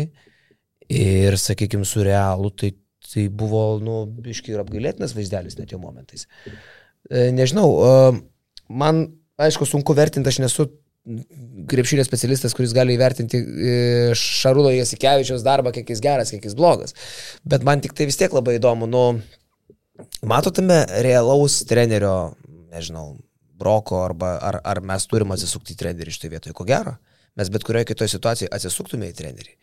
Ir, 0.86 1.34
sakykime, 1.38 1.86
su 1.86 2.02
realu, 2.06 2.50
tai 2.54 2.72
Tai 3.06 3.28
buvo, 3.30 3.60
nu, 3.82 4.00
biškai 4.22 4.54
ir 4.54 4.62
apgailėtinas 4.62 5.14
vaizdelis 5.14 5.58
net 5.60 5.70
jo 5.70 5.78
momentais. 5.78 6.26
E, 7.06 7.28
nežinau, 7.34 7.68
e, 7.78 8.18
man, 8.82 9.04
aišku, 9.38 9.68
sunku 9.68 9.94
vertinti, 9.96 10.32
aš 10.32 10.40
nesu 10.42 10.66
krepšinio 11.70 12.04
specialistas, 12.06 12.54
kuris 12.56 12.74
gali 12.74 12.96
įvertinti 12.96 13.38
e, 13.38 13.74
Šarūno 14.18 14.72
Jasikevičiaus 14.74 15.44
darbą, 15.46 15.72
kiek 15.74 15.90
jis 15.92 16.02
geras, 16.02 16.32
kiek 16.34 16.46
jis 16.48 16.56
blogas. 16.58 16.96
Bet 17.46 17.66
man 17.66 17.82
tik 17.84 17.94
tai 17.96 18.08
vis 18.10 18.18
tiek 18.18 18.34
labai 18.34 18.56
įdomu, 18.58 18.88
nu, 18.90 19.04
matotame 20.26 20.82
realaus 21.06 21.60
trenerio, 21.68 22.34
nežinau, 22.74 23.14
broko, 23.56 24.02
arba 24.04 24.34
ar, 24.42 24.60
ar 24.66 24.82
mes 24.84 25.06
turim 25.08 25.32
atsisukti 25.32 25.76
į 25.76 25.80
trenerį 25.84 26.16
šitoje 26.16 26.34
vietoje, 26.34 26.56
ko 26.56 26.66
gero. 26.68 26.96
Mes 27.36 27.52
bet 27.52 27.64
kurioje 27.68 27.90
kitoje 27.92 28.14
situacijoje 28.14 28.52
atsisuktume 28.56 29.10
į 29.12 29.16
trenerį. 29.16 29.54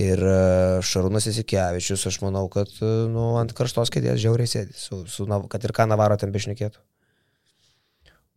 Ir 0.00 0.22
e, 0.22 0.38
Šarūnas 0.86 1.26
Isikevičius, 1.32 2.06
aš 2.06 2.20
manau, 2.22 2.44
kad 2.52 2.70
e, 2.78 2.90
nu, 3.10 3.32
ant 3.40 3.50
karštos 3.56 3.90
kėdės 3.90 4.20
žiauriai 4.22 4.50
sėdi, 4.50 4.76
su, 4.78 5.02
su, 5.10 5.26
kad 5.50 5.66
ir 5.66 5.74
ką 5.74 5.88
Navaro 5.90 6.14
ten 6.20 6.30
bešnekėtų. 6.34 6.78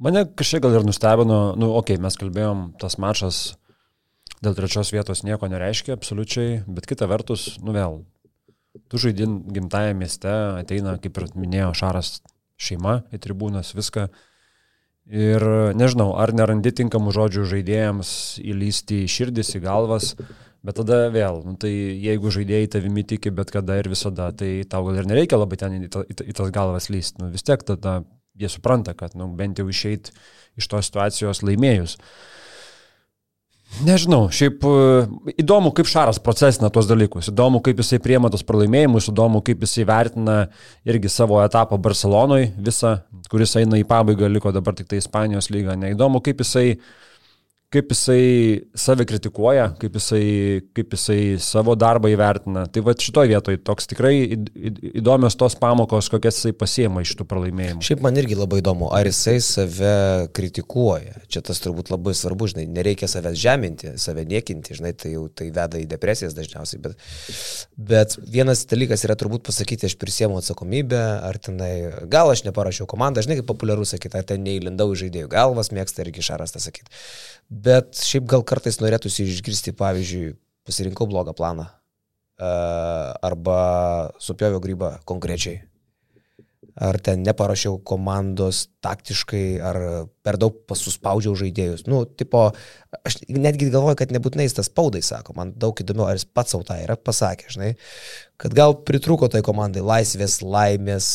Mane 0.02 0.26
kažkiek 0.38 0.64
gal 0.64 0.80
ir 0.80 0.88
nustebino, 0.88 1.54
nu, 1.60 1.70
okei, 1.78 1.98
okay, 1.98 2.02
mes 2.02 2.18
kalbėjom, 2.18 2.64
tas 2.82 2.98
mačas 3.02 3.42
dėl 4.44 4.56
trečios 4.58 4.92
vietos 4.96 5.24
nieko 5.24 5.48
nereiškia, 5.52 5.96
absoliučiai, 5.96 6.64
bet 6.68 6.88
kita 6.90 7.08
vertus, 7.08 7.54
nu 7.64 7.76
vėl, 7.76 8.02
tu 8.90 9.00
žaidin 9.00 9.42
gimtajame 9.54 10.02
mieste, 10.04 10.34
ateina, 10.60 10.98
kaip 11.02 11.20
ir 11.22 11.28
minėjo 11.38 11.72
Šaras, 11.78 12.18
šeima 12.60 13.04
į 13.14 13.22
tribūnas, 13.24 13.74
viską. 13.78 14.08
Ir 15.14 15.44
nežinau, 15.76 16.14
ar 16.16 16.32
nerandi 16.32 16.72
tinkamų 16.80 17.12
žodžių 17.14 17.46
žaidėjams 17.52 18.14
įlysti 18.40 19.04
į 19.04 19.12
širdis, 19.12 19.56
į 19.60 19.64
galvas, 19.66 20.14
Bet 20.64 20.78
tada 20.80 21.10
vėl, 21.12 21.42
nu, 21.44 21.58
tai 21.60 21.70
jeigu 22.00 22.32
žaidėjai 22.32 22.70
tavimi 22.78 23.04
tiki 23.04 23.34
bet 23.36 23.50
kada 23.52 23.76
ir 23.82 23.90
visada, 23.92 24.30
tai 24.32 24.62
tau 24.72 24.86
gal 24.88 25.02
ir 25.02 25.10
nereikia 25.10 25.36
labai 25.36 25.58
ten 25.60 25.76
į, 25.76 25.90
ta, 25.92 26.06
į 26.08 26.36
tas 26.38 26.54
galvas 26.56 26.88
lysti. 26.88 27.20
Nu, 27.20 27.28
vis 27.34 27.44
tiek 27.44 27.66
tada 27.68 27.98
jie 28.40 28.50
supranta, 28.50 28.96
kad 28.98 29.18
nu, 29.20 29.30
bent 29.38 29.60
jau 29.60 29.68
išeit 29.70 30.12
iš 30.60 30.70
tos 30.70 30.90
situacijos 30.90 31.44
laimėjus. 31.46 31.98
Nežinau, 33.84 34.28
šiaip 34.30 34.62
e, 34.70 34.74
įdomu, 35.42 35.72
kaip 35.74 35.88
Šaras 35.90 36.20
procesina 36.22 36.70
tuos 36.70 36.86
dalykus, 36.86 37.32
įdomu, 37.32 37.58
kaip 37.66 37.80
jisai 37.82 37.98
priema 38.04 38.30
tos 38.30 38.46
pralaimėjimus, 38.46 39.08
įdomu, 39.10 39.42
kaip 39.46 39.66
jisai 39.66 39.88
vertina 39.90 40.36
irgi 40.86 41.10
savo 41.10 41.40
etapą 41.42 41.80
Barcelonoje 41.82 42.52
visą, 42.62 43.00
kuris 43.34 43.56
eina 43.58 43.80
į 43.82 43.88
pabaigą, 43.90 44.30
liko 44.30 44.54
dabar 44.54 44.78
tik 44.78 44.92
tai 44.92 45.02
Ispanijos 45.02 45.50
lyga, 45.50 45.74
neįdomu, 45.80 46.22
kaip 46.22 46.46
jisai 46.46 46.68
uh, 46.76 46.86
kaip 47.74 47.92
jisai 47.94 48.24
save 48.78 49.06
kritikuoja, 49.10 49.72
kaip 49.82 49.98
jisai, 49.98 50.26
kaip 50.78 50.94
jisai 50.94 51.20
savo 51.42 51.76
darbą 51.80 52.12
įvertina. 52.14 52.66
Tai 52.74 52.84
va 52.86 52.94
šitoje 53.00 53.32
vietoje 53.32 53.60
toks 53.66 53.90
tikrai 53.90 54.14
įdomios 54.94 55.38
tos 55.40 55.56
pamokos, 55.60 56.10
kokias 56.14 56.38
jisai 56.40 56.54
pasiema 56.58 57.04
iš 57.04 57.16
tų 57.20 57.28
pralaimėjimų. 57.30 57.86
Šiaip 57.86 58.04
man 58.06 58.20
irgi 58.22 58.38
labai 58.38 58.62
įdomu, 58.62 58.92
ar 58.94 59.10
jisai 59.10 59.40
save 59.44 59.94
kritikuoja. 60.38 61.24
Čia 61.34 61.44
tas 61.46 61.62
turbūt 61.64 61.90
labai 61.94 62.16
svarbu, 62.18 62.52
žinai, 62.54 62.68
nereikia 62.78 63.10
savęs 63.12 63.40
žeminti, 63.42 63.96
save 64.02 64.26
niekinti, 64.30 64.78
žinai, 64.78 64.94
tai 64.98 65.16
jau 65.16 65.26
tai 65.34 65.50
veda 65.54 65.82
į 65.82 65.88
depresijas 65.90 66.38
dažniausiai. 66.38 66.82
Bet, 66.84 67.08
bet 67.92 68.18
vienas 68.22 68.66
dalykas 68.70 69.06
yra 69.08 69.18
turbūt 69.20 69.48
pasakyti, 69.50 69.90
aš 69.90 69.98
prisiemu 70.02 70.38
atsakomybę, 70.42 71.02
ar 71.26 71.42
tenai, 71.42 71.74
gal 72.12 72.34
aš 72.34 72.46
neparašiau 72.48 72.90
komandą, 72.90 73.26
žinai, 73.26 73.40
kaip 73.42 73.50
populiaru 73.50 73.88
sakyti, 73.88 74.20
ar 74.20 74.30
ten 74.30 74.46
neįlindau 74.46 74.92
į 74.94 75.04
žaidėjų 75.06 75.32
galvas, 75.34 75.74
mėgsta 75.74 76.06
irgi 76.06 76.26
šaras 76.30 76.54
tą 76.54 76.62
sakyti. 76.64 76.94
Bet 77.50 78.00
šiaip 78.00 78.30
gal 78.30 78.44
kartais 78.48 78.80
norėtųsi 78.82 79.26
išgirsti, 79.28 79.76
pavyzdžiui, 79.78 80.34
pasirinkau 80.68 81.08
blogą 81.10 81.36
planą. 81.38 81.68
Arba 82.40 83.60
supjoviau 84.22 84.62
grybą 84.64 84.96
konkrečiai. 85.10 85.62
Ar 86.74 86.98
ten 87.06 87.22
neparašiau 87.22 87.78
komandos 87.86 88.68
taktiškai, 88.82 89.46
ar 89.62 89.78
per 90.26 90.40
daug 90.42 90.56
pasuspaudžiau 90.70 91.36
žaidėjus. 91.38 91.86
Nu, 91.86 92.04
tipo, 92.08 92.48
aš 93.06 93.18
netgi 93.30 93.70
galvoju, 93.72 93.98
kad 94.00 94.14
nebūtinai 94.16 94.48
jis 94.48 94.58
tas 94.58 94.70
spaudai 94.72 95.04
sako, 95.06 95.36
man 95.38 95.54
daug 95.60 95.78
įdomiau, 95.80 96.08
ar 96.10 96.18
jis 96.18 96.26
pats 96.26 96.56
savo 96.56 96.66
tą 96.68 96.78
yra 96.82 96.96
pasakė, 97.00 97.52
žinai, 97.54 97.70
kad 98.42 98.56
gal 98.58 98.76
pritruko 98.88 99.30
tai 99.32 99.44
komandai 99.46 99.84
laisvės, 99.86 100.40
laimės, 100.44 101.10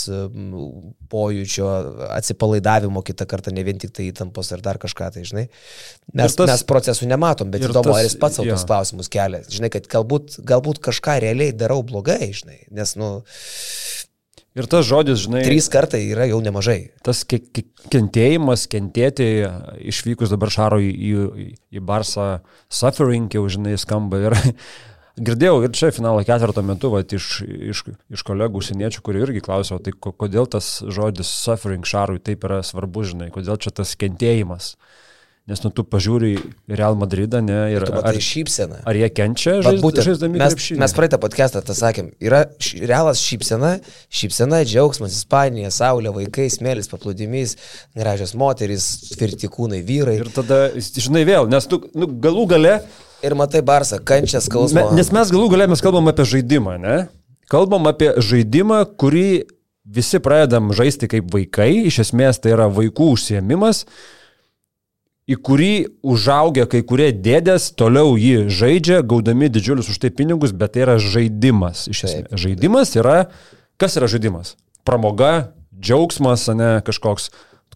pojūčio, 1.13 1.69
atsipalaidavimo 2.17 3.03
kitą 3.05 3.27
kartą, 3.29 3.53
ne 3.55 3.65
vien 3.67 3.81
tik 3.81 3.93
tai 3.97 4.09
įtampos 4.13 4.53
ar 4.57 4.65
dar 4.65 4.81
kažką, 4.81 5.11
tai 5.17 5.25
žinai. 5.29 5.47
Mes, 6.13 6.37
tas, 6.39 6.49
mes 6.53 6.67
procesų 6.69 7.09
nematom, 7.11 7.53
bet 7.53 7.65
įdomu, 7.67 7.91
tas, 7.91 8.01
ar 8.01 8.09
jis 8.09 8.19
pats 8.21 8.41
savo 8.41 8.53
tos 8.53 8.69
klausimus 8.69 9.13
kelia. 9.13 9.43
Žinai, 9.49 9.73
kad 9.75 9.89
galbūt, 9.93 10.41
galbūt 10.49 10.81
kažką 10.89 11.19
realiai 11.27 11.57
darau 11.57 11.83
blogai, 11.87 12.31
žinai, 12.37 12.63
nes, 12.73 12.95
nu, 13.01 13.19
Ir 14.59 14.67
tas 14.67 14.87
žodis, 14.89 15.21
žinai. 15.23 15.45
Trys 15.47 15.69
kartai 15.71 16.01
yra 16.11 16.27
jau 16.27 16.41
nemažai. 16.43 16.91
Tas 17.07 17.21
kentėjimas, 17.29 18.67
kentėti, 18.71 19.29
išvykus 19.93 20.33
dabar 20.35 20.51
Šaro 20.51 20.81
į, 20.83 20.91
į, 20.91 21.49
į 21.79 21.83
Barsą, 21.87 22.41
suffering 22.67 23.31
jau, 23.35 23.45
žinai, 23.47 23.77
skamba. 23.79 24.19
Ir 24.27 24.37
girdėjau 25.29 25.61
ir 25.63 25.75
čia 25.79 25.93
finalo 25.95 26.25
ketvirto 26.27 26.65
metu, 26.67 26.91
va, 26.91 27.05
iš, 27.07 27.29
iš, 27.47 27.85
iš 28.11 28.25
kolegų 28.27 28.63
užsieniečių, 28.63 29.05
kurie 29.07 29.23
irgi 29.23 29.45
klausė, 29.47 29.79
tai 29.85 29.95
kodėl 29.95 30.51
tas 30.51 30.79
žodis 30.83 31.31
suffering 31.31 31.87
Šarui 31.87 32.19
taip 32.19 32.49
yra 32.49 32.65
svarbus, 32.67 33.13
žinai, 33.13 33.31
kodėl 33.35 33.61
čia 33.63 33.75
tas 33.79 33.95
kentėjimas. 34.01 34.75
Nes 35.49 35.63
nu 35.65 35.71
tu 35.73 35.81
pažiūri 35.81 36.35
Real 36.69 36.93
Madridą, 37.01 37.41
ne, 37.41 37.57
ir 37.73 37.87
ar, 37.89 38.17
šypsena. 38.21 38.83
Ar 38.85 38.97
jie 38.99 39.07
kenčia 39.09 39.55
žaiz, 39.65 39.79
būtent, 39.81 40.05
žaisdami 40.05 40.37
mes, 40.37 40.53
krepšinį? 40.53 40.81
Mes 40.83 40.93
praeitą 40.93 41.17
podcastą 41.23 41.63
tą 41.65 41.73
sakėm, 41.73 42.11
yra 42.21 42.43
š, 42.61 42.83
realas 42.85 43.23
šypsena, 43.25 43.71
šypsena, 44.13 44.61
džiaugsmas, 44.69 45.17
Ispanija, 45.17 45.71
saulė, 45.73 46.13
vaikai, 46.13 46.51
smėlis, 46.53 46.91
paplūdimys, 46.93 47.55
gražios 47.97 48.35
moteris, 48.37 48.91
tvirti 49.15 49.49
kūnai, 49.55 49.81
vyrai. 49.89 50.19
Ir 50.21 50.29
tada, 50.37 50.59
žinai, 50.77 51.25
vėl, 51.31 51.49
nes 51.49 51.69
tu 51.71 51.81
nu, 51.97 52.11
galų 52.21 52.45
gale... 52.53 52.75
Ir 53.25 53.35
matai 53.35 53.65
Barsą, 53.67 53.97
kančias, 54.07 54.45
skausmą. 54.47 54.93
Me, 54.93 55.01
nes 55.01 55.09
mes 55.11 55.33
galų 55.35 55.49
gale 55.51 55.65
mes 55.73 55.81
kalbam 55.83 56.07
apie 56.13 56.23
žaidimą, 56.29 56.77
ne? 56.79 56.99
Kalbam 57.51 57.89
apie 57.91 58.13
žaidimą, 58.23 58.85
kurį 59.01 59.49
visi 59.89 60.21
pradedam 60.23 60.71
žaisti 60.77 61.09
kaip 61.11 61.33
vaikai, 61.33 61.73
iš 61.89 62.05
esmės 62.05 62.39
tai 62.39 62.53
yra 62.55 62.69
vaikų 62.71 63.09
užsiemimas 63.17 63.83
į 65.29 65.37
kurį 65.45 65.72
užaugę 66.07 66.64
kai 66.72 66.81
kurie 66.89 67.11
dėdės 67.12 67.72
toliau 67.79 68.16
jį 68.18 68.49
žaidžia, 68.53 69.03
gaudami 69.05 69.51
didžiulius 69.53 69.91
už 69.93 69.99
tai 70.01 70.11
pinigus, 70.14 70.53
bet 70.57 70.72
tai 70.74 70.81
yra 70.87 70.97
žaidimas. 71.03 71.85
Iš 71.93 72.05
esmės, 72.09 72.41
žaidimas 72.41 72.95
yra, 72.97 73.18
kas 73.81 73.97
yra 74.01 74.09
žaidimas? 74.11 74.57
Pramoga, 74.89 75.53
džiaugsmas, 75.76 76.49
ne 76.57 76.70
kažkoks. 76.87 77.24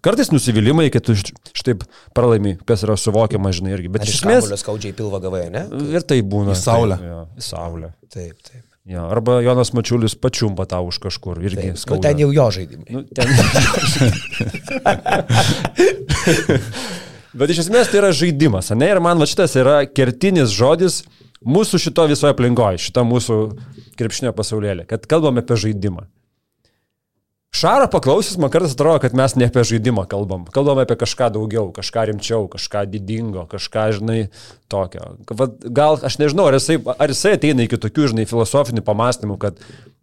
Kartais 0.02 0.32
nusivylimai, 0.32 0.88
kai 0.90 0.98
tu 1.04 1.14
štaip 1.14 1.84
pralaimi, 2.16 2.56
kas 2.66 2.82
yra 2.82 2.96
suvokiama, 2.98 3.52
žinai, 3.54 3.76
irgi. 3.76 3.88
Bet 3.92 4.02
iš 4.08 4.16
esmės... 4.18 4.48
skaudžiai 4.64 4.96
pilva 4.98 5.18
gavai, 5.22 5.44
ne? 5.52 5.62
Ir 5.94 6.02
tai 6.02 6.18
būna. 6.26 6.56
Į 6.56 6.58
saulę. 6.58 6.96
Taip, 6.98 7.12
ja, 7.12 7.20
į 7.38 7.42
saulę. 7.46 7.92
Taip, 8.10 8.34
taip. 8.48 8.64
Ja, 8.90 9.06
arba 9.06 9.38
Jonas 9.46 9.70
Mačiulis 9.78 10.18
pačiumpa 10.18 10.66
tau 10.66 10.90
už 10.90 10.98
kažkur 11.04 11.38
irgi 11.38 11.70
Taip. 11.70 11.78
Nu, 11.86 12.02
ten 12.02 12.18
jau 12.18 12.34
jo 12.34 12.50
žaidimai. 12.50 12.90
Nu, 12.90 13.06
ten... 13.14 13.30
Bet 17.32 17.52
iš 17.52 17.64
esmės 17.64 17.88
tai 17.88 18.02
yra 18.02 18.12
žaidimas, 18.12 18.70
ne? 18.76 18.88
Ir 18.92 19.00
man 19.00 19.20
va 19.20 19.28
šitas 19.28 19.54
yra 19.56 19.82
kertinis 19.88 20.52
žodis 20.52 21.02
mūsų 21.42 21.80
šito 21.86 22.04
visoje 22.10 22.34
aplinkoje, 22.34 22.80
šito 22.82 23.04
mūsų 23.08 23.38
krepšinio 23.98 24.34
pasaulėlė, 24.36 24.84
kad 24.90 25.08
kalbame 25.08 25.40
apie 25.44 25.56
žaidimą. 25.64 26.04
Šaro 27.52 27.84
paklausis, 27.92 28.38
man 28.40 28.48
kartais 28.48 28.72
atrodo, 28.72 28.96
kad 29.02 29.12
mes 29.16 29.34
ne 29.36 29.44
apie 29.50 29.60
žaidimą 29.68 30.06
kalbam. 30.08 30.46
Kalbam 30.54 30.78
apie 30.80 30.96
kažką 30.96 31.28
daugiau, 31.34 31.66
kažką 31.76 32.06
rimčiau, 32.08 32.46
kažką 32.52 32.86
didingo, 32.88 33.44
kažką, 33.50 33.82
žinai, 33.98 34.20
tokio. 34.72 35.10
Gal 35.68 36.00
aš 36.00 36.16
nežinau, 36.22 36.46
ar 36.48 36.56
jisai, 36.56 36.78
ar 36.80 37.12
jisai 37.12 37.34
ateina 37.36 37.66
iki 37.66 37.76
tokių, 37.76 38.08
žinai, 38.14 38.24
filosofinių 38.30 38.84
pamastymų, 38.86 39.36
kad 39.42 39.60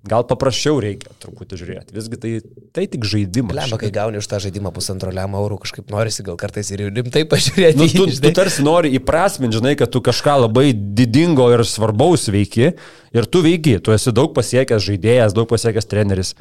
gal 0.08 0.24
paprasčiau 0.24 0.80
reikia 0.80 1.12
truputį 1.20 1.58
žiūrėti. 1.60 1.94
Visgi 1.96 2.20
tai, 2.22 2.32
tai 2.76 2.86
tik 2.92 3.04
žaidimas. 3.08 3.58
Lemba, 3.58 3.80
kai 3.82 3.90
gauni 3.92 4.22
už 4.22 4.30
tą 4.32 4.40
žaidimą 4.46 4.72
pusantro 4.76 5.12
lemą 5.12 5.42
eurų, 5.44 5.60
kažkaip 5.66 5.92
norisi 5.92 6.24
gal 6.24 6.40
kartais 6.40 6.72
ir 6.72 6.86
rimtai 6.88 7.26
pažiūrėti. 7.28 7.80
Nu, 7.82 7.90
tu, 7.92 8.08
tu 8.08 8.32
tarsi 8.36 8.64
nori 8.64 8.94
įprasminti, 8.96 9.60
žinai, 9.60 9.76
kad 9.80 9.92
tu 9.92 10.00
kažką 10.06 10.38
labai 10.46 10.72
didingo 10.72 11.50
ir 11.52 11.66
svarbaus 11.68 12.30
veiki 12.32 12.72
ir 12.72 13.28
tu 13.28 13.44
veiki, 13.44 13.80
tu 13.84 13.96
esi 13.96 14.14
daug 14.16 14.32
pasiekęs 14.38 14.86
žaidėjas, 14.88 15.36
daug 15.36 15.50
pasiekęs 15.52 15.92
treneris. 15.92 16.36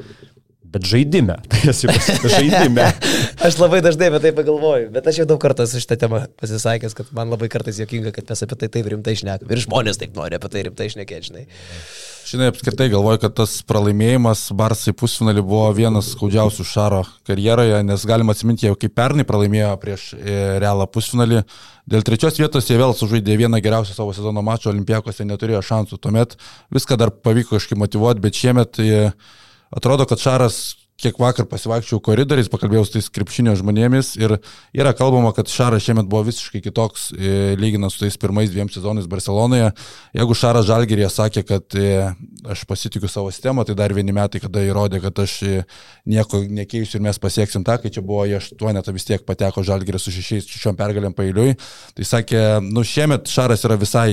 Bet 0.69 0.85
žaidime. 0.85 1.39
žaidime. 2.35 2.85
aš 3.47 3.57
labai 3.57 3.81
dažnai 3.81 4.11
apie 4.11 4.21
tai 4.21 4.31
pagalvoju, 4.37 4.91
bet 4.93 5.07
aš 5.09 5.23
jau 5.23 5.25
daug 5.31 5.41
kartų 5.41 5.65
esu 5.65 5.81
šitą 5.81 5.97
temą 6.05 6.21
pasisakęs, 6.39 6.93
kad 6.95 7.09
man 7.17 7.33
labai 7.33 7.49
kartais 7.51 7.81
jokinga, 7.81 8.13
kad 8.15 8.29
mes 8.29 8.45
apie 8.45 8.59
tai 8.61 8.69
taip 8.77 8.91
rimtai 8.93 9.17
šnekame. 9.17 9.49
Ir 9.49 9.63
žmonės 9.65 9.99
taip 9.99 10.13
nori 10.15 10.37
apie 10.37 10.53
tai 10.53 10.63
rimtai 10.69 10.91
šnekėti, 10.93 11.31
žinai. 11.31 11.47
Žinai, 12.29 12.51
apskritai 12.51 12.85
galvoju, 12.91 13.17
kad 13.23 13.33
tas 13.39 13.55
pralaimėjimas 13.65 14.43
Barsai 14.53 14.91
pusfinalį 14.93 15.41
buvo 15.41 15.63
vienas 15.73 16.11
skaudžiausių 16.13 16.65
Šaro 16.67 16.99
karjeroje, 17.25 17.79
nes 17.87 18.03
galima 18.05 18.35
atsiminti, 18.35 18.67
jau 18.67 18.75
kaip 18.77 18.93
pernai 18.93 19.25
pralaimėjo 19.25 19.71
prieš 19.81 20.03
e, 20.13 20.35
Realą 20.61 20.85
pusfinalį. 20.93 21.39
Dėl 21.89 22.05
trečios 22.05 22.37
vietos 22.37 22.69
jie 22.69 22.77
vėl 22.77 22.93
sužaidė 22.93 23.39
vieną 23.39 23.57
geriausią 23.65 23.97
savo 23.97 24.13
sezono 24.13 24.43
mačą, 24.45 24.69
Olimpijakose 24.69 25.25
neturėjo 25.25 25.63
šansų. 25.71 25.97
Tuomet 26.03 26.37
viską 26.77 26.99
dar 27.01 27.09
pavyko 27.09 27.55
kažkaip 27.57 27.81
motivuoti, 27.81 28.21
bet 28.27 28.37
šiemet... 28.37 28.77
Jie, 28.85 29.01
atrodo, 29.73 30.05
kad 30.05 30.21
Šaras 30.21 30.59
kiek 30.99 31.19
vakar 31.19 31.47
pasivaikščiau 31.49 32.01
koridoriais, 32.03 32.49
pakalbėjau 32.51 32.85
su 32.87 32.95
tais 32.95 33.09
krepšinio 33.13 33.55
žmonėmis 33.59 34.13
ir 34.19 34.35
yra 34.75 34.93
kalbama, 34.97 35.31
kad 35.35 35.51
Šaras 35.51 35.85
šiemet 35.85 36.09
buvo 36.11 36.25
visiškai 36.27 36.61
kitoks, 36.65 37.09
e, 37.15 37.35
lyginant 37.59 37.93
su 37.93 38.01
tais 38.03 38.17
pirmais 38.19 38.51
dviem 38.51 38.69
sezonais 38.71 39.07
Barcelonoje. 39.09 39.71
Jeigu 40.17 40.37
Šaras 40.37 40.67
Žalgerėje 40.69 41.11
sakė, 41.15 41.45
kad 41.47 41.77
e, 41.79 42.09
aš 42.49 42.65
pasitikiu 42.69 43.11
savo 43.11 43.31
sistemą, 43.33 43.65
tai 43.67 43.77
dar 43.79 43.93
vieni 43.95 44.15
metai, 44.15 44.41
kada 44.43 44.63
įrodė, 44.65 45.01
kad 45.03 45.23
aš 45.23 45.37
e, 45.47 45.61
nieko 46.09 46.43
nekeisiu 46.47 46.99
ir 46.99 47.05
mes 47.07 47.21
pasieksim 47.21 47.65
tą, 47.67 47.79
kai 47.81 47.93
čia 47.93 48.03
buvo 48.05 48.25
jie 48.29 48.39
aštuonetą 48.39 48.95
vis 48.95 49.07
tiek 49.07 49.23
pateko 49.27 49.63
Žalgerė 49.65 50.01
su 50.01 50.13
šešiais 50.15 50.49
šešiom 50.49 50.79
pergalėm 50.79 51.15
pailiui. 51.17 51.55
Tai 51.95 52.11
sakė, 52.15 52.43
nu 52.65 52.83
šiemet 52.87 53.31
Šaras 53.31 53.65
yra 53.67 53.79
visai 53.79 54.11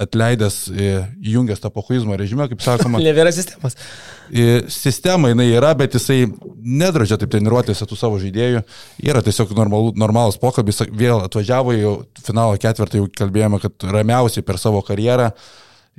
atleidęs, 0.00 0.56
e, 0.74 1.06
įjungęs 1.22 1.60
tą 1.62 1.70
pohuizmo 1.70 2.16
režimą, 2.18 2.48
kaip 2.50 2.62
sakoma. 2.64 2.98
Nebėra 3.04 3.30
sistemos. 3.34 3.76
E, 4.26 4.64
sistema 4.72 5.30
jinai 5.30 5.46
yra, 5.52 5.70
bet 5.78 5.94
jisai 5.94 6.24
nedraudžia 6.58 7.18
taip 7.20 7.30
treniruotėse 7.34 7.86
tų 7.86 7.98
savo 7.98 8.18
žaidėjų. 8.22 8.64
Yra 9.06 9.22
tiesiog 9.22 9.54
normalu, 9.54 9.92
normalus 10.00 10.40
pokalbis, 10.42 10.82
vėl 10.90 11.22
atvažiavo 11.22 11.76
į 11.78 11.94
finalo 12.26 12.58
ketvirtą, 12.58 13.02
jau 13.02 13.10
kalbėjome, 13.22 13.62
kad 13.62 13.86
ramiausiai 13.94 14.46
per 14.46 14.58
savo 14.62 14.82
karjerą 14.86 15.30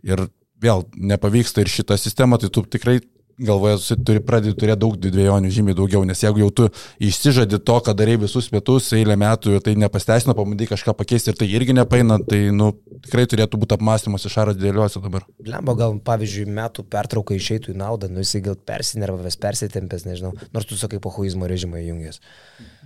ir 0.03 0.27
vėl 0.61 0.83
nepavyksta 0.95 1.63
ir 1.63 1.71
šitą 1.71 1.95
sistemą, 1.99 2.39
tai 2.41 2.51
tu 2.51 2.65
tikrai 2.67 2.99
galvoje 3.41 3.95
turi 4.05 4.21
pradėti 4.23 4.55
turėti 4.59 4.81
daug 4.81 4.95
dviejonių, 4.99 5.51
žymiai 5.51 5.75
daugiau, 5.77 6.03
nes 6.07 6.21
jeigu 6.23 6.43
jau 6.43 6.49
tu 6.59 6.67
išsižadi 7.03 7.59
to, 7.67 7.77
ką 7.83 7.95
darai 7.97 8.15
visus 8.21 8.47
metus, 8.53 8.91
eilę 8.95 9.17
metų 9.19 9.57
ir 9.57 9.63
tai 9.65 9.75
nepasteisino, 9.79 10.35
pamandai 10.37 10.67
kažką 10.69 10.95
pakeisti 10.97 11.33
ir 11.33 11.39
tai 11.39 11.49
irgi 11.51 11.75
nepaina, 11.75 12.19
tai 12.23 12.45
nu, 12.55 12.71
tikrai 13.07 13.25
turėtų 13.31 13.59
būti 13.61 13.77
apmąstymas 13.77 14.27
iš 14.29 14.37
aras 14.43 14.59
dėliuose 14.59 15.01
dabar. 15.03 15.25
Lemba 15.45 15.75
gal, 15.79 15.97
pavyzdžiui, 16.05 16.47
metų 16.59 16.85
pertrauka 16.91 17.35
išeitų 17.35 17.73
į 17.73 17.79
naudą, 17.81 18.11
nu 18.11 18.23
jisai 18.23 18.43
gal 18.45 18.59
persinervavęs, 18.71 19.39
persitempęs, 19.43 20.07
nežinau, 20.07 20.31
nors 20.55 20.69
tu 20.69 20.79
sakai, 20.79 21.01
pohuizmo 21.03 21.49
režimą 21.51 21.81
įjungęs. 21.83 22.21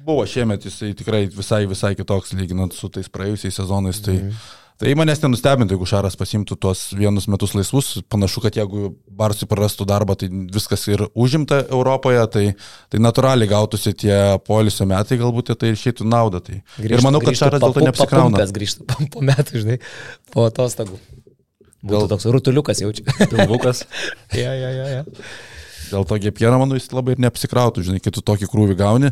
Buvo 0.06 0.26
šiemet 0.30 0.66
jisai 0.66 0.96
tikrai 0.98 1.28
visai, 1.30 1.66
visai 1.70 1.94
kitoks, 2.00 2.34
lyginant 2.40 2.74
su 2.74 2.90
tais 2.90 3.12
praėjusiais 3.12 3.62
sezonais. 3.62 4.02
Tai... 4.02 4.18
Mm 4.18 4.32
-hmm 4.32 4.68
Tai 4.80 4.94
manęs 4.96 5.20
nenustebintų, 5.20 5.76
jeigu 5.76 5.88
Šaras 5.92 6.16
pasimtų 6.16 6.56
tuos 6.64 6.86
vienus 6.96 7.26
metus 7.28 7.52
laisvus. 7.52 7.90
Panašu, 8.08 8.40
kad 8.46 8.56
jeigu 8.56 8.94
Barsui 9.20 9.48
prarastų 9.52 9.84
darbą, 9.90 10.16
tai 10.20 10.30
viskas 10.32 10.86
ir 10.88 11.04
užimta 11.20 11.66
Europoje, 11.66 12.22
tai, 12.32 12.44
tai 12.88 13.02
natūraliai 13.04 13.52
gautųsi 13.52 13.92
tie 14.06 14.16
polisio 14.48 14.88
metai, 14.88 15.18
galbūt 15.20 15.52
tai 15.60 15.74
išeitų 15.74 16.08
naudą. 16.08 16.40
Tai. 16.46 16.62
Grįžtų, 16.78 16.96
ir 16.96 17.04
manau, 17.04 17.20
kad 17.26 17.36
Šaras 17.42 17.60
dėl 17.66 17.76
to 17.76 17.84
neapsikrauna. 17.90 18.40
Mes 18.40 18.56
grįžtų 18.56 18.88
po 19.18 19.26
metų, 19.32 19.66
žinai, 19.66 19.78
po 20.32 20.48
atostogų. 20.48 21.02
Gal 21.92 22.08
toks 22.12 22.30
rutuliukas 22.32 22.80
jaučia. 22.86 23.04
Pilvukas. 23.34 23.84
ja, 24.32 24.56
ja, 24.56 24.72
ja, 24.78 24.88
ja. 25.00 25.04
Dėl 25.90 26.08
to 26.08 26.24
Gepjera, 26.24 26.56
manau, 26.62 26.80
jis 26.80 26.88
labai 26.96 27.18
ir 27.18 27.24
neapsikrautų, 27.26 27.84
žinai, 27.84 28.00
kai 28.04 28.16
tu 28.16 28.24
tokį 28.24 28.48
krūvį 28.48 28.80
gauni 28.80 29.12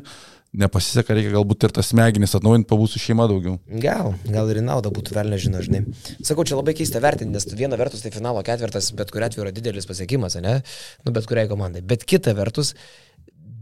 nepasiseka, 0.55 1.15
reikia 1.15 1.33
galbūt 1.33 1.67
ir 1.67 1.73
tas 1.75 1.89
smegenis 1.91 2.35
atnaujinti, 2.37 2.67
pabūsiu 2.69 3.01
šeima 3.01 3.27
daugiau. 3.29 3.57
Gal, 3.83 4.13
gal 4.27 4.51
ir 4.51 4.61
į 4.61 4.65
naudą 4.67 4.91
būtų, 4.95 5.15
vėl 5.17 5.33
nežinau, 5.33 5.63
žinai. 5.65 5.83
Sakau, 6.25 6.45
čia 6.47 6.57
labai 6.57 6.75
keista 6.77 7.01
vertinti, 7.03 7.35
nes 7.35 7.47
viena 7.57 7.79
vertus 7.79 8.05
tai 8.05 8.13
finalo 8.15 8.43
ketvirtas, 8.47 8.89
bet 8.97 9.11
kuriu 9.13 9.27
atveju 9.27 9.45
yra 9.45 9.53
didelis 9.55 9.89
pasiekimas, 9.89 10.39
ne? 10.43 10.59
Nu, 11.03 11.13
bet 11.15 11.27
kuriai 11.29 11.49
komandai. 11.51 11.83
Bet 11.85 12.07
kita 12.07 12.33
vertus, 12.37 12.73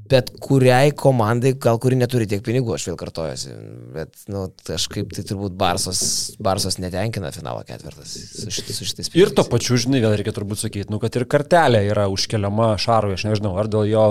bet 0.10 0.30
kuriai 0.44 0.92
komandai, 0.98 1.56
gal 1.62 1.80
kuri 1.82 1.98
neturi 1.98 2.28
tiek 2.30 2.44
pinigų, 2.46 2.76
aš 2.76 2.90
vėl 2.92 2.98
kartojuosi. 3.00 3.56
Bet, 3.96 4.14
nu, 4.30 4.46
kažkaip 4.68 5.14
tai 5.16 5.26
turbūt 5.26 5.56
Barsos, 5.58 6.02
Barsos 6.44 6.78
netenkina 6.82 7.32
finalo 7.34 7.64
ketvirtas 7.66 8.14
su, 8.14 8.52
šit, 8.54 8.70
su 8.70 8.86
šitais 8.86 9.10
pinigais. 9.10 9.32
Ir 9.32 9.34
to 9.38 9.46
pačiu, 9.50 9.80
žinai, 9.82 10.04
vėl 10.04 10.18
reikia 10.20 10.36
turbūt 10.36 10.62
sakyti, 10.62 10.92
nu, 10.94 11.02
kad 11.02 11.18
ir 11.18 11.26
kartelė 11.30 11.82
yra 11.90 12.06
užkeliama 12.14 12.76
Šarui, 12.82 13.16
aš 13.18 13.26
nežinau, 13.32 13.56
ar 13.62 13.72
dėl 13.72 13.90
jo 13.90 14.06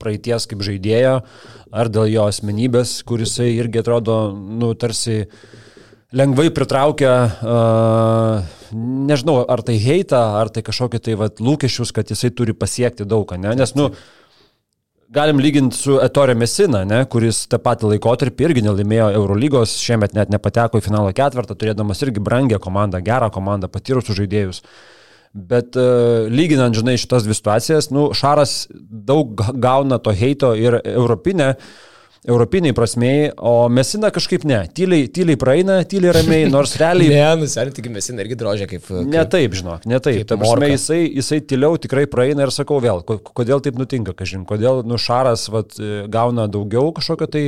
praeities 0.00 0.46
kaip 0.50 0.62
žaidėjo, 0.64 1.16
ar 1.76 1.90
dėl 1.92 2.08
jo 2.12 2.28
asmenybės, 2.30 3.00
kuris 3.08 3.34
irgi 3.42 3.82
atrodo, 3.82 4.20
nu, 4.34 4.72
tarsi 4.78 5.24
lengvai 6.16 6.48
pritraukia, 6.54 7.12
uh, 7.42 8.56
nežinau, 9.10 9.42
ar 9.50 9.62
tai 9.66 9.76
heitą, 9.82 10.22
ar 10.40 10.50
tai 10.54 10.64
kažkokį 10.66 11.02
tai 11.06 11.18
vat, 11.20 11.42
lūkesčius, 11.42 11.92
kad 11.94 12.10
jisai 12.10 12.32
turi 12.34 12.56
pasiekti 12.56 13.06
daug, 13.08 13.30
ne? 13.38 13.54
Nes, 13.58 13.74
nu, 13.78 13.90
galim 15.10 15.40
lyginti 15.42 15.76
su 15.76 15.98
Ettore 16.02 16.36
Mesina, 16.38 16.84
ne, 16.86 17.02
kuris 17.10 17.42
tą 17.50 17.58
patį 17.62 17.94
laikotarpį 17.94 18.48
irgi 18.48 18.64
nelaimėjo 18.66 19.10
Eurolygos, 19.18 19.74
šiemet 19.82 20.14
net 20.14 20.30
nepateko 20.30 20.78
į 20.78 20.86
finalo 20.86 21.10
ketvirtą, 21.16 21.58
turėdamas 21.58 22.02
irgi 22.06 22.22
brangę 22.22 22.60
komandą, 22.62 23.02
gerą 23.04 23.30
komandą, 23.34 23.70
patyrusius 23.72 24.18
žaidėjus. 24.22 24.62
Uh, 24.62 24.96
Bet 25.30 25.76
uh, 25.78 26.26
lyginant, 26.26 26.74
žinai, 26.74 26.96
šitas 26.98 27.22
dvi 27.22 27.36
situacijas, 27.38 27.86
nu, 27.94 28.08
Šaras 28.18 28.64
daug 28.74 29.38
gauna 29.62 30.00
to 30.02 30.10
heito 30.10 30.56
ir 30.58 30.80
europinė, 30.82 31.52
europiniai 32.24 32.74
prasmei, 32.76 33.30
o 33.36 33.68
Mesina 33.72 34.10
kažkaip 34.12 34.44
ne. 34.44 34.58
Tyliai, 34.76 35.06
tyliai 35.08 35.38
praeina, 35.40 35.78
tyliai 35.88 36.12
ramiai, 36.18 36.48
nors 36.52 36.74
realiai... 36.80 37.14
ne, 37.16 37.22
nuserinti, 37.40 37.80
tik 37.80 37.94
Mesina 37.94 38.24
irgi 38.24 38.36
drožia 38.40 38.68
kaip... 38.68 38.84
kaip 38.84 39.08
ne 39.08 39.22
taip, 39.32 39.56
žinok, 39.56 39.86
ne 39.88 40.00
taip. 40.04 40.26
Ta 40.28 40.36
prasme, 40.40 40.68
jisai, 40.74 41.00
jisai 41.16 41.40
tyliau 41.48 41.78
tikrai 41.80 42.04
praeina 42.10 42.44
ir 42.44 42.52
sakau 42.52 42.80
vėl, 42.84 43.00
kodėl 43.06 43.64
taip 43.64 43.80
nutinka, 43.80 44.12
kažin, 44.18 44.44
kodėl, 44.48 44.82
nu, 44.84 45.00
Šaras 45.00 45.48
vat, 45.52 45.80
gauna 46.12 46.48
daugiau 46.50 46.92
kažkokio 46.96 47.30
tai... 47.30 47.46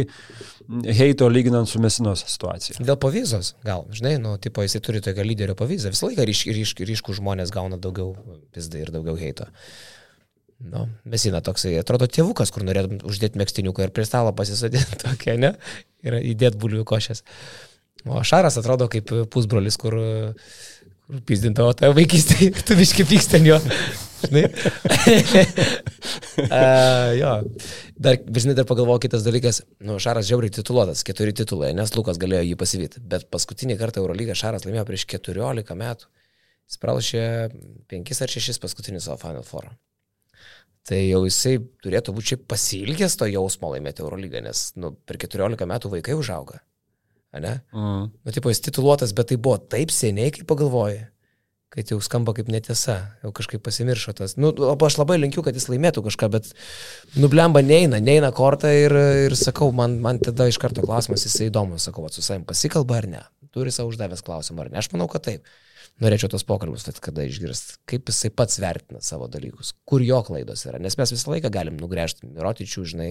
Heito 0.87 1.27
lyginant 1.29 1.67
su 1.69 1.81
Mesinos 1.83 2.21
situacija. 2.23 2.79
Dėl 2.87 2.95
pavizos, 3.03 3.49
gal, 3.67 3.83
žinai, 3.93 4.13
nu, 4.23 4.37
tipo, 4.41 4.63
jisai 4.65 4.79
turi 4.81 5.01
tokią 5.05 5.25
lyderio 5.27 5.57
pavizą. 5.59 5.91
Visą 5.93 6.07
laiką 6.07 6.25
ryškų 6.29 6.55
ryšk, 6.55 6.85
ryšk, 6.87 7.11
žmonės 7.19 7.51
gauna 7.53 7.81
daugiau 7.83 8.15
pizdai 8.55 8.85
ir 8.85 8.93
daugiau 8.95 9.19
heito. 9.19 9.49
Nu, 10.63 10.87
Mesina 11.09 11.41
toksai, 11.43 11.75
atrodo, 11.81 12.07
tėvukas, 12.07 12.53
kur 12.55 12.63
norėtum 12.67 13.01
uždėti 13.09 13.41
mėgstiniuką 13.41 13.89
ir 13.89 13.93
prie 13.95 14.07
stalo 14.07 14.33
pasisodinti 14.37 15.01
tokia, 15.05 15.37
ne? 15.41 15.55
Ir 16.07 16.21
įdėti 16.21 16.61
bulvių 16.63 16.87
košės. 16.89 17.25
O 18.07 18.23
Šaras 18.27 18.59
atrodo 18.59 18.89
kaip 18.91 19.11
pusbrolis, 19.31 19.79
kur, 19.79 19.97
kur 21.07 21.21
pizdintavo 21.27 21.75
tą 21.79 21.93
vaikystę, 21.97 22.51
tu 22.67 22.79
viški 22.79 23.07
pyksti 23.11 23.41
ant 23.41 23.51
jo. 23.51 23.59
Žinai? 24.23 24.45
uh, 26.47 27.11
jo. 27.19 27.35
Dar, 27.99 28.19
žinai, 28.23 28.57
dar 28.59 28.67
pagalvoju 28.71 29.03
kitas 29.09 29.27
dalykas. 29.27 29.63
Nu, 29.83 29.99
Šaras 30.03 30.29
žiauriai 30.31 30.55
tituluotas, 30.55 31.03
keturi 31.07 31.35
titulai, 31.35 31.73
nes 31.75 31.95
Lukas 31.99 32.23
galėjo 32.23 32.47
jį 32.53 32.59
pasivyti. 32.61 33.03
Bet 33.03 33.27
paskutinį 33.35 33.79
kartą 33.83 34.03
Eurolygą 34.03 34.39
Šaras 34.39 34.67
laimėjo 34.67 34.87
prieš 34.91 35.09
14 35.17 35.79
metų. 35.79 36.11
Jis 36.71 36.83
pralašė 36.83 37.25
5 37.91 38.21
ar 38.25 38.37
6 38.39 38.63
paskutinį 38.63 39.03
savo 39.03 39.19
Final 39.23 39.47
Four. 39.47 39.73
Tai 40.89 40.99
jau 40.99 41.23
jisai 41.29 41.57
turėtų 41.85 42.15
būti 42.17 42.33
šiaip 42.33 42.45
pasilgęs 42.51 43.15
to 43.19 43.29
jausmo 43.31 43.71
laimėti 43.71 44.03
Eurolygą, 44.03 44.43
nes 44.43 44.65
nu, 44.83 44.93
per 45.07 45.21
14 45.23 45.69
metų 45.71 45.93
vaikai 45.93 46.17
užauga. 46.19 46.59
Ne? 47.39 47.61
Mm. 47.73 48.11
Nu, 48.13 48.35
tipo, 48.35 48.51
jis 48.53 48.61
tituluotas, 48.61 49.15
bet 49.17 49.31
tai 49.31 49.39
buvo 49.41 49.57
taip 49.73 49.95
seniai, 49.95 50.33
kaip 50.35 50.49
pagalvojai 50.51 51.07
kad 51.73 51.89
jau 51.89 51.97
skamba 52.05 52.35
kaip 52.37 52.51
netiesa, 52.53 52.99
jau 53.25 53.31
kažkaip 53.33 53.63
pasimiršo 53.65 54.13
tas. 54.19 54.35
Nu, 54.37 54.51
aš 54.53 54.99
labai 55.01 55.17
linkiu, 55.23 55.41
kad 55.45 55.57
jis 55.57 55.71
laimėtų 55.73 56.05
kažką, 56.05 56.29
bet 56.35 56.51
nublemba 57.17 57.63
neina, 57.65 57.97
neina 57.97 58.29
kortą 58.37 58.69
ir, 58.77 58.93
ir 59.31 59.37
sakau, 59.41 59.71
man, 59.77 59.97
man 60.05 60.21
tada 60.21 60.51
iš 60.51 60.61
karto 60.61 60.85
klausimas, 60.85 61.25
jisai 61.25 61.49
įdomus, 61.49 61.87
sakau, 61.89 62.05
su 62.13 62.25
savim 62.25 62.45
pasikalba 62.49 63.01
ar 63.01 63.09
ne, 63.09 63.23
turi 63.57 63.73
savo 63.73 63.89
uždavęs 63.89 64.25
klausimą 64.27 64.67
ar 64.67 64.73
ne, 64.75 64.83
aš 64.83 64.91
manau, 64.93 65.09
kad 65.13 65.25
taip 65.25 65.49
norėčiau 66.01 66.31
tos 66.33 66.45
pokalbius, 66.47 66.87
tad 66.87 66.99
kada 67.03 67.25
išgirst, 67.29 67.77
kaip 67.89 68.09
jisai 68.11 68.31
pats 68.35 68.59
vertina 68.63 69.03
savo 69.05 69.29
dalykus, 69.31 69.73
kur 69.89 70.03
jo 70.05 70.21
klaidos 70.27 70.65
yra, 70.69 70.81
nes 70.83 70.97
mes 70.99 71.13
visą 71.15 71.35
laiką 71.35 71.51
galim 71.53 71.79
nugręžti 71.81 72.31
Mirotičių, 72.31 72.85
žinai, 72.95 73.11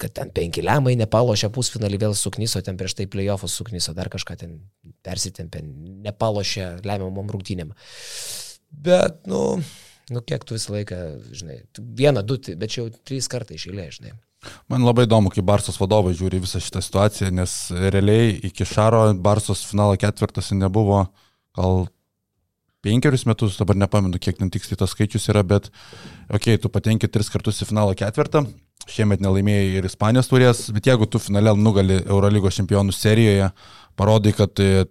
kad 0.00 0.14
ten 0.16 0.32
penki 0.34 0.64
lemai 0.64 0.96
nepalošė 1.00 1.52
pusfinalį, 1.54 2.00
vėl 2.06 2.16
suknyso, 2.18 2.62
ten 2.64 2.80
prieš 2.80 2.96
tai 2.98 3.08
playoffus 3.12 3.56
suknyso, 3.60 3.94
dar 3.98 4.10
kažką 4.12 4.38
ten 4.40 4.58
persitempė, 5.06 5.62
nepalošė 6.08 6.68
lemiamom 6.86 7.32
rungtynėm. 7.34 7.72
Bet, 8.72 9.22
nu, 9.28 9.60
nu, 10.10 10.26
kiek 10.26 10.44
tu 10.48 10.56
visą 10.56 10.78
laiką, 10.78 11.00
žinai, 11.36 11.62
vieną, 11.78 12.24
du, 12.26 12.40
bet 12.56 12.72
čia 12.72 12.84
jau 12.84 12.92
trys 13.04 13.28
kartai 13.30 13.60
išėlė, 13.60 13.88
žinai. 13.98 14.14
Man 14.66 14.82
labai 14.82 15.04
įdomu, 15.06 15.30
kaip 15.30 15.44
Barsos 15.46 15.76
vadovai 15.78 16.16
žiūri 16.18 16.40
visą 16.42 16.58
šitą 16.58 16.80
situaciją, 16.82 17.28
nes 17.36 17.52
realiai 17.70 18.32
iki 18.48 18.66
Šaro 18.66 19.04
Barsos 19.14 19.60
finalo 19.68 19.94
ketvirtas 20.00 20.48
nebuvo 20.56 21.04
uh, 21.04 21.28
gal 21.58 21.86
penkerius 22.82 23.24
metus, 23.28 23.56
dabar 23.60 23.78
nepamenu, 23.78 24.18
kiek 24.18 24.38
ten 24.40 24.50
tiksliai 24.50 24.80
tas 24.80 24.92
skaičius 24.94 25.28
yra, 25.30 25.44
bet, 25.46 25.68
okei, 26.28 26.56
okay, 26.56 26.60
tu 26.62 26.70
patenki 26.72 27.10
tris 27.10 27.30
kartus 27.30 27.62
į 27.62 27.68
finalo 27.70 27.94
ketvirtą, 27.98 28.42
šiemet 28.90 29.22
nelaimėjai 29.22 29.76
ir 29.78 29.86
Ispanijos 29.86 30.30
turės, 30.30 30.64
bet 30.74 30.88
jeigu 30.90 31.06
tu 31.06 31.20
finale 31.22 31.54
nugali 31.58 32.00
Eurolygos 32.02 32.58
čempionų 32.58 32.94
serijoje, 32.96 33.52
parodai, 34.00 34.32
kad 34.34 34.62
e, 34.62 34.86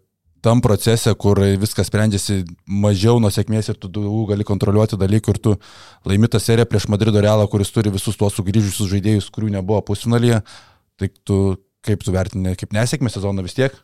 tam 0.45 0.61
procese, 0.63 1.11
kur 1.19 1.41
viskas 1.61 1.91
sprendžiasi 1.91 2.45
mažiau 2.65 3.19
nuo 3.21 3.29
sėkmės 3.33 3.73
ir 3.73 3.81
tu 3.81 3.91
gali 4.29 4.47
kontroliuoti 4.47 4.99
dalykų 5.01 5.35
ir 5.35 5.41
tu 5.43 5.57
laimi 6.07 6.31
tą 6.31 6.39
seriją 6.41 6.69
prieš 6.69 6.87
Madrido 6.93 7.21
Realą, 7.21 7.49
kuris 7.51 7.73
turi 7.75 7.91
visus 7.93 8.17
tuos 8.17 8.39
sugrįžusius 8.39 8.89
žaidėjus, 8.93 9.29
kurių 9.33 9.51
nebuvo 9.57 9.83
pusfinalyje, 9.91 10.41
tai 10.97 11.11
tu 11.27 11.41
kaip 11.85 12.03
tu 12.05 12.13
vertini, 12.13 12.53
kaip 12.57 12.73
nesėkmė 12.75 13.09
sezoną 13.09 13.43
vis 13.45 13.57
tiek? 13.57 13.75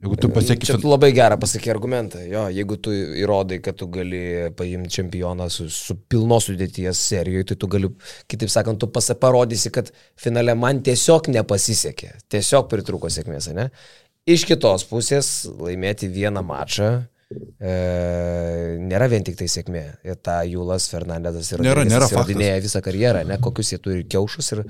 Jeigu 0.00 0.16
tu 0.16 0.30
pasieki... 0.32 0.64
Čia 0.64 0.78
tu 0.80 0.88
labai 0.88 1.10
gerą 1.12 1.36
pasakė 1.40 1.74
argumentą. 1.74 2.22
Jo, 2.24 2.46
jeigu 2.48 2.78
tu 2.80 2.92
įrodai, 2.94 3.58
kad 3.60 3.76
tu 3.76 3.88
gali 3.92 4.22
paimti 4.56 4.94
čempioną 4.96 5.50
su, 5.52 5.66
su 5.68 5.98
pilnos 6.08 6.48
sudėties 6.48 7.02
serijoje, 7.10 7.50
tai 7.50 7.58
tu 7.60 7.68
gali, 7.68 7.90
kitaip 8.30 8.52
sakant, 8.52 8.80
tu 8.80 8.88
parodysi, 9.20 9.68
kad 9.74 9.92
finale 10.16 10.56
man 10.56 10.80
tiesiog 10.86 11.28
nepasisekė. 11.36 12.14
Tiesiog 12.32 12.70
pritruko 12.72 13.12
sėkmės, 13.12 13.50
ne? 13.52 13.68
Iš 14.30 14.46
kitos 14.48 14.86
pusės 14.88 15.28
laimėti 15.60 16.08
vieną 16.12 16.42
mačą 16.48 16.90
e, 17.30 17.74
nėra 18.80 19.08
vien 19.12 19.24
tik 19.26 19.38
tai 19.38 19.48
sėkmė. 19.50 19.84
Ir 20.06 20.18
ta 20.22 20.40
Jūlas 20.48 20.88
Fernandezas 20.92 21.52
ir 21.52 21.64
nėra, 21.64 21.84
nėra 21.88 22.08
įrodinėja 22.10 22.58
visą 22.64 22.82
karjerą, 22.84 23.22
ne, 23.28 23.38
kokius 23.42 23.74
jie 23.74 23.80
turi 23.82 24.04
kiaušus 24.10 24.52
ir 24.56 24.64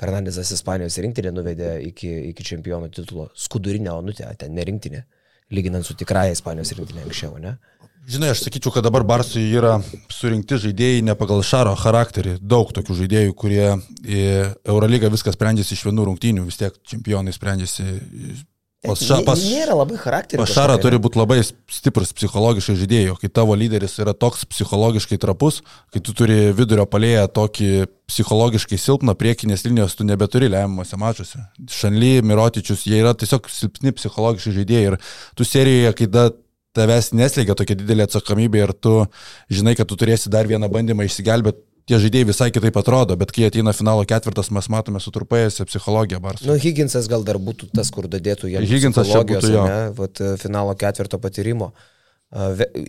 Fernandezas 0.00 0.54
Ispanijos 0.56 0.98
rinktinė 1.04 1.34
nuvedė 1.36 1.76
iki, 1.90 2.10
iki 2.32 2.50
čempionų 2.54 2.90
titulo. 2.96 3.30
Skudurinė 3.36 3.92
onutė, 3.96 4.28
ten 4.40 4.54
ne 4.56 4.66
rinktinė. 4.66 5.04
lyginant 5.50 5.86
su 5.86 5.94
tikrąją 5.94 6.34
Ispanijos 6.34 6.72
rinktinė 6.74 7.04
anksčiau, 7.06 7.36
ne? 7.38 7.56
Žinai, 8.06 8.30
aš 8.30 8.44
sakyčiau, 8.44 8.70
kad 8.70 8.84
dabar 8.86 9.02
Barsui 9.02 9.48
yra 9.50 9.80
surinkti 10.14 10.60
žaidėjai 10.62 11.02
ne 11.02 11.14
pagal 11.18 11.40
Šaro 11.42 11.72
charakterį. 11.78 12.36
Daug 12.38 12.70
tokių 12.74 13.00
žaidėjų, 13.00 13.32
kurie 13.34 13.64
Eurolygą 14.62 15.10
viskas 15.10 15.34
sprendžiasi 15.34 15.74
iš 15.74 15.82
vienų 15.88 16.04
rungtynių, 16.12 16.44
vis 16.46 16.60
tiek 16.60 16.76
čempionai 16.86 17.34
sprendžiasi. 17.34 17.82
Pas, 18.86 19.02
ša, 19.02 19.18
pas, 19.26 19.42
Nėra 19.42 19.76
labai 19.78 19.98
charakteris. 20.00 20.40
pas 20.40 20.52
Šarą 20.54 20.78
turi 20.82 21.00
būti 21.02 21.20
labai 21.20 21.40
stiprus 21.44 22.14
psichologiškai 22.16 22.76
žaidėjų. 22.82 23.18
Kai 23.20 23.30
tavo 23.40 23.56
lyderis 23.58 23.98
yra 24.02 24.14
toks 24.14 24.46
psichologiškai 24.52 25.18
trapus, 25.22 25.60
kai 25.94 26.02
tu 26.04 26.14
turi 26.16 26.52
vidurio 26.56 26.86
palėję 26.88 27.26
tokį 27.36 27.70
psichologiškai 28.06 28.78
silpną 28.78 29.16
priekinės 29.18 29.66
linijos, 29.66 29.98
tu 29.98 30.06
nebeturi 30.06 30.48
lemiamuose 30.52 30.98
mačiuose. 31.00 31.42
Šanly, 31.74 32.20
Mirotičius, 32.22 32.86
jie 32.86 33.02
yra 33.02 33.16
tiesiog 33.18 33.50
silpni 33.50 33.94
psichologiškai 33.96 34.56
žaidėjai. 34.60 34.92
Ir 34.92 34.98
tu 35.38 35.46
serijoje, 35.48 35.94
kai 36.00 36.10
da, 36.10 36.28
tavęs 36.76 37.12
neslėgia 37.16 37.56
tokia 37.58 37.76
didelė 37.78 38.06
atsakomybė 38.06 38.62
ir 38.64 38.72
tu 38.76 38.94
žinai, 39.52 39.74
kad 39.78 39.88
tu 39.88 39.98
turėsi 39.98 40.32
dar 40.32 40.48
vieną 40.50 40.68
bandymą 40.72 41.06
išsigelbėti, 41.08 41.62
tie 41.86 41.98
žaidėjai 42.02 42.28
visai 42.30 42.48
kitaip 42.54 42.76
atrodo, 42.80 43.16
bet 43.18 43.32
kai 43.34 43.46
ateina 43.48 43.74
finalo 43.76 44.04
ketvirtas, 44.08 44.50
mes 44.54 44.68
matome 44.72 45.02
sutrupėjusią 45.02 45.66
psichologiją 45.70 46.20
Barsų. 46.22 46.48
Nu, 46.50 46.56
Higginsas 46.60 47.08
gal 47.10 47.26
dar 47.26 47.38
būtų 47.42 47.70
tas, 47.74 47.92
kur 47.94 48.08
dadėtų 48.10 48.50
jam 48.52 48.66
Higginsas 48.66 49.10
būtų 49.10 49.52
jo. 49.52 49.66
ne, 49.70 49.78
vat, 49.96 50.22
finalo 50.42 50.74
ketvirto 50.78 51.20
patyrimo. 51.22 51.72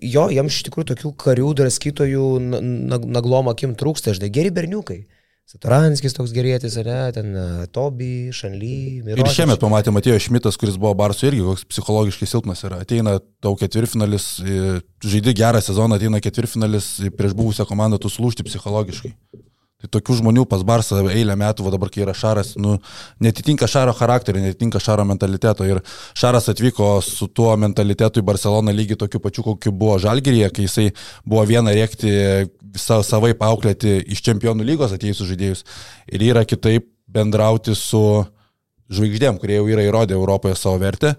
Jo, 0.02 0.28
jam 0.34 0.50
iš 0.50 0.64
tikrųjų 0.66 0.90
tokių 0.96 1.12
karių 1.22 1.52
draskytojų 1.60 2.26
na- 2.42 2.62
na- 2.62 3.04
naglom 3.20 3.52
akim 3.54 3.76
trūksta, 3.78 4.16
žinai, 4.18 4.32
geri 4.34 4.50
berniukai. 4.50 5.06
Saturanskis 5.48 6.12
toks 6.12 6.34
gerėtis, 6.36 6.76
ne, 6.84 6.98
ten 7.16 7.30
e, 7.32 7.44
Toby, 7.72 8.34
Šanly, 8.36 8.72
Ir 8.98 9.06
Mirotičius. 9.06 9.38
šiemet 9.38 9.62
pamatėme 9.62 9.96
Matėjo 9.96 10.18
Šmitas, 10.26 10.58
kuris 10.60 10.76
buvo 10.76 10.92
Barsų 11.00 11.30
irgi 11.30 11.46
koks 11.46 11.64
psichologiškai 11.72 12.28
silpnas 12.28 12.66
yra. 12.68 12.82
Ateina 12.84 13.14
tau 13.40 13.56
ketvirtfinalis, 13.56 14.26
e, 14.44 14.82
žaidži 15.08 15.34
gerą 15.40 15.62
sezoną, 15.64 15.96
ateina 16.02 16.20
ketvirtfinalis 16.20 16.90
e, 17.00 17.14
prieš 17.16 17.38
buvusią 17.40 17.64
komandą, 17.70 17.96
tu 18.04 18.12
sulūšti 18.12 18.44
psichologiškai. 18.44 19.14
Tai 19.78 19.92
tokių 19.94 20.16
žmonių 20.18 20.48
pas 20.50 20.64
Barsą 20.66 21.04
eilę 21.06 21.36
metų, 21.38 21.68
va 21.68 21.72
dabar 21.76 21.92
kai 21.94 22.02
yra 22.02 22.14
Šaras, 22.18 22.56
nu, 22.58 22.80
netitinka 23.22 23.68
Šaro 23.70 23.92
charakterio, 23.94 24.42
netitinka 24.42 24.82
Šaro 24.82 25.04
mentaliteto. 25.06 25.68
Ir 25.70 25.84
Šaras 26.18 26.50
atvyko 26.50 26.96
su 27.06 27.28
tuo 27.30 27.52
mentalitetu 27.62 28.24
į 28.24 28.26
Barceloną 28.26 28.74
lygiai 28.74 28.98
tokiu 29.04 29.22
pačiu, 29.22 29.46
kokiu 29.46 29.76
buvo 29.78 30.00
Žalgirėje, 30.02 30.50
kai 30.56 30.66
jisai 30.66 30.88
buvo 31.22 31.44
vieną 31.46 31.76
rėkti 31.78 32.16
savai 32.82 33.36
pauklėti 33.38 34.00
iš 34.16 34.24
čempionų 34.26 34.66
lygos 34.66 34.98
atėjusius 34.98 35.30
žaidėjus. 35.30 35.64
Ir 36.10 36.26
yra 36.26 36.42
kitaip 36.50 36.90
bendrauti 37.06 37.78
su 37.78 38.02
žvaigždėm, 38.90 39.38
kurie 39.38 39.60
jau 39.60 39.70
yra 39.70 39.86
įrodę 39.86 40.18
Europoje 40.18 40.58
savo 40.58 40.82
vertę. 40.82 41.14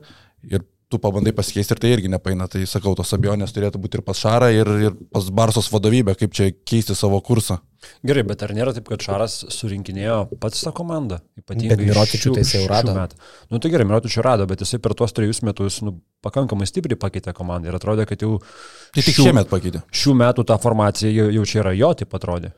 Ir 0.50 0.66
tu 0.88 0.98
pabandai 0.98 1.32
pasikeisti 1.36 1.74
ir 1.74 1.80
tai 1.82 1.90
irgi 1.92 2.08
nepaina. 2.08 2.46
Tai 2.48 2.62
sakau, 2.68 2.94
tos 2.96 3.10
abejonės 3.12 3.52
turėtų 3.52 3.80
būti 3.82 3.98
ir 3.98 4.02
pas 4.06 4.16
Šarą, 4.16 4.48
ir, 4.56 4.70
ir 4.88 4.94
pas 5.12 5.26
Barsos 5.30 5.68
vadovybę, 5.72 6.14
kaip 6.16 6.32
čia 6.32 6.46
keisti 6.64 6.96
savo 6.96 7.18
kursą. 7.20 7.58
Gerai, 8.02 8.24
bet 8.26 8.40
ar 8.42 8.54
nėra 8.56 8.72
taip, 8.74 8.88
kad 8.88 9.04
Šaras 9.04 9.36
surinkinėjo 9.54 10.38
pats 10.42 10.64
tą 10.64 10.72
komandą? 10.74 11.20
Ypatingai 11.38 11.76
Bet 11.76 11.84
Mirotičių 11.90 12.32
tai 12.38 12.44
jau 12.48 12.62
rado. 12.72 12.94
metų. 12.96 13.20
Nu 13.52 13.60
tai 13.62 13.70
gerai, 13.74 13.86
Mirotičių 13.90 14.24
rado, 14.26 14.46
bet 14.50 14.64
jisai 14.64 14.80
per 14.82 14.96
tuos 14.98 15.12
trejus 15.14 15.42
metus 15.46 15.80
nu, 15.86 15.98
pakankamai 16.24 16.66
stipriai 16.66 16.98
pakeitė 16.98 17.34
komandą 17.36 17.68
ir 17.70 17.76
atrodė, 17.78 18.06
kad 18.08 18.18
jau 18.24 18.38
Tai 18.40 19.02
tik 19.04 19.14
šių- 19.14 19.28
šiemet 19.28 19.48
pakeitė. 19.52 19.84
šių 19.92 20.16
metų 20.24 20.44
ta 20.48 20.56
formacija 20.58 21.12
jau, 21.12 21.28
jau 21.36 21.44
čia 21.44 21.60
yra 21.62 21.76
jo, 21.78 21.92
taip 21.94 22.16
atrodė. 22.18 22.52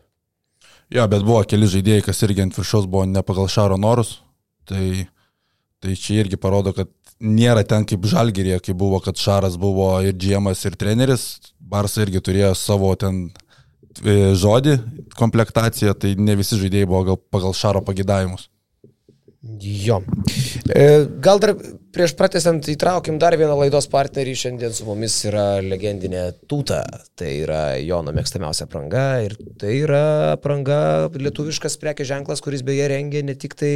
Jo, 0.91 1.05
bet 1.07 1.23
buvo 1.23 1.43
keli 1.47 1.67
žaidėjai, 1.71 2.03
kas 2.09 2.23
irgi 2.27 2.43
ant 2.43 2.55
viršaus 2.57 2.87
buvo 2.91 3.05
ne 3.07 3.23
pagal 3.23 3.47
Šaro 3.47 3.77
norus. 3.79 4.21
Tai, 4.67 5.07
tai 5.83 5.95
čia 5.99 6.23
irgi 6.25 6.37
parodo, 6.41 6.73
kad 6.75 6.89
nėra 7.21 7.65
ten 7.69 7.85
kaip 7.89 8.07
Žalgirė, 8.09 8.59
kai 8.65 8.75
buvo, 8.77 9.01
kad 9.05 9.19
Šaras 9.21 9.59
buvo 9.61 9.93
ir 10.05 10.17
džiemas, 10.17 10.65
ir 10.67 10.77
treneris. 10.81 11.27
Barsa 11.61 12.03
irgi 12.03 12.23
turėjo 12.25 12.55
savo 12.59 12.91
ten 12.99 13.29
e, 14.03 14.33
žodį, 14.39 14.79
komplektaciją, 15.19 15.95
tai 15.95 16.15
ne 16.19 16.35
visi 16.41 16.59
žaidėjai 16.59 16.89
buvo 16.91 17.05
gal 17.13 17.21
pagal 17.31 17.55
Šaro 17.57 17.85
pagidavimus. 17.87 18.49
Jo. 19.61 20.01
E, 20.69 21.07
Gal 21.25 21.41
dar 21.41 21.55
prieš 21.91 22.15
pratęsant 22.19 22.67
įtraukim 22.71 23.19
dar 23.21 23.35
vieną 23.39 23.57
laidos 23.59 23.89
partnerį. 23.91 24.35
Šiandien 24.39 24.75
su 24.75 24.87
mumis 24.87 25.17
yra 25.27 25.61
legendinė 25.65 26.23
Tūta. 26.51 26.83
Tai 27.19 27.31
yra 27.43 27.61
Jono 27.83 28.15
mėgstamiausia 28.15 28.67
apranga. 28.69 29.05
Ir 29.27 29.35
tai 29.61 29.75
yra 29.83 30.03
apranga 30.37 31.09
lietuviškas 31.11 31.77
prekės 31.83 32.09
ženklas, 32.13 32.43
kuris 32.45 32.63
beje 32.67 32.87
rengia 32.93 33.25
ne 33.27 33.35
tik 33.39 33.57
tai 33.59 33.73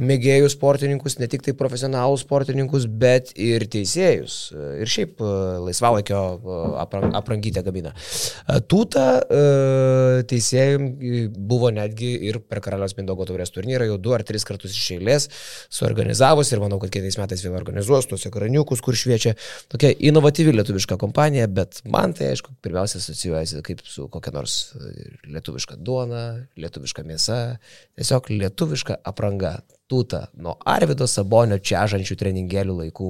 mėgėjų 0.00 0.48
sportininkus, 0.54 1.18
ne 1.20 1.28
tik 1.30 1.44
tai 1.46 1.54
profesionalų 1.58 2.18
sportininkus, 2.22 2.88
bet 2.88 3.34
ir 3.36 3.66
teisėjus. 3.70 4.38
Ir 4.80 4.90
šiaip 4.90 5.20
e, 5.20 5.34
laisvalaikio 5.68 6.20
e, 6.20 6.58
aprang- 6.82 7.14
aprangytę 7.20 7.64
gamina. 7.66 7.92
E, 7.92 8.60
Tūta 8.70 9.06
teisėjai 10.30 11.28
buvo 11.34 11.70
netgi 11.74 12.10
ir 12.30 12.40
per 12.46 12.60
Karaliaus 12.64 12.96
Mindogo 12.98 13.26
taurės 13.28 13.52
turnyrą 13.52 13.88
jau 13.90 13.98
du 14.00 14.14
ar 14.16 14.24
tris 14.26 14.46
kartus 14.46 14.74
iš 14.76 14.96
eilės 14.96 15.28
suorganizavus 15.72 16.52
ir 16.52 16.62
manau, 16.62 16.80
kad 16.82 16.92
kitais 16.94 17.18
metais 17.20 17.42
vėl 17.44 17.49
organizuos 17.56 18.08
tuos 18.10 18.26
ekraniukus, 18.28 18.82
kur 18.84 18.96
šviečia 18.98 19.34
tokia 19.72 19.92
inovatyvi 20.10 20.54
lietuviška 20.56 20.98
kompanija, 21.00 21.48
bet 21.50 21.82
man 21.90 22.14
tai 22.16 22.32
aišku 22.34 22.54
pirmiausia 22.62 23.00
asocijuojasi 23.02 23.64
kaip 23.66 23.84
su 23.86 24.08
kokia 24.12 24.34
nors 24.34 24.56
e, 24.76 24.94
lietuviška 25.30 25.78
duona, 25.78 26.24
lietuviška 26.60 27.04
mėsa, 27.06 27.40
tiesiog 27.98 28.32
lietuviška 28.36 29.02
apranga. 29.04 29.58
Tūta 29.90 30.28
nuo 30.38 30.52
Arvido 30.70 31.02
Sabonio 31.10 31.56
čiažančių 31.58 32.14
treningėlių 32.14 32.76
laikų, 32.84 33.08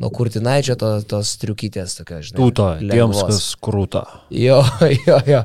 nuo 0.00 0.10
Kurtinaičio 0.14 0.76
to, 0.80 0.90
tos 1.08 1.34
triukytės, 1.42 1.98
tokia, 1.98 2.20
žinai. 2.24 2.38
Tūta, 2.40 2.68
tiems, 2.80 2.92
lengvos. 2.92 3.24
kas 3.28 3.48
krūta. 3.62 4.04
Jo, 4.32 4.60
jo, 5.06 5.18
jo. 5.28 5.42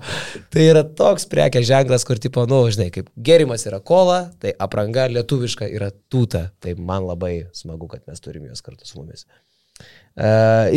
Tai 0.53 0.68
yra 0.68 0.86
toks 0.97 1.28
prekės 1.32 1.68
ženklas, 1.68 2.08
kur 2.08 2.22
tipo, 2.24 2.45
nu, 2.49 2.62
žinai, 2.72 2.88
kaip 2.95 3.12
gerimas 3.30 3.68
yra 3.68 3.82
kola, 3.84 4.22
tai 4.41 4.56
apranga 4.68 5.10
lietuviška 5.12 5.68
yra 5.68 5.91
tūta. 6.12 6.47
Tai 6.64 6.78
man 6.80 7.08
labai 7.10 7.36
smagu, 7.58 7.89
kad 7.91 8.06
mes 8.08 8.24
turime 8.24 8.51
juos 8.51 8.64
kartu 8.66 8.88
su 8.88 9.01
mumis. 9.01 9.28
E, 10.15 10.28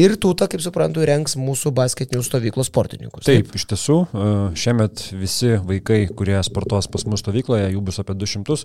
ir 0.03 0.17
tūta, 0.19 0.49
kaip 0.51 0.63
suprantu, 0.65 1.05
renks 1.07 1.37
mūsų 1.39 1.71
basketinių 1.77 2.25
stovyklos 2.27 2.71
sportininkus. 2.73 3.23
Taip, 3.29 3.53
iš 3.55 3.69
tiesų, 3.71 3.99
e, 4.11 4.31
šiemet 4.59 5.05
visi 5.15 5.53
vaikai, 5.63 6.01
kurie 6.19 6.35
sportuos 6.47 6.91
pas 6.91 7.07
mus 7.07 7.23
stovykloje, 7.23 7.69
jų 7.71 7.83
bus 7.87 8.01
apie 8.03 8.17
200, 8.19 8.59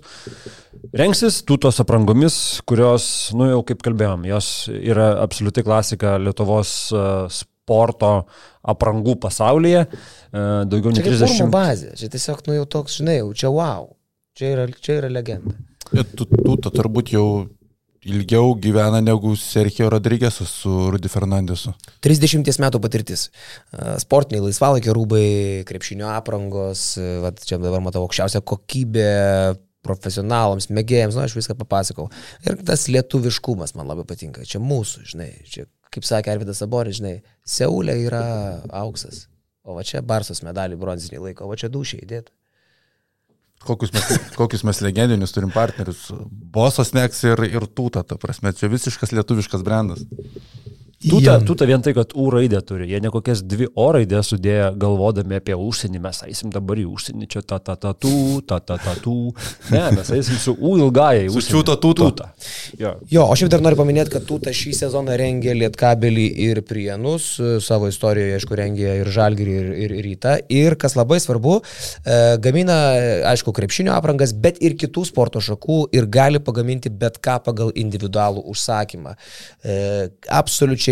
rengsis 0.98 1.44
tūtos 1.46 1.78
aprangomis, 1.84 2.38
kurios, 2.66 3.06
nu 3.38 3.52
jau 3.52 3.62
kaip 3.68 3.86
kalbėjom, 3.86 4.26
jos 4.32 4.50
yra 4.74 5.12
absoliuti 5.22 5.62
klasika 5.66 6.16
Lietuvos 6.18 6.74
e, 6.90 7.04
sporto 7.30 8.16
aprangų 8.66 9.14
pasaulyje. 9.22 9.86
Daugiau 10.34 10.90
nei 10.90 10.98
Čia 10.98 11.06
kaip 11.06 11.14
30. 11.14 11.30
formo 11.30 11.52
bazė, 11.54 11.94
čia 12.00 12.10
tiesiog, 12.12 12.42
nu, 12.48 12.58
jau 12.58 12.66
toks, 12.80 12.98
žinai, 12.98 13.20
jau 13.22 13.30
čia 13.38 13.54
wow. 13.54 13.92
Čia 14.34 14.50
yra, 14.56 14.66
čia 14.82 14.98
yra 14.98 15.08
legenda. 15.14 15.54
Tu, 15.94 16.26
tu 16.26 16.56
ta 16.58 16.72
turbūt 16.74 17.12
jau 17.14 17.26
ilgiau 18.04 18.54
gyvena 18.60 19.00
negu 19.04 19.34
Sergio 19.38 19.88
Rodrygėsas 19.92 20.50
su 20.60 20.72
Rudy 20.92 21.10
Fernandesu. 21.10 21.74
30 22.04 22.60
metų 22.62 22.80
patirtis. 22.84 23.28
E, 23.28 23.96
Sportiniai 24.02 24.44
laisvalaikio 24.44 24.94
rūbai, 24.96 25.26
krepšinio 25.68 26.10
aprangos, 26.12 26.94
e, 27.00 27.18
vat, 27.24 27.40
čia 27.48 27.58
dabar 27.62 27.82
matau 27.84 28.04
aukščiausią 28.04 28.44
kokybę 28.44 29.08
profesionalams, 29.84 30.70
mėgėjams, 30.72 31.16
nu 31.16 31.24
aš 31.24 31.36
viską 31.36 31.56
papasakau. 31.60 32.08
Ir 32.46 32.56
tas 32.64 32.86
lietuviškumas 32.92 33.74
man 33.78 33.90
labai 33.90 34.06
patinka. 34.08 34.44
Čia 34.48 34.60
mūsų, 34.64 35.04
žinai, 35.12 35.30
čia, 35.50 35.66
kaip 35.92 36.08
sakė 36.08 36.32
Arvidas 36.32 36.62
Saboris, 36.62 37.00
žinai, 37.00 37.18
Seulė 37.44 37.98
yra 38.06 38.24
auksas. 38.80 39.26
O 39.64 39.76
va 39.76 39.84
čia 39.84 40.02
Barsos 40.04 40.42
medalį 40.44 40.76
bronzinį 40.80 41.22
laiko, 41.28 41.46
o 41.46 41.52
va 41.52 41.60
čia 41.60 41.70
dušiai 41.72 42.04
įdėtų. 42.04 42.32
Kokius 43.64 43.92
mes, 43.94 44.08
kokius 44.36 44.64
mes 44.68 44.80
legendinius 44.84 45.32
turim 45.32 45.52
partnerius. 45.54 46.06
Bosas 46.54 46.92
Neks 46.96 47.22
ir, 47.28 47.40
ir 47.48 47.68
Tūta, 47.72 48.04
ta 48.06 48.18
prasme, 48.20 48.52
čia 48.56 48.68
visiškas 48.72 49.14
lietuviškas 49.16 49.64
brandas. 49.66 50.04
Tūta, 51.04 51.36
tūta 51.44 51.66
vien 51.68 51.82
tai, 51.84 51.92
kad 51.96 52.14
U 52.16 52.30
raidę 52.32 52.60
turi. 52.64 52.86
Jie 52.88 53.00
ne 53.04 53.10
kokias 53.12 53.42
dvi 53.44 53.68
O 53.76 53.90
raidės 53.92 54.30
sudėję 54.32 54.70
galvodami 54.80 55.38
apie 55.38 55.56
užsienį. 55.56 56.00
Mes 56.04 56.22
eisim 56.26 56.52
dabar 56.54 56.80
į 56.80 56.86
užsienį, 56.88 57.28
čia 57.34 57.42
ta 57.44 57.58
ta 57.60 57.76
ta 57.80 57.92
tų, 57.92 58.40
ta 58.48 58.60
ta 58.64 58.78
ta 58.80 58.94
tų. 59.04 59.16
Ne, 59.74 59.82
mes 59.98 60.10
eisim 60.16 60.38
su 60.40 60.54
U 60.56 60.76
ilgai. 60.80 61.26
Su 61.34 61.60
tūto. 61.60 61.76
Tūta. 61.84 62.30
Jo. 62.80 62.94
Jo, 63.10 63.26
aš 63.32 63.44
jau 63.44 63.50
dar 63.52 63.64
noriu 63.64 63.78
paminėti, 63.80 64.14
kad 64.14 64.24
Tūta 64.28 64.54
šį 64.54 64.72
sezoną 64.78 65.16
rengė 65.20 65.52
Lietkabelį 65.58 66.26
ir 66.46 66.62
Prienus, 66.66 67.34
savo 67.64 67.90
istorijoje, 67.92 68.38
aišku, 68.38 68.56
rengė 68.58 68.96
ir 69.02 69.10
Žalgirį, 69.12 69.56
ir, 69.60 69.68
ir, 69.84 69.94
ir 69.98 70.08
Rytą. 70.08 70.36
Ir 70.52 70.78
kas 70.80 70.96
labai 70.96 71.20
svarbu, 71.22 71.58
e, 71.60 72.18
gamina, 72.44 72.78
aišku, 73.32 73.52
krepšinio 73.56 73.92
aprangas, 73.94 74.32
bet 74.32 74.60
ir 74.64 74.78
kitų 74.80 75.04
sporto 75.10 75.42
šakų 75.44 75.78
ir 75.96 76.08
gali 76.12 76.40
pagaminti 76.42 76.92
bet 76.92 77.20
ką 77.24 77.38
pagal 77.44 77.72
individualų 77.76 78.44
užsakymą. 78.54 79.14
E, 79.64 79.78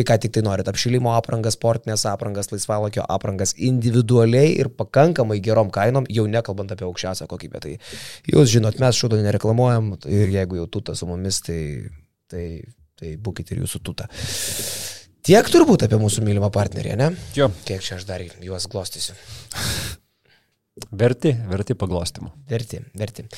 absoliučiai, 0.03 0.05
ką 0.05 0.21
tik 0.21 0.33
tai 0.33 0.43
norit. 0.43 0.69
Apšilimo 0.69 1.13
aprangas, 1.15 1.55
sportinės 1.57 2.05
aprangas, 2.07 2.51
laisvalokio 2.53 3.05
aprangas 3.09 3.55
individualiai 3.57 4.59
ir 4.59 4.69
pakankamai 4.69 5.41
gerom 5.41 5.71
kainom, 5.71 6.07
jau 6.09 6.27
nekalbant 6.27 6.73
apie 6.73 6.85
aukščiausią 6.87 7.27
kokybę. 7.29 7.61
Tai 7.61 7.79
jūs 8.33 8.51
žinot, 8.53 8.79
mes 8.81 8.97
šūdo 8.97 9.21
nereklamuojam 9.23 9.97
ir 10.07 10.29
jeigu 10.33 10.57
jau 10.63 10.67
tuta 10.67 10.95
su 10.95 11.07
mumis, 11.07 11.41
tai, 11.43 11.89
tai, 12.29 12.63
tai 12.99 13.17
būkite 13.17 13.55
ir 13.55 13.63
jūsų 13.65 13.83
tuta. 13.83 14.09
Tiek 15.23 15.47
turbūt 15.47 15.85
apie 15.87 15.99
mūsų 16.03 16.25
mylimą 16.27 16.51
partnerį, 16.51 16.97
ne? 16.99 17.13
Jo, 17.37 17.51
Kiek 17.65 17.83
čia 17.83 17.97
aš 18.01 18.05
dar 18.09 18.23
juos 18.43 18.67
glostysiu. 18.67 19.15
verti, 20.91 21.37
verti 21.49 21.75
paglostimo. 21.79 22.33
Verti, 22.51 22.81
verti. 22.99 23.29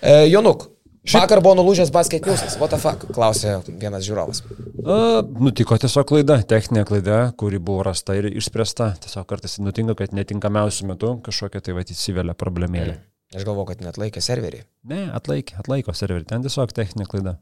E, 0.00 0.24
Jonuk, 0.30 0.70
vakar 1.12 1.42
buvo 1.44 1.54
nulūžęs 1.60 1.92
basket 1.94 2.26
newsas. 2.28 2.56
What 2.60 2.72
the 2.72 2.80
fuck? 2.80 3.04
Klausė 3.14 3.58
vienas 3.68 4.06
žiūrovas. 4.06 4.42
A, 4.84 4.98
nutiko 5.22 5.76
tiesiog 5.80 6.06
klaida, 6.08 6.38
techninė 6.48 6.84
klaida, 6.88 7.18
kuri 7.40 7.60
buvo 7.60 7.84
rasta 7.86 8.16
ir 8.18 8.30
išspręsta. 8.32 8.94
Tiesiog 9.04 9.26
kartais 9.28 9.58
nutinka, 9.60 9.96
kad 10.00 10.14
netinkamiausių 10.16 10.92
metų 10.92 11.16
kažkokia 11.26 11.64
tai 11.64 11.76
va 11.76 11.84
įsivelia 11.84 12.36
problemėlė. 12.38 12.98
Aš 13.34 13.42
galvoju, 13.42 13.72
kad 13.72 13.82
net 13.82 13.98
laikė 13.98 14.22
serverį. 14.22 14.62
Ne, 14.86 15.08
atlaikė, 15.16 15.58
atlaiko 15.58 15.94
serverį, 15.96 16.28
ten 16.30 16.44
tiesiog 16.44 16.72
techninė 16.76 17.08
klaida. 17.10 17.38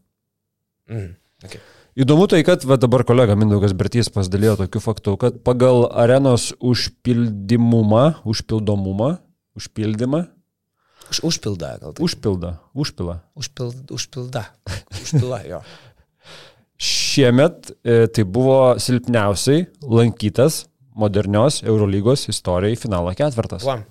Mm. 0.90 1.14
Okay. 1.44 1.60
Įdomu 1.98 2.24
tai, 2.30 2.40
kad 2.46 2.62
va, 2.64 2.78
dabar 2.80 3.02
kolega 3.04 3.34
Mindaugas 3.36 3.74
Bertys 3.76 4.08
pasidalijo 4.12 4.54
tokiu 4.62 4.80
faktu, 4.80 5.16
kad 5.20 5.42
pagal 5.44 5.84
arenos 6.00 6.52
užpildimumą, 6.64 8.22
užpildomumą, 8.32 9.10
užpildymą, 9.58 10.22
Už, 11.12 11.20
užpilda, 11.28 11.76
gal 11.76 11.92
tai. 11.92 12.04
užpildą, 12.06 12.54
užpilą. 12.72 13.18
Užpild, 13.36 13.90
užpilda. 13.92 14.46
Užpilda, 14.96 15.40
jo. 15.44 15.58
Šiemet 16.82 17.68
e, 17.84 18.06
tai 18.08 18.24
buvo 18.24 18.78
silpniausiai 18.80 19.66
lankytas 19.84 20.62
modernios 20.96 21.60
Eurolygos 21.62 22.24
istorijai 22.32 22.80
finalo 22.80 23.12
ketvirtas. 23.16 23.66
Va. 23.68 23.82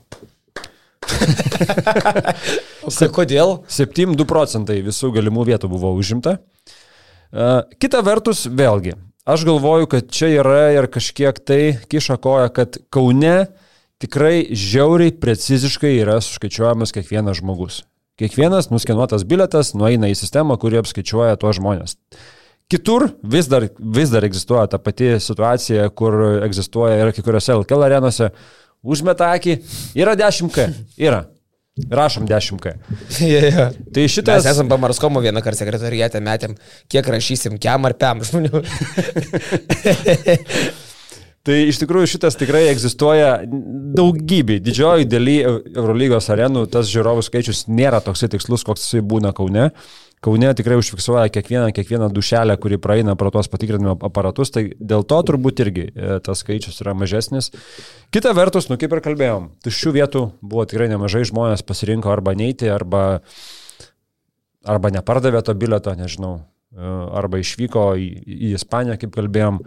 o 2.87 2.89
kai, 2.89 3.09
kodėl? 3.13 3.59
7-2 3.69 4.25
procentai 4.25 4.81
visų 4.81 5.13
galimų 5.13 5.45
vietų 5.53 5.69
buvo 5.69 5.93
užimta. 5.97 6.39
E, 6.41 7.49
Kita 7.77 8.01
vertus, 8.05 8.47
vėlgi, 8.49 8.97
aš 9.29 9.45
galvoju, 9.45 9.93
kad 9.93 10.09
čia 10.09 10.33
yra 10.41 10.71
ir 10.73 10.89
kažkiek 10.89 11.37
tai 11.45 11.61
kiša 11.85 12.17
koja, 12.17 12.49
kad 12.49 12.81
Kaune 12.89 13.51
tikrai 14.01 14.49
žiauriai 14.57 15.13
preciziškai 15.21 15.93
yra 16.01 16.19
suskaičiuojamas 16.23 16.93
kiekvienas 16.95 17.41
žmogus. 17.41 17.81
Kiekvienas 18.19 18.69
nuskenuotas 18.69 19.25
biletas 19.25 19.73
nueina 19.77 20.09
į 20.11 20.17
sistemą, 20.19 20.57
kuri 20.61 20.81
apskaičiuoja 20.81 21.39
tuos 21.41 21.57
žmonės. 21.57 21.97
Kitur 22.71 23.09
vis 23.27 23.49
dar, 23.51 23.65
vis 23.97 24.11
dar 24.13 24.23
egzistuoja 24.23 24.69
ta 24.71 24.79
pati 24.79 25.15
situacija, 25.19 25.89
kur 25.97 26.43
egzistuoja 26.45 27.01
ir 27.01 27.11
kuriuose 27.17 27.57
LKL 27.59 27.87
arenose. 27.87 28.29
Užmeta 28.81 29.33
akį, 29.35 29.57
yra 29.99 30.15
10K, 30.17 30.69
yra. 31.01 31.25
Rašom 31.91 32.27
10K. 32.27 32.73
yeah, 33.23 33.45
yeah. 33.47 33.75
Tai 33.93 34.05
Mes 34.05 34.11
šitas... 34.11 34.45
esam 34.49 34.69
pamarskomo 34.69 35.21
vieną 35.23 35.41
kartą 35.43 35.63
sekretariatę 35.63 36.19
metėm, 36.23 36.55
kiek 36.91 37.07
rašysim, 37.15 37.57
kiam 37.61 37.87
ar 37.87 37.95
piam 37.99 38.23
žmonių. 38.27 38.61
Tai 41.47 41.55
iš 41.65 41.79
tikrųjų 41.81 42.11
šitas 42.13 42.37
tikrai 42.37 42.67
egzistuoja 42.69 43.39
daugybė. 43.97 44.59
Didžioji 44.61 45.07
daly 45.09 45.39
Eurolygos 45.41 46.29
arenų 46.29 46.67
tas 46.69 46.91
žiūrovų 46.91 47.23
skaičius 47.25 47.65
nėra 47.65 47.97
toksai 48.05 48.29
tikslus, 48.29 48.65
koks 48.67 48.85
jisai 48.85 49.01
būna 49.01 49.33
Kaune. 49.37 49.71
Kaune 50.21 50.51
tikrai 50.53 50.77
užfiksuoja 50.77 51.31
kiekvieną, 51.33 51.71
kiekvieną 51.73 52.11
dušelę, 52.13 52.53
kuri 52.61 52.77
praeina 52.77 53.15
pro 53.17 53.31
tuos 53.33 53.49
patikrinimo 53.49 53.95
aparatus, 54.05 54.53
tai 54.53 54.67
dėl 54.77 55.01
to 55.01 55.17
turbūt 55.25 55.63
irgi 55.65 55.87
e, 55.89 56.19
tas 56.21 56.43
skaičius 56.45 56.77
yra 56.83 56.93
mažesnis. 56.93 57.49
Kita 58.13 58.35
vertus, 58.37 58.69
nu 58.69 58.77
kaip 58.77 58.93
ir 58.93 59.01
kalbėjom, 59.01 59.49
tuščių 59.65 59.95
vietų 59.97 60.23
buvo 60.45 60.67
tikrai 60.69 60.91
nemažai, 60.93 61.23
žmonės 61.25 61.65
pasirinko 61.65 62.13
arba 62.13 62.35
neiti, 62.37 62.69
arba, 62.69 63.23
arba 64.61 64.93
nepardavė 64.93 65.41
to 65.47 65.57
bileto, 65.57 65.97
nežinau, 65.97 66.35
arba 66.71 67.39
išvyko 67.41 67.83
į, 67.99 68.05
į 68.31 68.51
Ispaniją, 68.55 68.95
kaip 69.01 69.11
kalbėjom. 69.15 69.59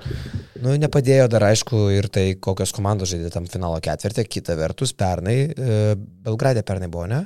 Nu, 0.65 0.75
nepadėjo 0.81 1.27
dar 1.33 1.45
aišku 1.51 1.83
ir 1.93 2.09
tai, 2.13 2.27
kokios 2.41 2.73
komandos 2.77 3.13
žaidė 3.13 3.33
tam 3.35 3.49
finalo 3.51 3.81
ketvirtį. 3.85 4.25
Kita 4.39 4.57
vertus, 4.57 4.95
pernai, 4.97 5.37
e, 5.53 5.83
Belgradė 6.25 6.65
pernai 6.65 6.89
buvo, 6.89 7.05
ne? 7.11 7.25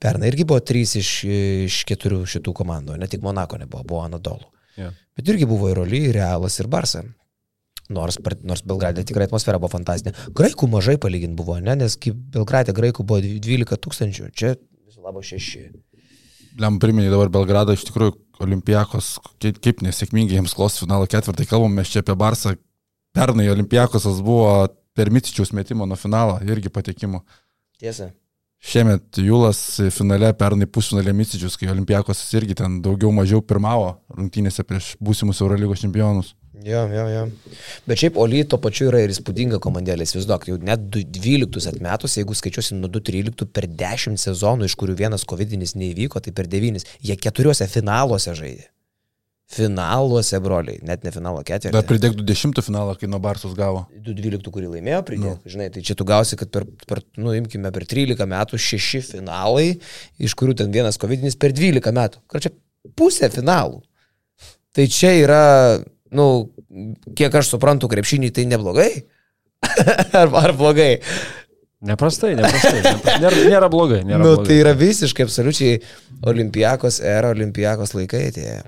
Pernai 0.00 0.32
irgi 0.32 0.46
buvo 0.48 0.62
trys 0.64 0.96
iš, 0.98 1.12
iš 1.30 1.82
keturių 1.86 2.24
šitų 2.34 2.54
komandų, 2.56 2.96
ne 2.98 3.06
tik 3.10 3.22
Monako 3.22 3.60
nebuvo, 3.60 3.84
buvo 3.86 4.02
Anadolu. 4.02 4.48
Yeah. 4.78 4.96
Bet 5.14 5.30
irgi 5.30 5.46
buvo 5.46 5.70
ir 5.70 5.78
Oli, 5.82 6.06
ir 6.08 6.18
Realas, 6.18 6.58
ir 6.62 6.70
Barsa. 6.72 7.04
Nors, 7.90 8.18
nors 8.46 8.62
Belgradė 8.66 9.02
tikrai 9.06 9.26
atmosfera 9.26 9.58
buvo 9.58 9.72
fantastinė. 9.72 10.14
Graikų 10.38 10.68
mažai 10.70 10.96
palyginti 11.02 11.38
buvo, 11.38 11.58
ne? 11.62 11.76
Nes 11.78 11.98
kaip 12.00 12.18
Belgradė 12.34 12.74
graikų 12.74 13.06
buvo 13.06 13.22
12 13.22 13.78
tūkstančių, 13.86 14.30
čia 14.34 14.56
viso 14.56 15.02
labo 15.06 15.22
6. 15.26 15.70
Lem 16.60 16.78
priminė 16.82 17.10
dabar 17.12 17.30
Belgradą, 17.34 17.74
iš 17.76 17.84
tikrųjų, 17.90 18.14
Olimpijakos, 18.40 19.14
kaip, 19.42 19.60
kaip 19.64 19.82
nesėkmingai 19.84 20.38
jiems 20.38 20.54
klos 20.56 20.78
finalo 20.80 21.08
ketvirtai, 21.10 21.48
kalbam 21.50 21.74
mes 21.76 21.90
čia 21.92 22.04
apie 22.04 22.16
Barsą. 22.18 22.54
Pernai 23.16 23.48
Olimpijakosas 23.52 24.20
buvo 24.24 24.68
per 24.96 25.10
Micičiaus 25.10 25.52
metimo 25.56 25.86
nuo 25.86 25.98
finalo 25.98 26.38
irgi 26.46 26.72
patekimo. 26.72 27.22
Tiesa. 27.80 28.10
Šiemet 28.60 29.16
Julas 29.24 29.58
finale 29.96 30.34
pernai 30.36 30.68
pusfinalė 30.68 31.14
Micičius, 31.16 31.56
kai 31.56 31.70
Olimpijakosas 31.72 32.28
irgi 32.36 32.58
ten 32.58 32.80
daugiau 32.84 33.12
mažiau 33.16 33.40
pirmavo 33.40 33.94
rungtynėse 34.18 34.66
prieš 34.68 34.92
būsimus 35.00 35.40
Eurolygos 35.40 35.80
čempionus. 35.80 36.34
Jo, 36.64 36.82
jo, 36.92 37.04
jo. 37.08 37.22
Bet 37.88 38.00
šiaip 38.02 38.16
Oli 38.20 38.42
to 38.44 38.58
pačiu 38.60 38.88
yra 38.90 39.00
ir 39.04 39.12
įspūdinga 39.14 39.60
komandėlė. 39.64 40.04
Įsivaizduok, 40.04 40.48
jau 40.50 40.58
net 40.60 40.82
du- 40.92 41.04
12 41.04 41.68
atmetus, 41.70 42.18
jeigu 42.18 42.34
skaičiuosim 42.36 42.80
nuo 42.82 42.90
2-13 42.92 43.46
per 43.48 43.64
10 43.66 44.18
sezonų, 44.20 44.68
iš 44.68 44.74
kurių 44.76 44.96
vienas 44.98 45.24
covidinis 45.24 45.72
neįvyko, 45.78 46.20
tai 46.20 46.32
per 46.36 46.46
9. 46.50 46.84
Jie 47.00 47.16
keturiuose 47.16 47.66
finaluose 47.70 48.34
žaidė. 48.36 48.66
Finaluose, 49.50 50.38
broliai, 50.38 50.78
net 50.86 51.02
ne 51.02 51.10
finalo 51.10 51.40
Dar 51.42 51.58
ketvirtį. 51.58 51.80
pridėk 51.88 52.12
20 52.22 52.62
finalą, 52.62 52.92
kai 53.00 53.08
nuo 53.10 53.18
Barsos 53.18 53.56
gavo. 53.58 53.80
2-12, 53.98 54.46
kurį 54.54 54.68
laimėjo, 54.76 55.00
pridėk. 55.08 55.40
Nu. 55.42 55.50
Žinai, 55.50 55.72
tai 55.74 55.82
čia 55.82 55.96
tu 55.98 56.04
gausi, 56.06 56.36
kad 56.38 56.52
per, 56.54 56.68
per 56.86 57.00
nu, 57.18 57.32
imkime, 57.34 57.72
per 57.74 57.82
13 57.82 58.28
metų 58.30 58.60
šeši 58.62 59.00
finalai, 59.08 59.72
iš 60.22 60.36
kurių 60.38 60.54
ten 60.60 60.70
vienas 60.70 61.00
covidinis 61.02 61.34
per 61.34 61.50
12 61.50 61.90
metų. 61.96 62.22
Kur 62.30 62.44
čia 62.46 62.52
pusė 62.94 63.26
finalų. 63.34 63.80
Tai 64.70 64.86
čia 64.86 65.10
yra, 65.18 65.42
nu, 66.16 66.26
kiek 67.16 67.34
aš 67.40 67.52
suprantu, 67.54 67.88
krepšinį 67.92 68.30
tai 68.36 68.46
neblogai. 68.50 68.90
ar, 70.20 70.30
ar 70.44 70.52
blogai? 70.56 70.98
Neprastai, 71.80 72.34
neprastai. 72.36 72.80
nepra- 72.84 73.16
Nėra, 73.22 73.44
nėra 73.48 73.68
blogai. 73.72 74.02
Nėra 74.04 74.20
Nu, 74.20 74.34
blogai. 74.34 74.46
tai 74.50 74.58
yra 74.60 74.74
visiškai 74.76 75.24
absoliučiai 75.24 75.78
olimpijakos 76.28 76.98
era, 77.00 77.30
olimpijakos 77.32 77.94
laikai 77.96 78.26
atėjo. 78.28 78.58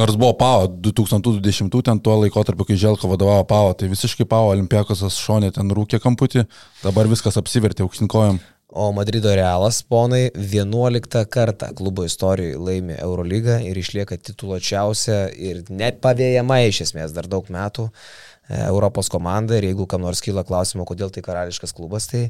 Nors 0.00 0.16
buvo 0.16 0.32
Pavo 0.40 0.68
2020, 0.80 1.82
ten 1.84 1.98
tuo 2.00 2.14
laikotarpiu, 2.22 2.64
kai 2.70 2.76
Želko 2.80 3.10
vadovavo 3.10 3.44
Pavo, 3.48 3.74
tai 3.76 3.88
visiškai 3.90 4.24
Pavo 4.28 4.54
Olimpijakosas 4.54 5.16
šonė 5.20 5.50
ten 5.52 5.68
rūkė 5.76 5.98
kamputį, 6.00 6.46
dabar 6.84 7.08
viskas 7.10 7.36
apsivertė 7.40 7.84
aukštinkojom. 7.84 8.38
O 8.70 8.92
Madrido 8.92 9.32
Realas, 9.32 9.80
ponai, 9.80 10.30
11 10.36 11.24
kartą 11.32 11.70
klubo 11.74 12.04
istorijoje 12.04 12.58
laimi 12.60 12.98
Eurolygą 13.00 13.62
ir 13.64 13.78
išlieka 13.80 14.18
tituluočiausia 14.20 15.30
ir 15.32 15.62
net 15.72 16.02
pavėjama 16.04 16.58
iš 16.68 16.82
esmės 16.84 17.14
dar 17.16 17.24
daug 17.32 17.48
metų 17.48 17.86
e, 17.88 18.58
Europos 18.66 19.08
komanda. 19.08 19.56
Ir 19.56 19.70
jeigu 19.70 19.86
kam 19.88 20.04
nors 20.04 20.20
kyla 20.20 20.44
klausimo, 20.44 20.84
kodėl 20.84 21.08
tai 21.08 21.24
karališkas 21.24 21.72
klubas, 21.72 22.10
tai, 22.12 22.26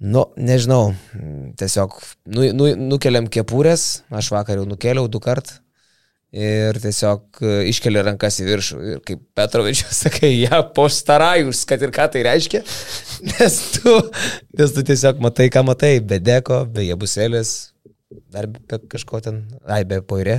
nu, 0.00 0.24
nežinau, 0.40 0.94
tiesiog 1.60 1.98
nu, 2.32 2.48
nu, 2.56 2.70
nukeliam 2.94 3.28
kepurės, 3.28 4.06
aš 4.08 4.32
vakar 4.32 4.62
jau 4.62 4.64
nukeliau 4.64 5.12
du 5.12 5.20
kart. 5.20 5.58
Ir 6.30 6.76
tiesiog 6.78 7.40
e, 7.42 7.52
iškeli 7.72 8.02
rankas 8.06 8.36
į 8.38 8.44
viršų. 8.46 8.76
Ir 8.92 9.00
kaip 9.06 9.22
Petrovičius 9.34 9.98
sakai, 10.04 10.30
ja, 10.44 10.60
postarajus, 10.76 11.64
kad 11.66 11.82
ir 11.82 11.90
ką 11.94 12.06
tai 12.14 12.22
reiškia. 12.28 12.60
Nes 13.32 13.56
tu, 13.74 13.96
nes 14.56 14.76
tu 14.76 14.84
tiesiog 14.86 15.18
matai, 15.20 15.48
ką 15.52 15.64
matai, 15.66 15.96
be 16.00 16.20
deko, 16.22 16.62
be 16.70 16.86
jebusėlės, 16.86 17.50
dar 18.32 18.46
be 18.46 18.78
kažko 18.94 19.20
ten, 19.26 19.42
ai, 19.66 19.82
be 19.84 19.98
poirė. 20.06 20.38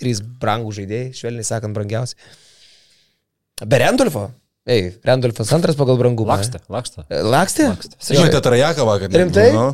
Trys 0.00 0.18
brangų 0.20 0.72
žaidėjai, 0.80 1.12
švelniai 1.16 1.46
sakant, 1.46 1.76
brangiausi. 1.76 2.16
Be 3.64 3.78
Rendolfo. 3.80 4.26
Ei, 4.66 4.90
Rendolfas 5.06 5.52
antras 5.54 5.76
pagal 5.78 6.00
brangumą. 6.00 6.34
Lakstė, 6.34 6.58
lakstė. 6.72 7.04
Lakstė? 7.06 7.68
Lakstė. 7.70 8.16
Įmetė 8.18 8.40
trajeką 8.44 8.88
vakar. 8.88 9.12
ne? 9.12 9.20
Rimtai? 9.22 9.46
Nu, 9.54 9.68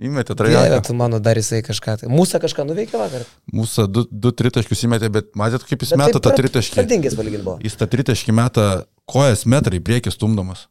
įmetė 0.00 0.34
trajeką. 0.36 0.80
tu 0.86 0.94
mano 0.94 1.18
dar 1.20 1.36
jisai 1.36 1.62
kažką. 1.62 1.98
tai- 2.00 2.08
Mūsų 2.10 2.40
kažką 2.40 2.64
nuveikė 2.70 2.96
vakar. 2.98 3.26
Mūsų 3.52 3.86
du, 3.92 4.06
du 4.10 4.32
tritaškius 4.32 4.84
įmetė, 4.88 5.10
bet 5.12 5.32
matėt, 5.36 5.64
kaip 5.68 5.80
jis 5.84 5.90
Bet 5.94 5.98
meta 5.98 6.20
tą 6.20 6.34
tritaškį. 6.36 6.74
Pradingęs 6.80 7.14
palyginti 7.16 7.44
buvo. 7.44 7.58
Jis 7.62 7.76
tą 7.76 7.86
tritaškį 7.86 8.32
meta 8.32 8.84
kojas 9.06 9.44
metrai 9.46 9.78
į 9.80 9.84
priekį 9.84 10.12
stumdomas. 10.16 10.66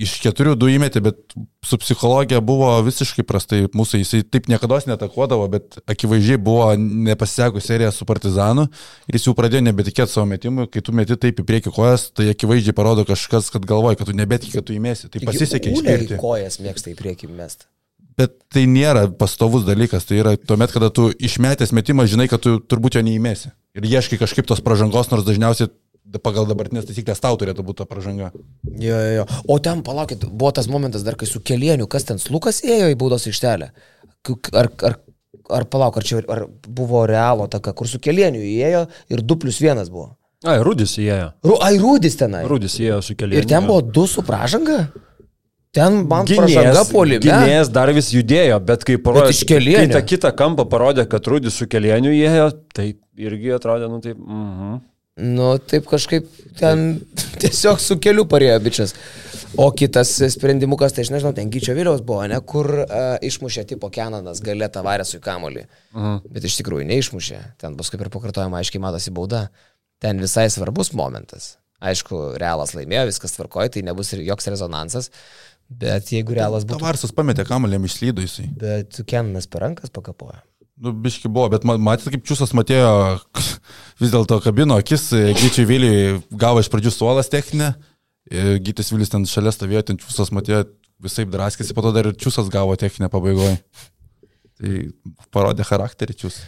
Iš 0.00 0.20
keturių 0.22 0.54
du 0.56 0.68
įmetė, 0.70 1.02
bet 1.02 1.16
su 1.66 1.76
psichologija 1.76 2.38
buvo 2.40 2.68
visiškai 2.86 3.24
prastai 3.26 3.66
mūsų. 3.74 3.98
Jisai 4.00 4.22
taip 4.22 4.46
niekada 4.48 4.78
netakuodavo, 4.86 5.48
bet 5.50 5.76
akivaizdžiai 5.90 6.38
buvo 6.40 6.70
nepasisekus 6.78 7.66
serija 7.66 7.90
su 7.92 8.06
Partizanu 8.08 8.68
ir 9.10 9.18
jis 9.18 9.26
jau 9.26 9.34
pradėjo 9.34 9.60
nebetikėti 9.66 10.08
savo 10.14 10.26
metimui. 10.30 10.70
Kai 10.70 10.80
tu 10.80 10.92
meti 10.92 11.16
taip 11.20 11.42
į 11.42 11.44
priekį 11.44 11.74
kojas, 11.74 12.06
tai 12.16 12.30
akivaizdžiai 12.32 12.72
parodo 12.72 13.04
kažkas, 13.04 13.50
kad 13.50 13.66
galvoja, 13.66 13.98
kad 13.98 14.06
tu 14.06 14.12
nebetiki, 14.16 14.52
kad 14.52 14.64
tu 14.64 14.72
įmesi. 14.72 15.10
Tai 15.10 15.20
pasisekė 15.26 16.16
kojas 16.22 16.60
mėgsta 16.62 16.94
į 16.94 16.96
priekį 16.96 17.28
mest. 17.34 17.66
Bet 18.20 18.36
tai 18.52 18.66
nėra 18.68 19.06
pastovus 19.16 19.64
dalykas, 19.64 20.04
tai 20.08 20.20
yra 20.20 20.36
tuomet, 20.36 20.72
kada 20.74 20.90
tu 20.92 21.08
išmetęs 21.10 21.72
metimą, 21.76 22.04
žinai, 22.10 22.28
kad 22.28 22.42
tu 22.44 22.58
turbūt 22.60 22.98
jo 22.98 23.04
neįmesi. 23.06 23.54
Ir 23.78 23.86
ieškai 23.88 24.18
kažkaip 24.20 24.48
tos 24.50 24.60
pažangos, 24.64 25.08
nors 25.12 25.24
dažniausiai 25.24 25.70
pagal 26.18 26.48
dabartinės 26.48 26.88
taisyklės 26.88 27.22
tau 27.22 27.38
turėtų 27.38 27.62
būti 27.66 27.82
ta 27.82 27.86
pažanga. 27.88 28.32
Jo, 28.66 28.96
jo, 28.98 29.12
jo. 29.20 29.26
O 29.46 29.58
ten, 29.62 29.84
palaukit, 29.86 30.24
buvo 30.26 30.50
tas 30.56 30.66
momentas 30.68 31.04
dar, 31.06 31.16
kai 31.16 31.28
su 31.30 31.40
kelieniu, 31.40 31.86
kas 31.90 32.08
ten 32.08 32.18
slukas 32.18 32.64
ėjo 32.66 32.90
į 32.90 32.98
baudos 32.98 33.28
aikštelę. 33.30 33.70
Ar, 34.58 34.70
ar, 34.88 34.96
ar 35.60 35.66
palauk, 35.70 36.00
ar 36.00 36.06
čia 36.06 36.22
ar 36.28 36.44
buvo 36.66 37.04
realo 37.08 37.46
taka, 37.52 37.72
kur 37.76 37.88
su 37.88 38.02
kelieniu 38.02 38.42
įėjo 38.42 38.88
ir 39.14 39.22
2 39.22 39.38
plus 39.44 39.60
1 39.62 39.86
buvo. 39.92 40.16
Ai, 40.48 40.56
Rudis 40.64 40.96
įėjo. 40.96 41.30
Ru, 41.44 41.58
ai, 41.60 41.74
rūdis 41.76 42.16
tenai. 42.16 42.46
Rudis 42.48 42.78
įėjo 42.80 43.02
su 43.04 43.16
keliu. 43.20 43.36
Ir 43.36 43.48
ten 43.48 43.66
buvo 43.68 43.84
2 43.84 44.06
su 44.08 44.24
pražanga? 44.24 44.86
Ten 45.74 46.00
man 46.10 46.26
pražanga 46.26 46.82
polime. 46.90 47.22
Gynėjas 47.22 47.70
dar 47.70 47.92
vis 47.94 48.10
judėjo, 48.10 48.58
bet 48.66 48.82
kai 48.86 48.96
parodė, 48.98 49.34
kai 49.46 49.86
tą 49.92 50.00
kitą 50.02 50.32
kampą 50.34 50.66
parodė, 50.70 51.04
kad 51.10 51.28
Rudis 51.30 51.60
su 51.60 51.68
kelieniu 51.70 52.10
įėjo, 52.10 52.48
tai 52.74 52.88
irgi 53.20 53.54
atrodė, 53.54 53.90
nu 53.92 54.00
taip, 54.02 54.18
mhm. 54.18 54.80
Nu, 55.20 55.52
taip 55.58 55.84
kažkaip 55.90 56.28
ten 56.58 57.00
tiesiog 57.42 57.80
su 57.82 57.98
keliu 58.00 58.24
parėjo 58.30 58.56
bičias. 58.64 58.94
O 59.60 59.66
kitas 59.76 60.12
sprendimukas, 60.32 60.94
tai 60.94 61.04
aš 61.04 61.10
nežinau, 61.12 61.32
ten 61.36 61.50
Gyčio 61.52 61.74
Viliaus 61.74 62.04
buvo, 62.06 62.22
ne, 62.30 62.38
kur 62.46 62.70
uh, 62.84 63.16
išmušė 63.26 63.66
tipo 63.72 63.90
Kenanas 63.92 64.38
galė 64.46 64.70
tavarėsui 64.72 65.18
kamolį. 65.22 65.66
Mhm. 65.96 66.20
Bet 66.30 66.46
iš 66.46 66.60
tikrųjų 66.60 66.86
neišmušė. 66.92 67.40
Ten 67.60 67.76
paskui 67.78 68.00
per 68.00 68.12
pakartojimą 68.14 68.60
aiškiai 68.60 68.82
matosi 68.82 69.12
bauda. 69.14 69.48
Ten 70.00 70.22
visai 70.22 70.46
svarbus 70.52 70.94
momentas. 70.96 71.56
Aišku, 71.80 72.38
realas 72.40 72.74
laimėjo, 72.76 73.06
viskas 73.08 73.34
tvarkoja, 73.34 73.72
tai 73.74 73.82
nebus 73.84 74.12
ir 74.12 74.22
joks 74.26 74.50
rezonansas. 74.52 75.10
Bet 75.70 76.10
jeigu 76.10 76.34
realas 76.34 76.64
būtų... 76.66 76.82
Tavarsas 76.82 77.12
pametė 77.14 77.44
kamalėm 77.46 77.84
išlydo 77.86 78.24
jisai. 78.24 78.48
Bet 78.58 78.98
Kenanas 79.06 79.46
per 79.50 79.62
rankas 79.64 79.92
pakapojo. 79.94 80.40
Nu, 80.80 80.94
biški 80.96 81.28
buvo, 81.28 81.50
bet 81.52 81.66
ma- 81.68 81.78
matėte, 81.78 82.14
kaip 82.14 82.24
Čiūsas 82.26 82.54
matėjo, 82.56 82.90
vis 84.02 84.12
dėlto 84.14 84.40
kabino 84.42 84.78
akis, 84.80 85.10
Gyčiui 85.12 85.66
Viliui 85.68 86.00
gavo 86.40 86.62
iš 86.64 86.70
pradžių 86.72 86.92
suolas 86.94 87.30
techninę, 87.32 87.74
Gytis 88.64 88.90
Vilis 88.94 89.12
ten 89.12 89.26
šalia 89.28 89.52
stovėjo, 89.54 89.84
ten 89.90 90.00
Čiūsas 90.00 90.32
matėjo 90.34 90.64
visai 91.04 91.26
draskėsi, 91.28 91.76
po 91.76 91.84
to 91.84 91.92
dar 91.96 92.10
ir 92.10 92.18
Čiūsas 92.18 92.50
gavo 92.52 92.76
techninę 92.80 93.12
pabaigoje. 93.12 93.58
Tai 94.60 94.80
parodė 95.32 95.64
charakterį 95.64 96.14
Čiūsas. 96.20 96.40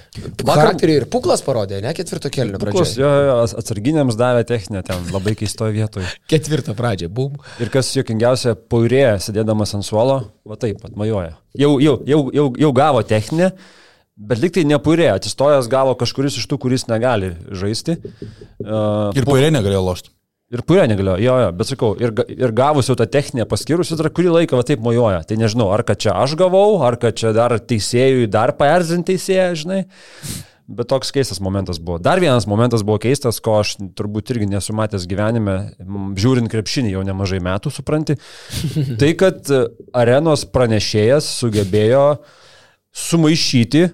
Charakterį 0.45 0.97
ir 1.01 1.05
puklas 1.13 1.41
parodė, 1.45 1.79
ne 1.81 1.95
ketvirto 1.97 2.29
Puklas, 2.29 2.93
pradžioje. 2.93 3.01
jo, 3.01 3.13
jo, 3.25 3.37
atsarginiams 3.63 4.19
davė 4.21 4.43
techninę 4.49 4.83
ten 4.85 5.07
labai 5.15 5.33
keistoje 5.39 5.73
vietoje. 5.79 6.11
Ketvirtą 6.33 6.75
pradžią, 6.77 7.09
bum. 7.09 7.39
Ir 7.63 7.73
kas 7.73 7.95
juokingiausia, 7.97 8.53
paurėja, 8.69 9.17
sėdėdamas 9.25 9.73
ant 9.79 9.89
suolo, 9.89 10.19
va 10.45 10.61
taip, 10.61 10.85
atmajoja. 10.85 11.39
Jau, 11.57 11.79
jau, 11.81 11.97
jau, 12.09 12.21
jau, 12.37 12.47
jau 12.61 12.73
gavo 12.77 13.01
techninę, 13.09 13.55
bet 14.21 14.45
liktai 14.45 14.67
nepaurėja, 14.69 15.17
atsistojęs 15.17 15.73
gavo 15.73 15.97
kažkuris 15.97 16.37
iš 16.37 16.51
tų, 16.53 16.61
kuris 16.67 16.85
negali 16.93 17.33
žaisti. 17.49 17.97
Uh, 18.61 19.09
Ir 19.17 19.25
pairė 19.25 19.55
negalėjo 19.57 19.87
lošti. 19.89 20.13
Ir 20.53 20.61
purė 20.69 20.85
negalėjo, 20.91 21.17
jo, 21.25 21.35
jo, 21.41 21.51
bet 21.57 21.69
sakau, 21.71 21.91
ir, 21.97 22.11
ir 22.29 22.53
gavus 22.53 22.91
jau 22.91 22.97
tą 22.99 23.07
techninę 23.09 23.47
paskirusi, 23.49 23.97
dar 23.97 24.11
kurį 24.13 24.35
laiką 24.35 24.59
va 24.59 24.65
taip 24.69 24.83
mojuoja. 24.85 25.23
Tai 25.25 25.39
nežinau, 25.41 25.71
ar 25.73 25.81
kad 25.89 26.03
čia 26.05 26.13
aš 26.21 26.35
gavau, 26.37 26.83
ar 26.85 26.99
kad 27.01 27.17
čia 27.17 27.31
dar 27.33 27.55
teisėjui 27.57 28.29
dar 28.29 28.53
paerzinti 28.59 29.15
teisėją, 29.15 29.47
žinai. 29.63 29.79
Bet 30.73 30.89
toks 30.93 31.11
keistas 31.13 31.41
momentas 31.43 31.81
buvo. 31.83 31.97
Dar 31.99 32.21
vienas 32.23 32.45
momentas 32.49 32.85
buvo 32.87 33.01
keistas, 33.03 33.41
ko 33.43 33.59
aš 33.61 33.75
turbūt 33.99 34.31
irgi 34.35 34.47
nesu 34.51 34.75
matęs 34.77 35.09
gyvenime, 35.11 35.57
žiūrint 36.21 36.49
krepšinį 36.53 36.93
jau 36.95 37.05
nemažai 37.07 37.41
metų, 37.45 37.73
supranti. 37.73 38.17
Tai, 39.01 39.11
kad 39.21 39.49
e, 39.53 39.63
arenos 40.05 40.45
pranešėjas 40.53 41.31
sugebėjo 41.41 42.05
sumaišyti 42.93 43.87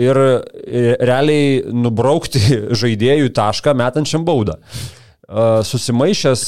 ir 0.00 0.22
e, 0.24 0.96
realiai 0.96 1.60
nubraukti 1.76 2.42
žaidėjų 2.82 3.30
tašką 3.36 3.76
metančiam 3.78 4.24
baudą. 4.26 4.58
Uh, 5.30 5.60
susimaišęs, 5.62 6.40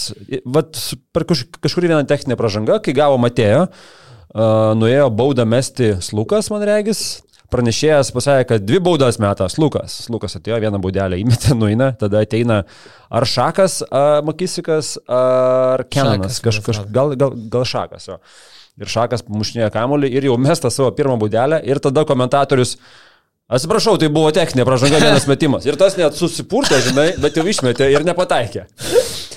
vat, 0.51 0.79
per 1.15 1.23
kaž, 1.29 1.45
kažkurį 1.63 1.93
vieną 1.93 2.07
techninę 2.11 2.35
pražangą, 2.35 2.81
kai 2.83 2.95
gavo 2.97 3.15
Matėjo, 3.23 3.69
uh, 3.69 4.73
nuėjo 4.75 5.05
baudą 5.15 5.47
mesti 5.47 5.93
Slukas, 6.03 6.51
man 6.51 6.65
regis. 6.67 7.21
Pranešėjas 7.53 8.09
pasakė, 8.17 8.47
kad 8.49 8.65
dvi 8.65 8.81
baudas 8.81 9.19
metas 9.21 9.59
Lukas. 9.61 9.99
Lukas 10.11 10.39
atėjo, 10.39 10.57
vieną 10.65 10.81
baudelę 10.83 11.19
įmetė, 11.21 11.53
nueina, 11.61 11.91
tada 12.01 12.23
ateina 12.25 12.63
ar 13.13 13.29
Šakas, 13.29 13.83
ar 13.93 14.25
Makisikas, 14.27 14.97
ar 15.07 15.85
Kenanas. 15.93 16.41
Kaž, 16.43 16.63
kaž, 16.65 16.83
gal, 16.91 17.13
gal, 17.21 17.37
gal 17.53 17.69
Šakas. 17.69 18.09
Jo. 18.09 18.19
Ir 18.81 18.89
Šakas 18.89 19.27
mušinėjo 19.29 19.69
kamolį 19.75 20.09
ir 20.17 20.31
jau 20.31 20.39
mesta 20.41 20.73
savo 20.73 20.89
pirmą 20.97 21.19
baudelę. 21.21 21.61
Ir 21.69 21.79
tada 21.85 22.07
komentatorius, 22.09 22.79
atsiprašau, 23.57 23.99
tai 24.01 24.09
buvo 24.13 24.31
techninė 24.35 24.65
pražanga 24.69 25.01
vienas 25.03 25.27
metimas. 25.31 25.67
Ir 25.69 25.77
tas 25.81 25.97
net 26.01 26.17
susipurtė, 26.19 26.79
žinai, 26.89 27.09
bet 27.23 27.37
jau 27.39 27.45
išmetė 27.49 27.91
ir 27.93 28.05
nepataikė. 28.09 28.67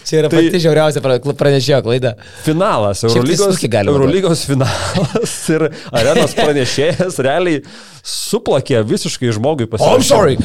Čia 0.06 0.20
yra 0.22 0.30
Tai- 0.30 0.38
pati 0.38 0.60
žiauriausia 0.62 1.02
pra- 1.02 1.18
pranešėjo 1.42 1.80
klaida. 1.88 2.12
Finalas, 2.46 3.02
Eurolygos, 3.08 3.58
Eurolygos 3.90 4.44
finalas 4.46 5.34
ir 5.50 5.66
arenos 5.92 6.36
pranešėjas 6.38 7.18
realiai 7.26 7.64
suplakė 8.06 8.84
visiškai 8.86 9.34
žmogui 9.34 9.66
Oh, 9.80 9.96
I'm 9.98 10.06
sorry. 10.06 10.38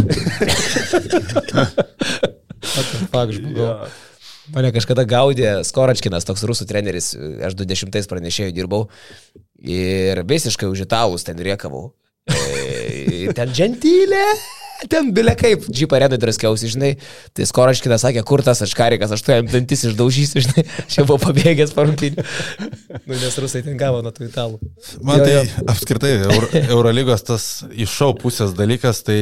Fuck, 3.11 3.35
žmogau. 3.37 3.75
Mane 4.51 4.73
kažkada 4.75 5.05
gaudė 5.07 5.61
Skoračkinas, 5.67 6.25
toks 6.27 6.43
rusų 6.49 6.67
treneris, 6.67 7.13
aš 7.47 7.55
20 7.61 8.09
pranešėjų 8.11 8.55
dirbau 8.57 8.89
ir 9.63 10.25
visiškai 10.27 10.67
už 10.73 10.87
italus 10.89 11.23
ten 11.29 11.39
riekavau. 11.39 11.93
E, 12.31 13.33
ten 13.37 13.53
džentylė, 13.55 14.25
ten 14.91 15.11
bilė 15.17 15.35
kaip, 15.39 15.67
džip 15.69 15.93
arenai 15.97 16.19
draskiausi, 16.21 16.71
žinai. 16.73 16.93
Tai 17.37 17.47
Skoračkinas 17.49 18.05
sakė, 18.07 18.25
kur 18.27 18.43
tas 18.47 18.63
aškarikas, 18.65 19.13
aš 19.17 19.25
tu 19.27 19.35
jam 19.35 19.49
dantis 19.51 19.85
išdaužysiu, 19.91 20.43
žinai, 20.47 20.65
aš 20.87 20.99
jau 21.01 21.07
buvau 21.09 21.21
pabėgęs 21.29 21.75
parungtynį. 21.77 22.27
Nu, 23.05 23.17
nes 23.17 23.39
rusai 23.43 23.65
ten 23.67 23.79
gavo 23.81 24.03
nuo 24.05 24.13
tų 24.15 24.29
italų. 24.31 24.61
Man 25.07 25.21
Jo, 25.21 25.27
tai 25.27 25.37
jo. 25.37 25.47
apskritai 25.75 26.15
Euro, 26.25 26.51
Eurolygos 26.63 27.27
tas 27.29 27.49
iš 27.71 27.93
šau 28.01 28.15
pusės 28.19 28.55
dalykas, 28.59 29.05
tai 29.07 29.21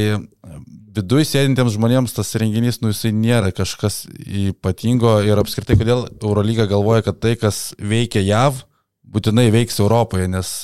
viduje 0.98 1.26
sėdintiems 1.28 1.76
žmonėms 1.76 2.14
tas 2.16 2.32
renginys, 2.40 2.80
nu 2.82 2.92
jisai 2.92 3.12
nėra 3.14 3.52
kažkas 3.54 4.04
ypatingo 4.26 5.18
ir 5.26 5.38
apskritai 5.40 5.78
kodėl 5.78 6.06
Eurolyga 6.18 6.68
galvoja, 6.70 7.04
kad 7.06 7.20
tai, 7.22 7.34
kas 7.40 7.72
veikia 7.78 8.22
JAV, 8.24 8.64
būtinai 9.08 9.48
veiks 9.54 9.78
Europoje, 9.82 10.28
nes 10.30 10.54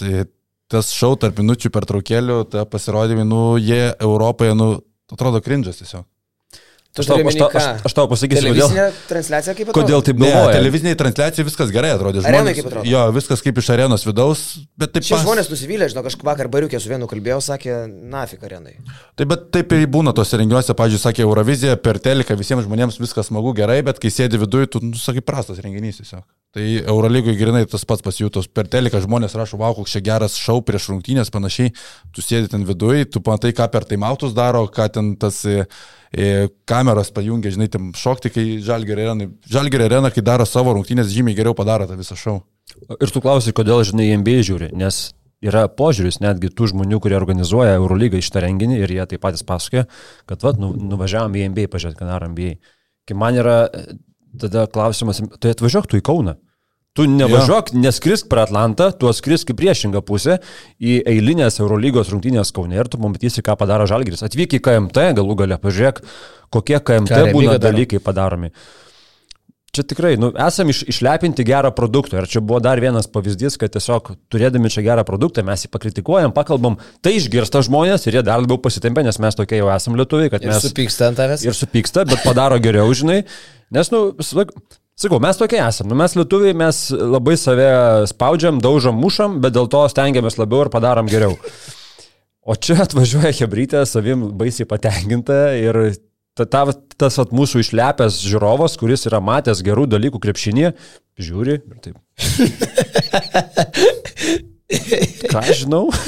tas 0.74 0.90
šau 0.94 1.14
tarp 1.20 1.38
minučių 1.38 1.70
per 1.74 1.86
traukėlių, 1.88 2.40
ta 2.50 2.64
pasirodymai, 2.66 3.26
nu 3.28 3.42
jie 3.62 3.92
Europoje, 4.02 4.56
nu 4.58 4.72
atrodo 5.14 5.42
krindžas 5.44 5.78
tiesiog. 5.82 6.06
Aš 6.94 7.08
tau, 7.10 7.16
aš, 7.26 7.34
tau, 7.34 7.48
aš, 7.58 7.64
aš 7.88 7.94
tau 7.96 8.04
pasakysiu, 8.06 8.52
kodėl, 8.52 8.68
Televizinė 8.70 8.84
transliacija 9.10 9.54
kaip 9.58 9.70
kodėl 9.74 10.02
taip 10.06 10.20
Ne, 10.22 10.28
galvoja. 10.30 10.52
televiziniai 10.54 10.94
transliacijai 11.00 11.46
viskas 11.48 11.72
gerai 11.74 11.90
atrodė. 11.96 12.20
Arenai 12.22 12.52
Žmonės- 12.54 12.54
kaip 12.60 12.68
atrodo? 12.70 12.86
Jo, 12.86 13.00
viskas 13.16 13.42
kaip 13.42 13.58
iš 13.58 13.70
arenos 13.74 14.04
vidaus, 14.06 14.42
bet 14.78 14.92
taip 14.94 15.02
Šie 15.02 15.16
pas- 15.16 15.24
žmonės 15.26 15.50
nusivylė, 15.50 15.88
žinau, 15.90 16.04
aš 16.06 16.14
vakar 16.22 16.46
bariukė 16.46 16.78
su 16.80 16.88
vienu 16.88 17.08
kalbėjau, 17.10 17.40
sakė, 17.42 17.90
nafik 17.90 18.46
arenai. 18.46 18.76
Taip, 19.18 19.26
bet 19.28 19.50
taip 19.50 19.72
ir 19.74 19.88
būna 19.90 20.14
tose 20.14 20.38
renginiuose, 20.38 20.70
pavyzdžiui, 20.78 21.02
sakė 21.02 21.26
Eurovizija 21.26 21.74
per 21.82 21.98
teleką, 21.98 22.38
visiems 22.38 22.62
žmonėms 22.68 23.00
viskas 23.02 23.26
smagu, 23.26 23.50
gerai, 23.58 23.82
bet 23.82 23.98
kai 23.98 24.08
sėdi 24.14 24.38
viduje, 24.38 24.70
tu, 24.70 24.78
nu, 24.80 24.94
sakai, 24.94 25.20
prastas 25.20 25.58
renginys 25.58 25.98
tiesiog. 25.98 26.22
Tai 26.54 26.62
Eurolygui 26.62 27.34
grinai 27.34 27.64
tas 27.66 27.82
pats 27.84 28.00
pasijutos. 28.06 28.46
Per 28.46 28.68
teleką 28.70 29.00
žmonės 29.02 29.34
rašo, 29.34 29.58
wow, 29.58 29.74
koks 29.74 29.90
čia 29.90 30.00
geras 30.00 30.36
šau 30.38 30.62
prieš 30.62 30.86
rungtynės, 30.94 31.32
panašiai, 31.34 31.74
tu 32.14 32.22
sėdi 32.22 32.46
ten 32.48 32.62
viduje, 32.64 33.10
tu 33.10 33.18
matai, 33.26 33.50
ką 33.50 33.66
per 33.72 33.82
taimautus 33.82 34.32
daro, 34.32 34.68
ką 34.70 34.86
ten 34.94 35.16
tas 35.18 35.44
e, 35.44 35.66
kameras 36.68 37.10
pajungia, 37.14 37.52
žinai, 37.54 37.68
tam 37.72 37.90
šokti, 37.98 38.30
kai 38.30 38.44
Žalgerio 38.62 39.08
arena, 39.08 39.28
Žalgerio 39.50 39.88
arena, 39.88 40.12
kai 40.14 40.22
daro 40.22 40.46
savo 40.46 40.74
rungtynės, 40.76 41.10
žymiai 41.10 41.36
geriau 41.38 41.56
padaro 41.58 41.88
tą 41.90 41.98
visą 41.98 42.16
šau. 42.18 42.38
Ir 43.00 43.10
tu 43.12 43.22
klausai, 43.24 43.54
kodėl, 43.56 43.82
žinai, 43.86 44.12
NBA 44.20 44.44
žiūri, 44.46 44.70
nes 44.78 45.08
yra 45.44 45.66
požiūris 45.68 46.20
netgi 46.24 46.50
tų 46.54 46.70
žmonių, 46.72 47.00
kurie 47.02 47.18
organizuoja 47.18 47.76
Eurolygą 47.78 48.20
iš 48.20 48.30
tą 48.32 48.44
renginį 48.44 48.80
ir 48.80 48.94
jie 48.96 49.04
taip 49.10 49.22
patys 49.24 49.44
pasakoja, 49.46 49.86
kad, 50.30 50.40
va, 50.44 50.54
nu, 50.60 50.72
nuvažiavam 50.92 51.34
į 51.36 51.50
NBA, 51.52 51.68
pažiūrėt, 51.72 51.98
ką 51.98 52.08
daro 52.08 52.30
NBA. 52.32 52.56
Kai 53.08 53.18
man 53.20 53.36
yra 53.36 53.58
e, 53.68 53.98
tada 54.40 54.64
klausimas, 54.72 55.20
tai 55.42 55.52
atvažiuok 55.54 55.90
tu 55.90 56.00
į 56.00 56.04
Kauną. 56.06 56.38
Tu 56.94 57.08
nevažiuok, 57.10 57.72
ja. 57.74 57.80
neskrisk 57.88 58.28
per 58.30 58.44
Atlantą, 58.44 58.92
tu 58.94 59.10
skrisk 59.10 59.48
į 59.50 59.56
priešingą 59.58 59.98
pusę, 60.06 60.36
į 60.78 61.00
eilinės 61.10 61.58
Eurolygos 61.58 62.12
rungtynės 62.12 62.54
Kaune 62.54 62.78
ir 62.78 62.86
tu 62.86 63.00
pamatysi, 63.02 63.42
ką 63.42 63.56
padaro 63.58 63.88
Žalgiris. 63.90 64.22
Atvyk 64.22 64.54
į 64.54 64.62
KMT, 64.62 65.08
galų 65.18 65.34
gale 65.42 65.58
pažiūrėk, 65.58 65.98
kokie 66.54 66.78
KMT 66.78 67.10
Ką 67.10 67.32
būna 67.34 67.58
dalykai 67.58 67.98
padaromi. 67.98 68.52
Čia 69.74 69.82
tikrai, 69.90 70.12
nu, 70.22 70.28
esam 70.38 70.70
iš, 70.70 70.84
išlepinti 70.92 71.42
gerą 71.48 71.72
produktą. 71.74 72.20
Ir 72.22 72.30
čia 72.30 72.38
buvo 72.38 72.60
dar 72.62 72.78
vienas 72.78 73.08
pavyzdys, 73.10 73.56
kad 73.58 73.74
tiesiog 73.74 74.12
turėdami 74.30 74.70
čia 74.70 74.84
gerą 74.86 75.02
produktą, 75.08 75.42
mes 75.42 75.66
jį 75.66 75.72
pakritikuojam, 75.74 76.30
pakalbam, 76.36 76.78
tai 77.02 77.16
išgirsta 77.18 77.64
žmonės 77.66 78.06
ir 78.06 78.20
jie 78.20 78.22
dar 78.22 78.38
labiau 78.44 78.60
pasitempia, 78.62 79.02
nes 79.02 79.18
mes 79.18 79.34
tokie 79.34 79.58
jau 79.58 79.66
esam 79.74 79.98
lietuviai, 79.98 80.30
kad 80.30 80.46
Ir 80.46 80.54
mes 80.54 80.62
supyksta 80.62 81.10
ant 81.10 81.18
tavęs. 81.18 81.42
ir 81.42 81.58
supyksta, 81.58 82.06
bet 82.06 82.22
padaro 82.22 82.62
geriau, 82.62 82.94
žinai. 82.94 83.24
Nes, 83.74 83.90
nu, 83.90 84.12
sakau, 84.98 85.20
mes 85.22 85.38
tokie 85.40 85.60
esame. 85.62 85.90
Nu, 85.92 85.98
mes 85.98 86.16
lietuviai, 86.18 86.56
mes 86.56 86.80
labai 86.94 87.36
save 87.40 87.68
spaudžiam, 88.10 88.60
daužom, 88.62 88.98
mušam, 89.00 89.40
bet 89.44 89.56
dėl 89.56 89.68
to 89.72 89.84
stengiamės 89.92 90.38
labiau 90.40 90.66
ir 90.66 90.72
padarom 90.74 91.10
geriau. 91.10 91.38
O 92.44 92.56
čia 92.60 92.76
atvažiuoja 92.84 93.32
Hebrytė, 93.38 93.84
savim 93.88 94.26
baisiai 94.36 94.68
patenkinta 94.68 95.54
ir 95.56 95.78
ta, 96.36 96.44
ta, 96.44 96.64
tas 97.00 97.16
at, 97.22 97.32
mūsų 97.34 97.62
išlepęs 97.64 98.18
žiūrovas, 98.26 98.76
kuris 98.80 99.06
yra 99.08 99.20
matęs 99.24 99.62
gerų 99.64 99.86
dalykų 99.94 100.20
krepšinėje, 100.26 100.74
žiūri 101.24 101.56
ir 101.60 101.78
taip. 101.84 101.96
Ką 105.32 105.46
žinau? 105.54 105.88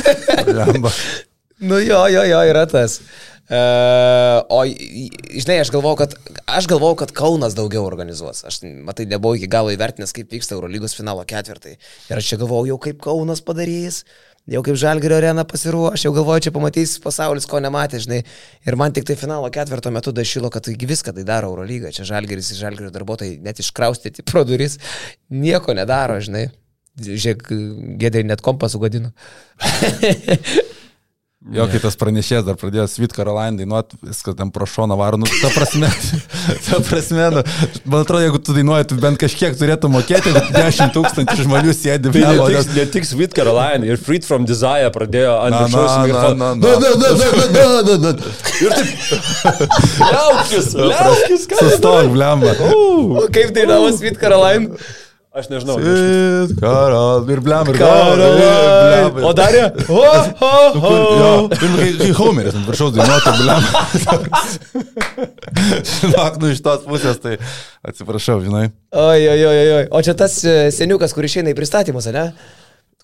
Nu 1.56 1.78
jo, 1.80 2.02
jo, 2.12 2.20
jo, 2.28 2.40
yra 2.44 2.66
tas. 2.68 2.98
Uh, 3.46 4.42
o, 4.50 4.64
žinai, 4.66 5.60
aš 5.62 5.70
galvau, 5.70 5.92
kad, 5.98 6.16
aš 6.50 6.66
galvau, 6.66 6.96
kad 6.98 7.12
Kaunas 7.14 7.54
daugiau 7.54 7.84
organizuos. 7.86 8.42
Aš, 8.48 8.58
matai, 8.82 9.06
nebuvau 9.06 9.38
iki 9.38 9.46
galo 9.50 9.70
įvertinęs, 9.70 10.14
kaip 10.16 10.34
vyksta 10.34 10.56
Eurolygos 10.56 10.96
finalo 10.98 11.22
ketvirtai. 11.28 11.76
Ir 12.10 12.18
aš 12.18 12.32
čia 12.32 12.40
galvojau, 12.40 12.72
jau 12.72 12.80
kaip 12.88 12.98
Kaunas 13.06 13.44
padarys, 13.46 14.00
jau 14.50 14.64
kaip 14.66 14.80
Žalgirio 14.82 15.20
arena 15.20 15.46
pasiruoš, 15.46 16.08
jau 16.08 16.14
galvoju, 16.16 16.48
čia 16.48 16.54
pamatys 16.58 16.98
pasaulis, 17.04 17.46
ko 17.46 17.62
nematė, 17.62 18.02
žinai. 18.02 18.20
Ir 18.66 18.80
man 18.82 18.94
tik 18.96 19.06
tai 19.06 19.14
finalo 19.20 19.50
ketvirto 19.54 19.94
metu 19.94 20.10
dašylo, 20.16 20.50
kad 20.50 20.66
taigi 20.66 20.90
viską 20.90 21.14
tai 21.14 21.26
daro 21.28 21.54
Eurolyga. 21.54 21.94
Čia 21.94 22.10
Žalgiris 22.10 22.50
ir 22.50 22.64
Žalgirio 22.64 22.90
darbuotojai 22.98 23.38
net 23.46 23.62
iškraustyti 23.62 24.26
pro 24.26 24.42
duris, 24.48 24.80
nieko 25.30 25.76
nedaro, 25.78 26.18
žinai. 26.18 26.48
Žiūrėk, 26.96 27.46
gėdai 28.00 28.24
net 28.26 28.42
kompą 28.42 28.72
sugadino. 28.72 29.14
Jo, 31.54 31.68
kai 31.70 31.78
tas 31.78 31.94
pranešėjas 31.94 32.42
dar 32.42 32.56
pradėjo 32.58 32.88
Sweet 32.90 33.12
Caroline 33.14 33.54
dainuoti, 33.60 33.94
viskas 34.02 34.34
ten 34.34 34.48
pro 34.50 34.66
šoną 34.66 34.96
varo, 34.98 35.20
nu, 35.22 35.28
ta 35.30 35.50
prasme, 35.54 35.86
ta 36.66 36.80
prasme, 36.82 37.28
nu, 37.36 37.44
man 37.86 38.02
atrodo, 38.02 38.24
jeigu 38.24 38.40
tu 38.42 38.56
dainuoji, 38.56 38.88
tu 38.90 38.98
bent 38.98 39.20
kažkiek 39.20 39.54
turėtų 39.60 39.90
mokėti, 39.94 40.32
bet 40.34 40.50
10 40.56 40.90
tūkstančių 40.96 41.46
žmonių 41.46 41.76
sėdi 41.76 42.10
Tai 42.10 42.24
ne 42.24 42.32
blemba, 42.34 42.48
tik, 42.50 42.74
ne 42.74 42.88
tik 42.96 43.06
Sweet 43.06 43.38
Caroline 43.38 43.86
ir 43.86 44.02
Freed 44.02 44.26
from 44.26 44.48
Desire 44.50 44.90
pradėjo 44.90 45.38
ant 45.44 45.60
viršaus 45.60 45.96
mikrofono. 46.02 46.50
na, 46.58 46.74
na, 46.82 46.92
na. 46.98 47.14
na, 47.14 47.30
na, 47.30 47.54
na, 47.54 47.94
na, 47.94 47.96
na. 48.10 48.36
Ir 48.66 48.76
taip. 48.80 48.92
Liaukis, 50.10 50.70
liaukis, 50.82 51.48
ką. 51.52 51.62
Sustok, 51.62 52.10
blemba. 52.16 52.58
Kaip 53.30 53.54
dainavo 53.54 53.94
Sweet 53.94 54.18
Caroline? 54.18 54.74
Aš 55.36 55.50
nežinau. 55.52 55.76
Sweet 55.76 56.56
Caroline. 56.56 57.28
Ir 57.28 57.40
blemba, 57.44 57.72
ir 57.74 57.76
blemba. 57.76 59.24
O 59.28 59.32
darė? 59.36 59.66
O, 59.92 60.00
o, 60.00 60.52
o. 60.80 60.92
Kai, 61.52 62.08
Homeris 62.16 62.56
ant 62.56 62.64
viršaus 62.64 62.94
dainuotų, 62.96 63.34
blemba. 63.42 63.82
Žinok, 65.92 66.38
nu 66.40 66.54
iš 66.54 66.62
tos 66.64 66.86
pusės, 66.88 67.20
tai 67.20 67.36
atsiprašau, 67.84 68.38
žinai. 68.46 68.70
Oi, 68.96 69.28
oi, 69.34 69.40
oi, 69.50 69.66
oi. 69.74 69.84
O 69.92 70.00
čia 70.06 70.16
tas 70.16 70.38
e, 70.40 70.70
seniukas, 70.72 71.12
kur 71.12 71.28
išeina 71.28 71.52
į 71.52 71.58
pristatymus, 71.58 72.08
ne? 72.16 72.30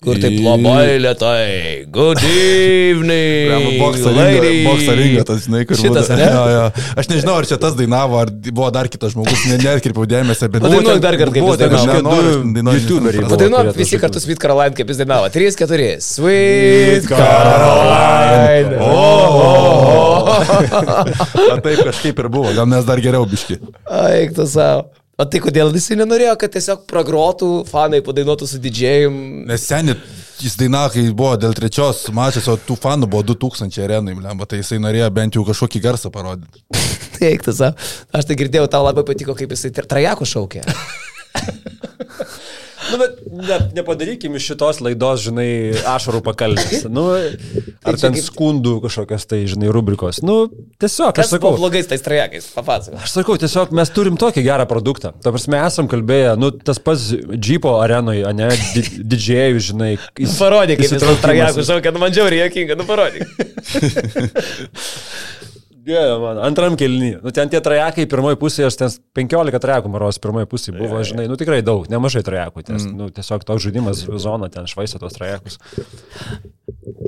Kur 0.03 0.19
taip 0.19 0.35
labai 0.43 0.97
lietai. 0.99 1.85
Good 1.93 2.19
evening. 2.27 3.79
Bokso 3.79 4.11
ringo, 4.97 5.23
tas, 5.27 5.45
žinai, 5.45 5.63
kur 5.67 5.79
Šitas, 5.79 6.09
ne? 6.11 6.27
Jo, 6.33 6.43
jo. 6.51 6.63
Aš 6.99 7.07
nežinau, 7.11 7.35
ar 7.39 7.47
čia 7.47 7.57
tas 7.61 7.75
dainavo, 7.77 8.17
ar 8.19 8.31
buvo 8.49 8.69
dar 8.73 8.89
kitas 8.91 9.13
žmogus, 9.13 9.45
ne, 9.47 9.59
neatkirpiau 9.61 10.07
dėmesio, 10.09 10.49
bet... 10.51 10.65
Padainuok 10.65 10.99
dar 11.03 11.17
kartą, 11.21 11.35
kaip 11.37 11.45
buvo 11.45 11.55
jis 11.55 11.61
dainavo. 11.63 12.73
youtuberiai 12.79 13.29
Padainuok 13.31 13.71
visi 13.77 13.99
kartu. 14.01 14.23
Sweet 14.23 14.41
Caroline, 14.43 14.75
kaip 14.77 14.91
jis 14.91 14.99
dainavo. 15.03 15.29
3, 15.31 15.55
4. 15.61 15.91
Sweet 16.03 17.07
Caroline. 17.11 18.75
O, 18.83 18.89
o, 19.39 19.47
o. 19.93 20.35
Taip 21.63 21.79
kažkaip 21.87 22.19
ir 22.25 22.31
buvo, 22.33 22.51
gal 22.57 22.67
mes 22.75 22.83
dar 22.87 22.99
geriau 23.03 23.27
biški. 23.29 23.59
Eik 24.03 24.35
tu 24.35 24.47
savo. 24.49 24.89
O 25.13 25.25
tai 25.29 25.37
kodėl 25.43 25.69
jisai 25.77 25.99
nenorėjo, 25.99 26.33
kad 26.41 26.55
tiesiog 26.55 26.87
pragrotų, 26.89 27.47
fanai 27.69 27.99
padainuotų 28.05 28.47
su 28.49 28.57
didžėjim? 28.61 29.17
Nes 29.45 29.65
seniai 29.69 29.93
jis 30.41 30.55
dainavo, 30.57 30.89
kai 30.95 31.03
buvo 31.13 31.35
dėl 31.37 31.53
trečios 31.53 32.01
mačės, 32.17 32.47
o 32.49 32.57
tų 32.57 32.79
fanų 32.81 33.09
buvo 33.13 33.21
2000 33.29 33.77
arenui, 33.85 34.17
lemba, 34.17 34.47
tai 34.49 34.63
jisai 34.63 34.81
norėjo 34.81 35.11
bent 35.13 35.37
jau 35.37 35.45
kažkokį 35.45 35.83
garsą 35.85 36.09
parodyti. 36.13 36.65
Eik 37.29 37.45
savo. 37.45 37.75
Aš 38.09 38.25
tai 38.25 38.39
girdėjau, 38.41 38.65
tau 38.73 38.81
labai 38.87 39.05
patiko, 39.05 39.37
kaip 39.37 39.53
jisai 39.53 39.69
tra- 39.75 39.85
trajakų 39.93 40.27
šaukė. 40.33 40.65
Nu, 42.91 42.97
bet 42.99 43.19
ne, 43.31 43.57
nepadarykim 43.77 44.35
iš 44.37 44.47
šitos 44.51 44.79
laidos, 44.83 45.21
žinai, 45.27 45.47
ašarų 45.93 46.19
pakalbės. 46.25 46.83
Nu, 46.93 47.05
ar 47.13 47.95
čia 47.97 48.09
ten 48.09 48.17
skundų 48.19 48.75
kažkokios 48.83 49.25
tai, 49.29 49.39
žinai, 49.49 49.69
rubrikos. 49.73 50.19
Nu, 50.25 50.49
tiesiog, 50.83 51.13
Kas 51.15 51.29
aš 51.29 51.37
sakau, 51.37 51.53
blogais 51.57 51.87
tais 51.89 52.03
trajakais, 52.05 52.49
papasakok. 52.53 52.99
Aš 53.05 53.15
sakau, 53.15 53.37
tiesiog 53.41 53.71
mes 53.75 53.89
turim 53.95 54.17
tokį 54.19 54.43
gerą 54.45 54.65
produktą. 54.69 55.13
Ta 55.23 55.31
prasme, 55.33 55.57
esam 55.65 55.87
kalbėję, 55.91 56.35
nu, 56.41 56.51
tas 56.51 56.79
pats 56.83 57.09
Jeepo 57.39 57.77
arenoje, 57.81 58.27
ne, 58.37 58.49
di 58.75 58.83
didžėjų, 59.15 59.63
žinai. 59.71 59.93
įs- 60.19 60.37
Parodyk, 60.43 60.77
kaip 60.81 60.87
jis 60.89 60.97
įsitraukimas. 60.97 61.23
trajakų 61.23 61.67
šaukė, 61.71 61.93
nu 61.95 62.03
man 62.03 62.11
džiauriai 62.15 62.45
jokinga, 62.47 62.77
nu 62.79 62.85
parodyk. 62.89 63.23
Dievo, 65.83 66.19
man, 66.23 66.37
antram 66.39 66.77
kelnyje. 66.79 67.17
Nu, 67.23 67.31
ten 67.35 67.49
tie 67.51 67.59
trajekai 67.59 68.05
pirmoji 68.07 68.37
pusė, 68.39 68.63
aš 68.69 68.77
ten 68.79 68.91
15 69.19 69.59
trajakų 69.65 69.89
maros 69.91 70.19
pirmoji 70.23 70.47
pusė 70.47 70.71
buvo, 70.77 71.01
žinai, 71.03 71.25
nu 71.27 71.35
tikrai 71.39 71.59
daug, 71.65 71.89
nemažai 71.91 72.21
trajakų. 72.23 72.63
Ties, 72.63 72.85
mm. 72.85 72.93
nu, 73.01 73.09
tiesiog 73.11 73.43
toks 73.43 73.65
žaidimas 73.65 74.05
zona 74.25 74.47
ten 74.53 74.69
švaistė 74.69 75.01
tos 75.01 75.17
trajekus. 75.17 75.59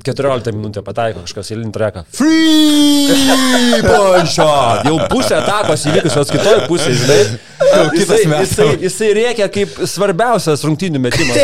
14 0.04 0.52
minutę 0.52 0.84
pataiko 0.84 1.24
kažkas 1.24 1.54
įlinį 1.56 1.72
trajeką. 1.76 2.04
Free 2.18 3.80
punch! 3.86 4.36
Jau 4.44 4.98
pusė 5.08 5.38
atakos 5.40 5.86
įvykusios 5.90 6.34
kitoj 6.36 6.60
pusėje, 6.68 6.98
žinai. 7.00 7.20
kitas 7.96 7.96
Jisai, 7.96 8.20
metas. 8.32 8.52
jisai, 8.52 8.68
jisai 8.84 9.12
rėkia 9.22 9.48
kaip 9.56 9.78
svarbiausias 9.88 10.66
rungtynių 10.68 11.00
metimas. 11.06 11.40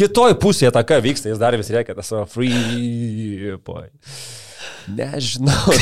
Kitoj 0.00 0.38
pusėje 0.40 0.72
ataka 0.72 1.02
vyksta, 1.04 1.28
jis 1.34 1.42
dar 1.42 1.58
vis 1.60 1.68
rėkia 1.74 1.98
tą 1.98 2.06
savo 2.06 2.24
free 2.32 3.58
point. 3.60 3.92
Nežinau. 4.92 5.74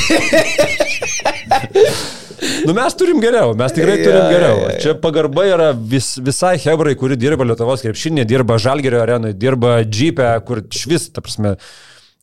nu 2.65 2.73
mes 2.73 2.93
turim 2.97 3.19
geriau, 3.21 3.53
mes 3.57 3.73
tikrai 3.75 3.97
Jo, 3.99 4.03
turim 4.07 4.25
geriau. 4.33 4.57
jo, 4.57 4.67
jo. 4.73 4.79
Čia 4.83 4.95
pagarba 5.01 5.45
yra 5.49 5.69
vis, 5.77 6.13
visai 6.23 6.55
Hebrai, 6.61 6.95
kuri 6.99 7.17
dirba 7.19 7.45
Lietuvos 7.47 7.83
krepšinė, 7.85 8.25
dirba 8.29 8.57
Žalgerio 8.61 9.01
arenui, 9.03 9.33
dirba 9.37 9.79
Džypė, 9.85 10.31
kur 10.47 10.63
švis, 10.73 11.09
ta 11.15 11.23
prasme, 11.25 11.55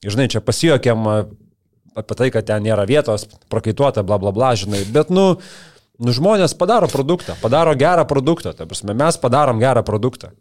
žinai, 0.06 0.28
čia 0.32 0.42
pasijokėm 0.44 1.06
a, 1.10 1.16
apie 1.98 2.18
tai, 2.18 2.30
kad 2.34 2.46
ten 2.50 2.66
nėra 2.66 2.86
vietos, 2.88 3.26
prakaituota, 3.52 4.04
bla 4.06 4.18
bla 4.22 4.34
bla, 4.34 4.52
žinai, 4.58 4.84
bet 4.94 5.10
nu, 5.14 5.30
nu 5.98 6.14
žmonės 6.14 6.54
padaro 6.58 6.90
produktą, 6.90 7.38
padaro 7.42 7.74
gerą 7.78 8.06
produktą, 8.10 8.54
ta 8.58 8.66
prasme, 8.70 8.94
mes 8.98 9.18
padarom 9.22 9.62
gerą 9.62 9.82
produktą. 9.86 10.34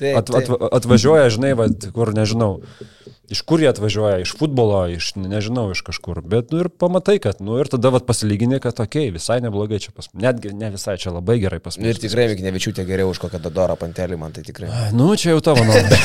Taip, 0.00 0.16
At, 0.22 0.30
at, 0.32 0.46
atvažiuoja, 0.80 1.26
žinai, 1.34 1.50
va, 1.52 1.66
kur 1.92 2.14
nežinau, 2.16 2.62
iš 3.30 3.40
kur 3.46 3.60
jie 3.62 3.68
atvažiuoja, 3.70 4.18
iš 4.22 4.34
futbolo, 4.38 4.86
iš, 4.90 5.14
nežinau, 5.16 5.70
iš 5.72 5.82
kažkur, 5.86 6.20
bet, 6.26 6.50
nu 6.52 6.58
ir 6.64 6.68
pamatai, 6.68 7.18
kad, 7.22 7.40
nu 7.44 7.58
ir 7.62 7.70
tada, 7.70 7.92
va, 7.94 8.00
pasilyginė, 8.04 8.58
kad, 8.62 8.74
okei, 8.82 9.08
okay, 9.08 9.14
visai 9.14 9.38
neblogai 9.44 9.78
čia 9.82 9.92
pas 9.94 10.08
mus, 10.10 10.22
netgi 10.22 10.52
ne 10.56 10.68
visai 10.74 10.96
čia 11.00 11.10
labai 11.14 11.38
gerai 11.42 11.60
pas 11.62 11.78
mus. 11.78 11.86
Ir 11.86 11.96
tikrai 12.02 12.28
Miknevičiūtė 12.32 12.82
geriau 12.88 13.08
už 13.12 13.18
kokią 13.22 13.40
Dadorą 13.42 13.76
pantelį, 13.80 14.16
man 14.20 14.30
tai 14.36 14.42
tikrai. 14.46 14.68
Nu, 14.96 15.12
čia 15.16 15.28
jau 15.36 15.40
tavo 15.44 15.62
nuomonė. 15.66 15.96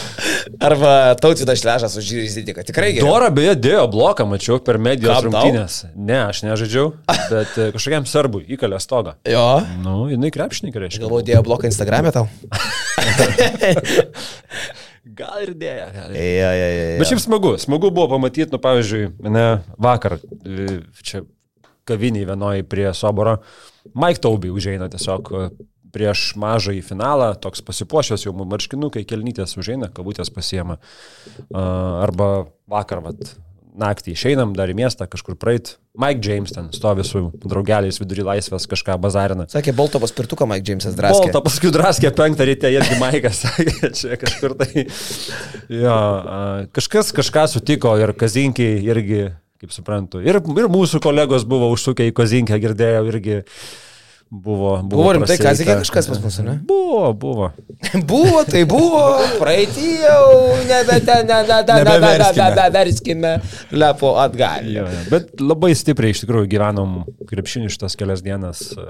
Arba 0.60 1.14
tautvydas 1.20 1.60
šležas 1.62 1.94
už 1.96 2.04
Žydį, 2.10 2.54
kad 2.56 2.66
tikrai 2.68 2.90
geriau. 2.92 3.08
Dora 3.14 3.30
beje 3.32 3.54
dėjo 3.56 3.86
bloką, 3.92 4.26
mačiau 4.28 4.58
per 4.64 4.78
medijos 4.82 5.22
rungtynės. 5.24 5.78
Ne, 5.96 6.18
aš 6.26 6.42
nežaidžiau, 6.44 6.92
bet 7.32 7.56
e, 7.56 7.70
kažkokiam 7.76 8.06
serbui 8.08 8.44
įkalė 8.56 8.80
stogą. 8.82 9.16
Jo. 9.28 9.62
Nu, 9.84 10.02
jinai 10.10 10.32
krepšininkai 10.34 10.84
reiškia. 10.84 11.04
Galvoju, 11.06 11.26
dėjo 11.30 11.42
bloką 11.46 11.70
Instagram'e 11.70 12.12
tau. 12.16 12.26
Gal 15.20 15.42
ir 15.46 15.54
dėjo. 15.58 15.88
Gal 15.94 16.14
ir... 16.14 16.20
Ja, 16.20 16.52
ja, 16.54 16.68
ja, 16.68 16.86
ja. 16.92 17.00
Bet 17.00 17.10
šiaip 17.10 17.22
smagu, 17.24 17.54
smagu 17.60 17.90
buvo 17.90 18.06
pamatyti, 18.12 18.50
nu 18.52 18.60
pavyzdžiui, 18.62 19.10
ne, 19.32 19.46
vakar 19.80 20.18
e, 20.20 20.80
čia 21.02 21.24
kaviniai 21.88 22.28
vienoje 22.28 22.66
prie 22.68 22.88
Soboro, 22.94 23.38
Mike 23.96 24.22
Taubai 24.22 24.52
užeina 24.54 24.90
tiesiog 24.92 25.32
e, 25.32 25.44
prieš 25.90 26.34
mažą 26.40 26.74
į 26.76 26.82
finalą, 26.86 27.32
toks 27.42 27.64
pasipuošęs 27.66 28.26
jau 28.26 28.34
marškinukai, 28.38 29.02
kelnytės 29.08 29.56
užeina, 29.58 29.90
kabutės 29.94 30.30
pasiema. 30.30 30.78
Arba 31.50 32.28
vakar, 32.70 33.02
vat, 33.04 33.32
naktį 33.80 34.14
išeinam 34.14 34.52
dar 34.56 34.70
į 34.70 34.76
miestą, 34.78 35.08
kažkur 35.10 35.36
praeit. 35.40 35.74
Mike 36.00 36.22
James 36.22 36.52
ten 36.54 36.68
stovi 36.74 37.04
su 37.06 37.24
draugeliais 37.42 37.98
vidury 38.00 38.22
laisvės, 38.26 38.68
kažką 38.70 38.94
bazarina. 39.02 39.48
Sakė, 39.50 39.74
Bolto 39.76 40.00
paspirtuką 40.02 40.46
Mike 40.48 40.68
Jamesas 40.68 40.94
draskė. 40.98 41.26
Bolta 41.26 41.42
paskui 41.44 41.72
draskė 41.74 42.12
penktą 42.16 42.46
ryte, 42.46 42.70
irgi 42.70 42.98
Maikas 43.00 43.42
sakė, 43.42 43.90
čia 43.98 44.20
kažkur 44.20 44.54
tai. 44.60 44.86
Jo, 45.72 45.98
kažkas 46.76 47.12
kažką 47.16 47.46
sutiko 47.56 47.96
ir 48.00 48.14
kazinkiai 48.18 48.80
irgi, 48.86 49.26
kaip 49.60 49.74
suprantu. 49.74 50.22
Ir, 50.22 50.38
ir 50.38 50.72
mūsų 50.72 51.02
kolegos 51.04 51.46
buvo 51.48 51.72
užsukę 51.74 52.06
į 52.10 52.16
kazinkę, 52.16 52.60
girdėjau 52.62 53.06
irgi. 53.10 53.40
Buvo, 54.30 54.76
buvo, 54.82 55.02
buvo 55.02 55.12
rimtai, 55.16 55.34
ką 55.42 55.52
sakė 55.58 55.74
kažkas 55.80 56.06
pas 56.06 56.20
mus, 56.22 56.36
ne? 56.46 56.52
Buvo, 56.62 57.08
buvo. 57.18 57.48
buvo, 58.12 58.44
tai 58.46 58.60
buvo, 58.70 59.00
praeitį 59.40 59.88
jau 60.04 60.28
nebeverskime 62.54 63.32
lepo 63.74 64.12
atgal. 64.22 64.70
Jo, 64.70 64.84
jo. 64.86 65.02
Bet 65.10 65.42
labai 65.42 65.72
stipriai 65.74 66.14
iš 66.14 66.22
tikrųjų 66.22 66.46
gyvenom 66.52 66.94
krepšinį 67.26 67.72
šitas 67.74 67.98
kelias 67.98 68.22
dienas. 68.22 68.62
E, 68.70 68.86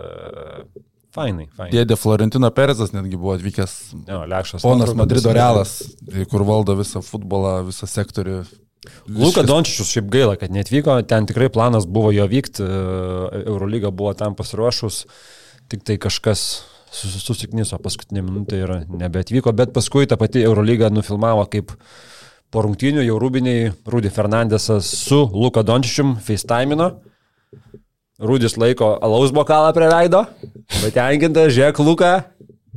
fainai, 1.17 1.49
fainai. 1.57 1.73
Dėdė 1.73 1.97
Florentino 1.97 2.53
Perezas 2.53 2.93
netgi 2.93 3.17
buvo 3.17 3.33
atvykęs. 3.39 3.79
Jo, 4.13 4.21
lėkštas. 4.29 4.61
Ponas 4.69 4.93
Madrido 4.93 5.33
Realas, 5.33 5.79
kur 6.29 6.45
valdo 6.45 6.77
visą 6.83 7.01
futbolą, 7.01 7.63
visą 7.73 7.89
sektorių, 7.89 8.43
Luka 9.13 9.43
Dončičius 9.45 9.91
šiaip 9.93 10.07
gaila, 10.13 10.37
kad 10.41 10.53
netvyko, 10.55 10.95
ten 11.09 11.27
tikrai 11.29 11.51
planas 11.53 11.85
buvo 11.85 12.13
jo 12.17 12.25
vykti, 12.31 12.65
Eurolyga 13.45 13.91
buvo 13.93 14.15
tam 14.17 14.35
pasiruošus, 14.39 15.03
tik 15.69 15.85
tai 15.85 15.99
kažkas 16.01 16.45
sus- 16.91 17.19
susikniso 17.23 17.77
paskutinė 17.83 18.23
minutė 18.25 18.63
ir 18.65 18.73
nebeatvyko, 18.89 19.53
bet 19.53 19.75
paskui 19.77 20.09
ta 20.09 20.17
pati 20.21 20.41
Eurolyga 20.47 20.89
nufilmavo 20.91 21.45
kaip 21.53 21.75
po 22.51 22.65
rungtynių 22.65 23.05
jau 23.05 23.19
rūbiniai 23.23 23.69
Rūdi 23.87 24.11
Fernandesas 24.11 24.89
su 25.05 25.21
Luka 25.29 25.63
Dončičium 25.63 26.17
FaceTime'ino. 26.25 26.89
Rūdis 28.21 28.57
laiko 28.61 28.95
alaus 29.01 29.31
bokalą 29.33 29.71
prie 29.77 29.87
veido, 29.89 30.25
patenkinta, 30.81 31.47
žiūrėk 31.53 31.79
Luka, 31.87 32.11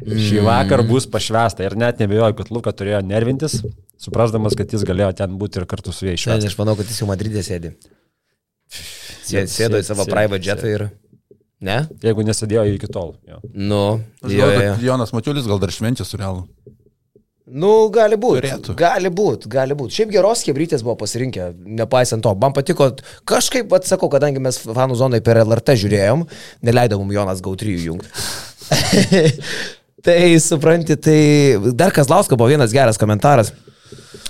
šį 0.04 0.44
vakar 0.46 0.84
bus 0.88 1.08
pašvesta 1.12 1.66
ir 1.66 1.76
net 1.80 2.00
nebejoju, 2.00 2.38
kad 2.38 2.52
Luka 2.54 2.72
turėjo 2.72 3.02
nervintis, 3.04 3.58
suprasdamas, 4.04 4.56
kad 4.60 4.74
jis 4.76 4.84
galėjo 4.88 5.12
ten 5.22 5.38
būti 5.40 5.62
ir 5.62 5.68
kartu 5.70 5.96
su 5.96 6.08
jais 6.08 6.18
Ne, 6.18 6.24
švęsti. 6.26 6.52
aš 6.52 6.60
manau, 6.60 6.76
kad 6.80 6.90
jis 6.92 7.02
jau 7.02 7.10
Madridė 7.10 7.44
sėdi. 7.46 7.74
Sėdo, 8.74 9.48
sėdo 9.52 9.80
į 9.80 9.88
savo 9.88 10.06
Sėdi, 10.06 10.16
private 10.16 10.50
jetą 10.50 10.70
ir... 10.72 10.88
Ne? 11.64 11.78
Jeigu 12.04 12.26
nesėdėjo 12.28 12.66
iki 12.76 12.90
tol. 12.92 13.14
Jo. 13.24 13.38
Nu, 13.56 13.84
jo, 14.28 14.36
jo. 14.36 14.48
kad 14.52 14.82
Jonas 14.84 15.14
Matiulis 15.16 15.46
gal 15.48 15.62
dar 15.62 15.72
švenčia 15.72 16.04
su 16.04 16.20
realu. 16.20 16.44
Nu, 17.44 17.70
gali 17.92 18.16
būti. 18.20 18.42
Turėtų. 18.42 18.74
Gali 18.80 19.10
būti, 19.12 19.50
gali 19.52 19.76
būti. 19.76 19.98
Šiaip 19.98 20.12
geros 20.12 20.44
kebrytės 20.48 20.84
buvo 20.84 20.96
pasirinkę, 21.02 21.50
nepaisant 21.80 22.24
to. 22.24 22.32
Man 22.40 22.56
patiko, 22.56 22.90
kažkaip, 23.28 23.72
atsakau, 23.76 24.08
kadangi 24.12 24.44
mes 24.44 24.62
fanų 24.64 24.96
zonai 25.00 25.20
per 25.24 25.42
LRT 25.44 25.76
žiūrėjom, 25.84 26.24
neleido 26.64 27.00
mums 27.02 27.16
Jonas 27.16 27.44
Gautrijų 27.44 27.90
jungti. 27.90 28.12
tai, 30.08 30.18
supranti, 30.44 30.96
tai 30.96 31.20
dar 31.76 31.96
Kazlausko 31.96 32.40
buvo 32.40 32.52
vienas 32.52 32.76
geras 32.76 33.00
komentaras. 33.00 33.52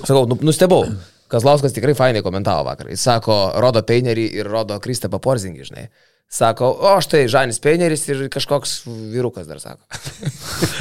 Sakau, 0.04 0.26
nu, 0.30 0.38
nustebau. 0.44 0.86
Kazlauskas 1.34 1.74
tikrai 1.74 1.96
fainai 1.98 2.22
komentavo 2.26 2.66
vakar. 2.68 2.90
Jis 2.94 3.04
sako, 3.08 3.36
rodo 3.64 3.82
Peinerį 3.88 4.28
ir 4.38 4.50
rodo 4.52 4.76
Kristapą 4.84 5.18
Porzingį, 5.24 5.70
žinai. 5.70 5.86
Sako, 6.34 6.70
o 6.90 6.96
štai 7.04 7.24
Žanis 7.30 7.60
Peineris 7.62 8.04
ir 8.10 8.26
kažkoks 8.34 8.84
vyrukas 9.14 9.48
dar 9.50 9.62
sako. 9.62 9.86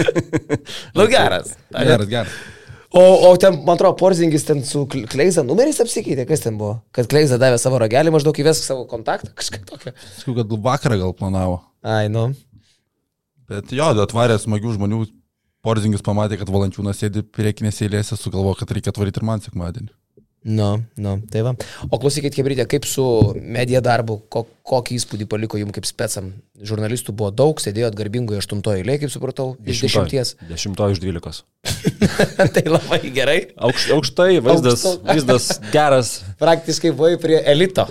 nu 0.96 1.06
geras. 1.12 1.54
Geras, 1.72 2.08
geras. 2.10 2.36
O, 2.92 3.00
o 3.30 3.36
ten, 3.40 3.56
man 3.64 3.78
atrodo, 3.78 3.96
Porzingis 3.96 4.44
ten 4.44 4.60
su 4.68 4.84
Kle- 4.90 5.06
Kleiza 5.08 5.40
numeris 5.46 5.78
apsikeitė, 5.80 6.26
kas 6.28 6.42
ten 6.44 6.58
buvo? 6.60 6.82
Kad 6.92 7.08
Kleiza 7.08 7.38
davė 7.40 7.56
savo 7.60 7.78
ragelį, 7.80 8.12
maždaug 8.12 8.36
įvesk 8.42 8.66
savo 8.66 8.84
kontaktą, 8.90 9.32
kažką 9.40 9.62
tokio. 9.68 9.94
Sakau, 10.18 10.36
kad 10.42 10.52
vakarą 10.66 10.98
gal 11.00 11.14
planavo. 11.16 11.62
Ai, 11.80 12.10
nu. 12.12 12.26
Bet 13.48 13.72
jo, 13.72 13.88
atvarė 14.04 14.36
smagių 14.40 14.76
žmonių. 14.76 15.06
Porzingis 15.62 16.02
pamatė, 16.02 16.40
kad 16.40 16.50
valančiūnas 16.50 16.98
sėdi 17.04 17.22
priekinėse 17.22 17.86
eilėse, 17.86 18.16
sugalvo, 18.18 18.54
kad 18.58 18.70
reikia 18.74 18.90
atvaryti 18.90 19.22
ir 19.22 19.26
man 19.28 19.42
sekmadienį. 19.44 19.92
Nu, 20.42 20.82
nu, 20.98 21.12
tai 21.30 21.44
va. 21.46 21.52
O 21.86 21.98
klausykit, 22.02 22.34
Kebrytė, 22.34 22.64
kaip 22.66 22.86
su 22.90 23.04
medija 23.38 23.78
darbu, 23.84 24.16
ko, 24.26 24.42
kokį 24.66 24.96
įspūdį 24.98 25.28
paliko 25.30 25.60
jums 25.60 25.76
kaip 25.76 25.86
specam? 25.86 26.32
Žurnalistų 26.58 27.14
buvo 27.14 27.30
daug, 27.30 27.62
sėdėjot 27.62 27.94
garbingoje 27.94 28.42
aštuntoje 28.42 28.82
eilėje, 28.82 29.04
kaip 29.04 29.12
supratau, 29.14 29.46
iš 29.62 29.84
dešimties. 29.86 30.34
Dešimtoji 30.50 30.96
iš 30.96 31.02
dvylikos. 31.04 31.38
tai 32.56 32.64
labai 32.66 32.98
gerai. 33.14 33.38
Aukš, 33.54 33.86
aukštai, 33.94 34.40
vaizdas, 34.42 34.82
Aukšta. 34.82 35.12
vaizdas 35.12 35.48
geras. 35.70 36.12
Praktiškai 36.42 36.90
buvai 36.90 37.14
prie 37.22 37.38
elito. 37.54 37.86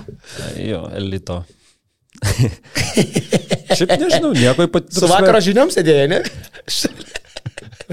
Jo, 0.60 0.84
elito. 1.00 1.46
Šiaip 3.80 3.96
nežinau, 3.96 4.36
nieko 4.36 4.68
ypatingo. 4.68 5.00
Su 5.00 5.08
vakaro 5.08 5.40
žiniom 5.48 5.72
sėdėjai, 5.72 6.12
ne? 6.12 6.24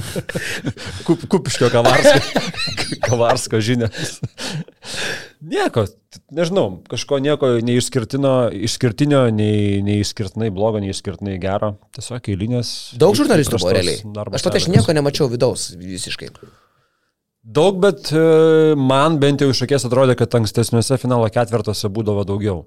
Kup, 1.07 1.25
kupiškio 1.31 1.71
kavarsko, 1.73 2.45
kavarsko 3.07 3.61
žinias. 3.65 4.19
Nieko, 5.39 5.85
nežinau, 6.35 6.81
kažko 6.91 7.21
nieko 7.23 7.51
neišskirtino, 7.65 8.35
išskirtinio, 8.69 9.25
nei, 9.35 9.83
nei 9.87 10.01
išskirtinai 10.03 10.51
blogo, 10.55 10.83
nei 10.83 10.95
išskirtinai 10.95 11.37
gero. 11.43 11.75
Tiesiog 11.97 12.31
eilinės. 12.35 12.73
Daug 12.99 13.19
žurnalistų 13.19 13.61
buvo 13.61 13.75
realiai. 13.77 14.01
Aš 14.03 14.47
pat 14.47 14.59
aš 14.59 14.67
sąlygos. 14.67 14.73
nieko 14.77 14.97
nemačiau 14.99 15.31
vidaus 15.31 15.71
visiškai. 15.79 16.33
Daug, 17.49 17.79
bet 17.81 18.11
e, 18.13 18.75
man 18.77 19.17
bent 19.23 19.41
jau 19.41 19.49
iš 19.53 19.63
akies 19.65 19.87
atrodė, 19.89 20.19
kad 20.19 20.35
ankstesniuose 20.37 20.99
finalo 21.01 21.29
ketvirtuose 21.33 21.89
būdavo 21.95 22.27
daugiau. 22.29 22.67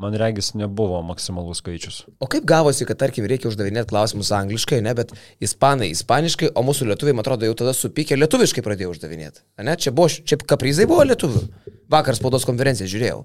Man 0.00 0.14
regis 0.16 0.54
nebuvo 0.56 1.02
maksimalus 1.04 1.60
skaičius. 1.60 1.98
O 2.16 2.26
kaip 2.30 2.46
gavosi, 2.48 2.86
kad, 2.88 2.96
tarkim, 3.02 3.26
reikia 3.28 3.50
uždavinėti 3.50 3.90
klausimus 3.90 4.30
angliškai, 4.32 4.78
ne, 4.84 4.94
bet 4.96 5.12
ispanai 5.44 5.90
ispaniškai, 5.92 6.48
o 6.56 6.64
mūsų 6.64 6.88
lietuviai, 6.88 7.16
man 7.18 7.26
atrodo, 7.26 7.44
jau 7.44 7.58
tada 7.60 7.74
supykė 7.76 8.16
lietuviškai 8.16 8.64
pradėjo 8.64 8.94
uždavinėti. 8.94 9.44
Ne, 9.60 9.76
čia 9.76 9.92
buvo, 9.92 10.08
čia 10.08 10.40
kaprizai 10.40 10.88
buvo 10.88 11.04
lietuvių. 11.10 11.44
Vakar 11.92 12.16
spaudos 12.16 12.48
konferenciją 12.48 12.88
žiūrėjau. 12.88 13.20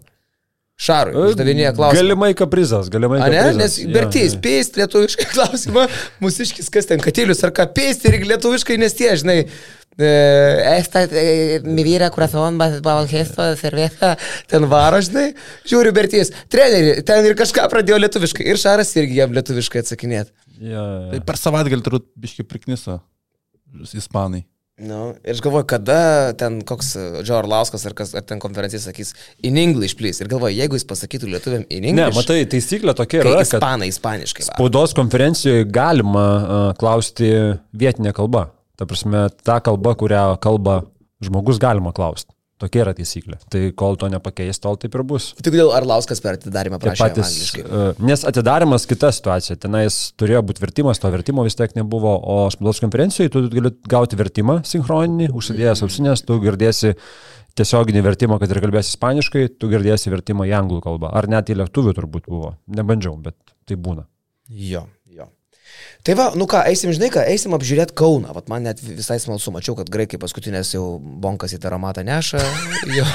Šarui, 0.78 1.16
uždavinėja 1.32 1.72
klausimus. 1.74 2.04
Galimai 2.04 2.30
kaprizas, 2.38 2.90
galimai 2.94 3.18
A 3.26 3.32
ne, 3.34 3.40
kaprizas. 3.42 3.80
nes 3.82 3.96
Bertys, 3.96 4.36
jo. 4.36 4.42
pėst 4.44 4.78
lietuviškai 4.78 5.26
klausimą, 5.34 5.88
mūsiškis 6.22 6.70
kas 6.74 6.90
ten 6.92 7.02
katilius 7.02 7.42
ar 7.48 7.54
ką 7.58 7.66
pėst 7.74 8.06
ir 8.06 8.20
lietuviškai, 8.30 8.78
nes 8.78 8.94
tie, 8.94 9.10
žinai, 9.18 9.40
e, 9.98 10.12
esta, 10.76 11.08
e, 11.10 11.58
mi 11.66 11.82
vyra, 11.88 12.12
corazón, 12.14 12.60
bal 12.62 13.10
gesto, 13.10 13.48
cerveza, 13.58 14.14
ten 14.52 14.68
varo, 14.70 15.02
žinai, 15.02 15.32
žiūriu 15.66 15.96
Bertys, 15.98 16.30
treneri, 16.54 17.00
ten 17.08 17.26
ir 17.26 17.34
kažką 17.42 17.66
pradėjo 17.74 17.98
lietuviškai 18.06 18.46
ir 18.46 18.62
Šaras 18.62 18.94
irgi 19.02 19.18
jam 19.24 19.34
lietuviškai 19.34 19.82
atsakinėti. 19.82 20.30
Jo, 20.62 20.78
jo. 20.78 21.10
Tai 21.16 21.24
per 21.26 21.42
savaitgalį 21.42 21.90
turbūt 21.90 22.06
biški 22.22 22.46
prikniso 22.46 23.00
ispanai. 23.98 24.46
Nu, 24.78 25.16
ir 25.26 25.34
aš 25.34 25.40
galvoju, 25.42 25.66
kada 25.66 26.34
ten 26.38 26.60
koks 26.62 26.92
Džo 27.26 27.40
Arlauskas 27.40 27.82
ar, 27.90 27.96
kas, 27.98 28.12
ar 28.14 28.22
ten 28.30 28.38
konferencija 28.38 28.78
sakys 28.84 29.16
in 29.42 29.58
English, 29.58 29.98
please. 29.98 30.22
Ir 30.22 30.30
galvoju, 30.30 30.54
jeigu 30.54 30.78
jis 30.78 30.86
pasakytų 30.86 31.32
lietuviam 31.32 31.64
in 31.74 31.82
Ne, 31.88 31.96
English, 31.96 32.20
matai, 32.20 32.44
taisyklė 32.52 32.94
tokia 33.00 33.24
yra, 33.24 33.40
ispanai 33.42 33.90
ispaniškai. 33.90 34.46
va. 34.46 34.54
spaudos 34.54 34.94
konferencijoje 34.98 35.66
galima 35.66 36.28
uh, 36.38 36.68
klausti 36.78 37.32
vietinę 37.74 38.14
kalbą. 38.14 38.52
Ta 38.78 38.86
prasme, 38.86 39.26
ta 39.42 39.58
kalba, 39.66 39.96
kurią 39.98 40.36
kalba 40.46 40.84
žmogus, 41.26 41.58
galima 41.58 41.90
klausti. 41.98 42.37
Tokia 42.58 42.82
yra 42.88 42.94
taisyklė. 42.98 43.38
Tai 43.54 43.60
kol 43.78 44.00
to 44.02 44.10
nepakeis, 44.10 44.58
tol 44.62 44.80
taip 44.82 44.96
ir 44.98 45.04
bus. 45.06 45.30
Tik 45.38 45.54
dėl 45.54 45.70
Arlauskas 45.78 46.22
per 46.24 46.40
atidarimą 46.40 46.80
prašė 46.82 47.04
patys, 47.04 47.30
angliškai. 47.30 47.66
uh, 47.68 48.00
nes 48.10 48.26
atidarimas 48.26 48.88
kita 48.90 49.12
situacija. 49.14 49.60
Tenais 49.62 49.98
turėjo 50.18 50.42
būti 50.50 50.64
vertimas, 50.64 50.98
to 51.02 51.12
vertimo 51.14 51.46
vis 51.46 51.58
tiek 51.60 51.76
nebuvo, 51.78 52.16
o 52.18 52.40
spaudos 52.54 52.82
konferencijoje 52.82 53.34
tu 53.36 53.46
gali 53.54 53.74
gauti 53.86 54.18
vertimą 54.18 54.64
sinchroninį, 54.66 55.30
užsidėjęs 55.38 55.86
ausinės, 55.86 56.26
tu 56.26 56.40
girdėsi 56.42 56.96
tiesioginį 57.58 58.04
vertimą, 58.06 58.42
kad 58.42 58.50
ir 58.54 58.64
kalbėsi 58.66 58.96
ispaniškai, 58.96 59.48
tu 59.62 59.70
girdėsi 59.70 60.14
vertimą 60.14 60.50
į 60.50 60.58
anglų 60.58 60.82
kalbą. 60.86 61.14
Ar 61.14 61.30
net 61.30 61.54
į 61.54 61.62
lietuvių 61.62 61.94
turbūt 61.98 62.30
buvo. 62.30 62.56
Nebandžiau, 62.74 63.18
bet 63.22 63.38
tai 63.70 63.78
būna. 63.78 64.10
Jo. 64.50 64.88
Tai 66.08 66.14
va, 66.16 66.28
nu 66.40 66.46
ką, 66.48 66.62
eisim, 66.70 66.94
žinai 66.96 67.10
ką, 67.12 67.24
eisim 67.28 67.56
apžiūrėti 67.58 67.96
Kauną. 67.98 68.32
Vat 68.36 68.48
man 68.52 68.64
net 68.64 68.80
visai 68.80 69.18
smalsu, 69.20 69.52
mačiau, 69.52 69.76
kad 69.76 69.90
graikai 69.92 70.20
paskutinės 70.22 70.72
jau 70.72 70.86
bonkas 71.02 71.52
į 71.58 71.60
taromatą 71.64 72.06
neša. 72.08 72.44
Jau, 72.88 73.08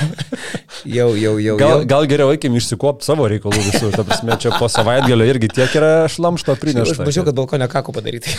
jau, 0.83 1.13
jau, 1.17 1.35
jau. 1.39 1.57
Gal, 1.61 1.77
jau. 1.79 1.89
gal 1.89 2.07
geriau 2.11 2.33
eikim 2.35 2.57
išsikopti 2.59 3.07
savo 3.07 3.29
reikalų 3.31 3.61
visų. 3.69 3.93
Ta 3.95 4.05
prasme, 4.07 4.37
čia 4.43 4.53
po 4.59 4.69
savaitgalio 4.73 5.29
irgi 5.31 5.49
tiek 5.55 5.77
yra 5.79 5.93
šlamšto 6.11 6.57
Aš 6.57 6.61
prinešta. 6.63 7.07
mačiau, 7.07 7.25
kad 7.29 7.39
balkonė 7.39 7.69
kako 7.73 7.95
padaryti. 7.97 8.35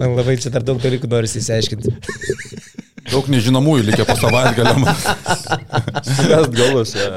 Man 0.00 0.16
labai 0.18 0.36
čia 0.42 0.50
dar 0.54 0.66
daug 0.66 0.82
dalykų 0.82 1.08
norisi 1.12 1.40
įsiaiškinti. 1.40 1.94
Daug 3.12 3.28
nežinomųjų 3.30 3.86
likę 3.92 4.04
po 4.08 4.16
savaitgalio. 4.18 4.74
Mes 4.82 6.50
galus. 6.58 6.96
ja. 6.98 7.14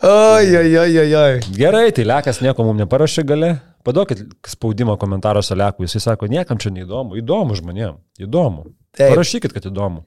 Oi, 0.00 0.56
oi, 0.56 0.76
oi, 0.78 0.98
oi, 0.98 1.14
oi. 1.14 1.40
Gerai, 1.52 1.90
tai 1.92 2.06
Lekas 2.08 2.38
nieko 2.40 2.64
mums 2.64 2.80
neparašė 2.80 3.20
gale. 3.28 3.50
Paduokit 3.84 4.22
spaudimą 4.48 4.94
komentaruose 5.00 5.52
Lekui. 5.52 5.84
Jisai 5.84 6.00
sako, 6.06 6.28
niekam 6.32 6.56
čia 6.60 6.72
neįdomu. 6.72 7.18
Įdomu 7.20 7.58
žmonėm. 7.58 7.98
Įdomu. 8.24 8.64
Taip. 8.96 9.12
Parašykit, 9.12 9.52
kad 9.52 9.68
įdomu. 9.68 10.00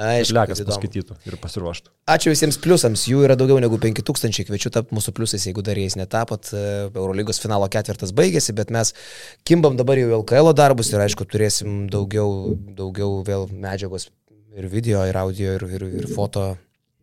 Aišku, 0.00 0.32
Lekas 0.38 0.56
kad 0.56 0.64
įdomu. 0.64 0.72
paskaitytų 0.72 1.18
ir 1.28 1.36
pasiruoštų. 1.42 1.92
Ačiū 2.16 2.32
visiems 2.32 2.56
pliusams, 2.64 3.04
jų 3.12 3.20
yra 3.28 3.36
daugiau 3.36 3.60
negu 3.60 3.76
5000, 3.84 4.48
kviečiu 4.48 4.72
tapti 4.72 4.96
mūsų 4.96 5.12
pliusais, 5.14 5.44
jeigu 5.44 5.62
dar 5.62 5.76
jais 5.76 6.00
netapot. 6.00 6.48
E, 6.56 6.64
Eurolygos 6.88 7.44
finalo 7.44 7.68
ketvirtas 7.68 8.16
baigėsi, 8.16 8.56
bet 8.56 8.72
mes 8.74 8.96
kimbam 9.44 9.76
dabar 9.76 10.00
jau 10.00 10.22
LKL 10.22 10.54
darbus 10.56 10.90
ir 10.96 11.04
aišku 11.04 11.28
turėsim 11.28 11.84
daugiau, 11.92 12.56
daugiau 12.80 13.20
vėl 13.28 13.46
medžiagos 13.52 14.08
ir 14.56 14.72
video, 14.72 15.04
ir 15.04 15.20
audio, 15.20 15.58
ir, 15.60 15.68
ir, 15.68 15.90
ir 16.00 16.14
foto, 16.16 16.54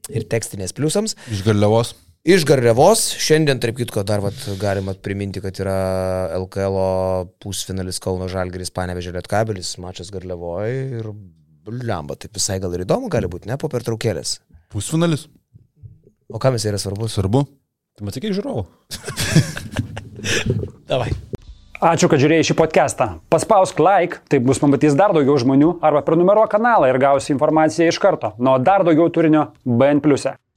ir 0.09 0.25
tekstinės 0.25 0.73
pliusams. 0.73 1.15
Iš 1.29 1.45
Garliavos. 1.45 1.93
Iš 2.21 2.43
Garliavos, 2.45 2.99
šiandien, 3.17 3.57
tarp 3.57 3.79
kitko, 3.79 4.03
dar 4.05 4.21
vat, 4.21 4.35
galima 4.61 4.93
priminti, 4.93 5.41
kad 5.41 5.57
yra 5.57 5.77
LKL 6.37 6.75
pusfinalis 7.41 7.97
Kauno 8.03 8.27
Žalgiris, 8.29 8.69
Panevežė 8.75 9.15
Lietkabelis, 9.15 9.71
mačas 9.81 10.11
Garliavoje 10.13 10.99
ir 10.99 11.09
lemba, 11.65 12.13
taip 12.21 12.37
visai 12.37 12.59
gal 12.61 12.75
ir 12.77 12.83
įdomu 12.85 13.09
gali 13.09 13.25
būti, 13.25 13.49
ne 13.49 13.57
po 13.57 13.71
pertraukėlės. 13.73 14.35
Pusfinalis. 14.69 15.23
O 16.29 16.37
kam 16.37 16.59
jis 16.59 16.67
yra 16.69 16.81
svarbus? 16.83 17.15
Svarbu. 17.17 17.41
Tai 17.97 18.05
matai, 18.05 18.21
kiek 18.21 18.37
žiūrovų. 18.37 18.67
Davai. 20.93 21.09
Ačiū, 21.81 22.05
kad 22.05 22.21
žiūrėjai 22.21 22.51
šį 22.51 22.57
podcastą. 22.61 23.09
Paspausk 23.33 23.81
like, 23.81 24.21
taip 24.29 24.45
bus 24.45 24.61
pamatys 24.61 24.93
dar 24.93 25.17
daugiau 25.17 25.41
žmonių, 25.41 25.79
arba 25.81 26.05
prenumeruok 26.05 26.53
kanalą 26.53 26.93
ir 26.93 27.01
gausi 27.01 27.33
informaciją 27.33 27.89
iš 27.89 27.97
karto. 27.97 28.35
Nuo 28.37 28.59
dar 28.61 28.85
daugiau 28.85 29.09
turinio 29.09 29.47
BN⁇. 29.65 30.05
E. 30.35 30.50